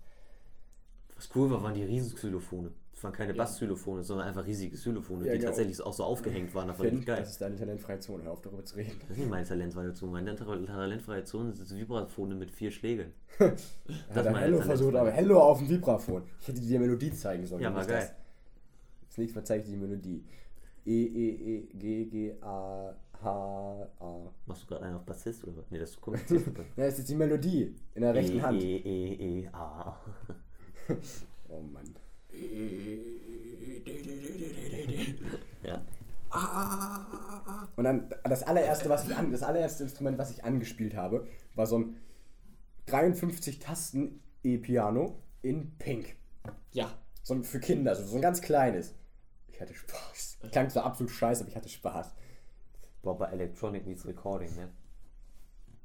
[1.17, 2.73] Was cool war, waren die Riesenxylophone.
[2.93, 3.39] Das waren keine Ja.
[3.39, 5.49] Bassxylophone, sondern einfach riesige Xylophone, Ja, die genau.
[5.51, 6.69] tatsächlich auch so aufgehängt waren.
[6.69, 8.93] Das Finn, das ist deine talentfreie Zone, hör auf darüber zu reden.
[9.03, 10.13] Das ist nicht meine talentfreie Zone.
[10.13, 13.13] Meine talentfreie Zone sind Vibraphone mit vier Schlägeln.
[13.39, 16.23] Hat ist er meine Hello versucht, aber Hello auf dem Vibraphon.
[16.41, 17.63] Ich hätte dir die Melodie zeigen sollen.
[17.63, 18.01] Ja, war geil.
[18.01, 18.13] Das,
[19.09, 20.25] das nächste Mal zeige ich dir die Melodie.
[20.85, 24.17] E, E, E, G, G, A, H, A.
[24.47, 25.71] Machst du gerade einen auf Bassist oder was?
[25.71, 26.43] Nee, das ist kompliziert.
[26.77, 28.63] Ja, das ist die Melodie in der rechten e, Hand.
[28.63, 29.97] E, E, E, A.
[31.49, 31.95] Oh Mann.
[35.63, 35.83] Ja.
[37.77, 41.67] Und dann das allererste, was ich an, das allererste Instrument, was ich angespielt habe, war
[41.67, 41.97] so ein
[42.87, 46.17] 53 Tasten E-Piano in Pink.
[46.73, 46.91] Ja.
[47.23, 48.95] So ein für Kinder, so ein ganz kleines.
[49.49, 50.39] Ich hatte Spaß.
[50.53, 52.15] Klang zwar absolut scheiße, aber ich hatte Spaß.
[53.03, 54.71] War bei Electronic Meets Recording, ne?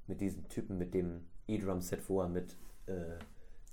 [0.08, 2.56] Mit diesem Typen mit dem E-Drum-Set, wo er mit,
[2.86, 3.18] äh,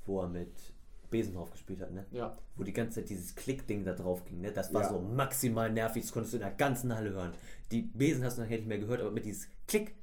[0.06, 0.74] wo er mit
[1.12, 2.04] Besenhoff gespielt hat, ne?
[2.10, 2.36] Ja.
[2.56, 4.50] Wo die ganze Zeit dieses Klick-Ding da drauf ging, ne?
[4.50, 4.88] Das war Ja.
[4.88, 7.32] so maximal nervig, das konntest du in der ganzen Halle hören.
[7.70, 9.94] Die Besen hast du nachher nicht mehr gehört, aber mit dieses Klick,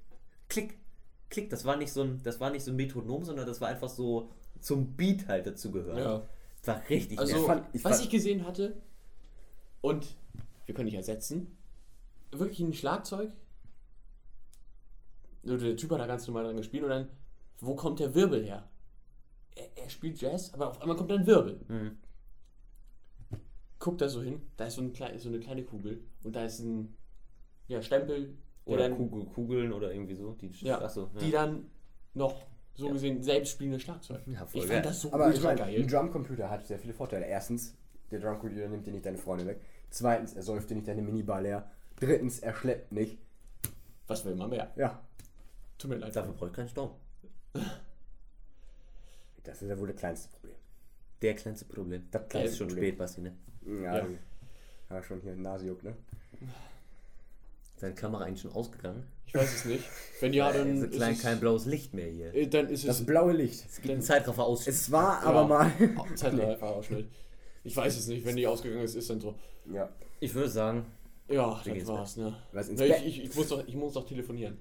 [0.48, 0.78] Klick,
[1.30, 3.68] Klick, das war nicht so ein, das war nicht so ein Metronom, sondern das war
[3.68, 4.30] einfach so
[4.62, 6.00] zum Beat halt dazu gehört.
[6.00, 6.24] Ja.
[6.64, 7.48] Das war richtig Also, nervig.
[7.48, 8.78] fand- ich was fand- ich gesehen hatte,
[9.82, 10.16] und
[10.66, 11.56] wir können nicht ersetzen,
[12.32, 13.32] wirklich ein Schlagzeug.
[15.44, 17.08] Der Typ hat da ganz normal dran gespielt und dann,
[17.60, 18.68] wo kommt der Wirbel her?
[19.60, 21.60] Er, er spielt Jazz, aber auf einmal kommt ein Wirbel.
[21.68, 21.98] Mhm.
[23.78, 26.60] Guckt da so hin, da ist so, ein so eine kleine Kugel und da ist
[26.60, 26.96] ein
[27.68, 30.34] ja, Stempel, der Oder dann, Kugel, Kugeln oder irgendwie so.
[30.34, 31.20] Die, ja, achso, ja.
[31.20, 31.66] die dann
[32.14, 34.22] noch so gesehen selbst spielende Schlagzeug.
[34.28, 35.82] Ja, voll ich fand das so Aber ich ultra meine, geil.
[35.82, 37.26] ein Drumcomputer hat sehr viele Vorteile.
[37.26, 37.78] Erstens,
[38.12, 39.62] der Drumcomputer nimmt dir nicht deine Freunde weg.
[39.90, 41.70] Zweitens, er säuft dir nicht deine Minibar leer.
[41.98, 43.18] Drittens, er schleppt nicht.
[44.08, 44.72] Was will man mehr?
[44.76, 45.02] Ja,
[45.80, 46.16] Tut mir leid.
[46.16, 46.92] Dafür brauche ich keinen Strom.
[49.50, 50.56] das ist ja wohl das kleinste Problem.
[51.22, 52.04] Der kleinste Problem.
[52.12, 52.86] Das ist kleinste schon Problem.
[52.86, 53.34] spät, Basti, ne?
[53.66, 54.08] Ja, Ja.
[54.90, 55.04] ja.
[55.04, 55.96] schon hier Nase juckt, ne?
[57.78, 59.04] Seine Kamera eigentlich schon ausgegangen.
[59.26, 59.84] Ich weiß es nicht.
[60.20, 62.34] Wenn ja, dann ist ist klein, es, kein blaues Licht mehr hier.
[62.34, 63.64] äh, dann ist Das es blaue Licht.
[63.70, 64.68] Es gibt einen Zeitraffer aus.
[64.68, 65.48] Es war aber Ja.
[65.48, 65.72] mal.
[66.16, 67.10] Zeitrafferausschnitt.
[67.64, 69.36] Ich weiß es nicht, wenn die ausgegangen ist, ist dann so.
[69.72, 69.90] ja.
[70.22, 70.86] Ich würde sagen,
[71.30, 72.36] Ja, das war's, ne?
[72.52, 74.58] Was ins Ne, ich, ich, ich, muss doch, ich muss doch telefonieren.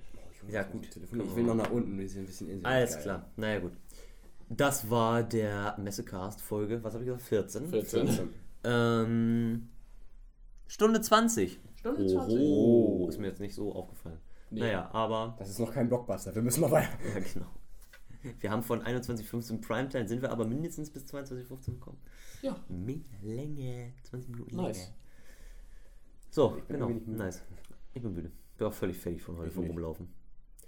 [0.48, 0.88] ja gut.
[0.90, 1.30] Telefonieren.
[1.30, 1.98] Ich will noch nach unten.
[1.98, 3.28] Wir sind ein bisschen in Alles klar.
[3.36, 3.72] Naja gut.
[4.50, 7.26] Das war der Messecast-Folge, was habe ich gesagt?
[7.28, 7.68] 14.
[7.68, 8.30] 14.
[8.64, 9.68] Ähm,
[10.66, 11.60] Stunde 20.
[11.76, 12.38] Stunde Oh, 20.
[12.40, 14.18] oh, ist mir jetzt nicht so aufgefallen.
[14.50, 14.60] Nee.
[14.60, 16.34] Naja, aber, Das ist noch kein Blockbuster.
[16.34, 16.88] Wir müssen noch weiter.
[17.14, 17.46] ja genau.
[18.40, 21.98] Wir haben von 21.15 Primetime, sind wir aber mindestens bis 22.15 gekommen.
[22.42, 24.78] Ja, Mega Länge, 20 Minuten Nice.
[24.78, 24.92] Länge.
[26.30, 27.18] So, Ich bin genau, ein wenig müde.
[27.18, 27.42] nice.
[27.94, 28.32] Ich bin müde.
[28.56, 29.66] Bin auch völlig fertig von heute vom.
[29.66, 30.08] Rumlaufen.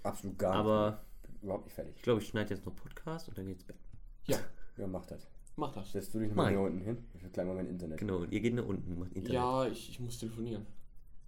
[0.03, 0.99] Absolut gar Aber nicht.
[1.41, 1.93] Überhaupt nicht fertig.
[1.95, 3.77] ich glaube, ich schneide jetzt noch Podcast und dann geht's Bett.
[4.25, 4.37] ja,
[4.77, 5.27] Ja, mach das.
[5.55, 5.91] mach das.
[5.91, 6.97] Setzt du dich mal hier unten hin?
[7.13, 7.97] Ich will gleich mal mein Internet.
[7.99, 9.33] Genau, ihr geht nach unten, macht Internet.
[9.33, 10.65] Ja, Ja, ich, ich muss telefonieren.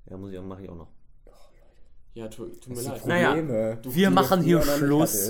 [0.10, 0.90] muss ich auch, mache ich auch noch.
[2.14, 3.06] Ja, tu, tut mir Das sind leid.
[3.08, 3.30] Naja,
[3.76, 3.96] Probleme.
[3.96, 5.28] wir machen hier Schluss.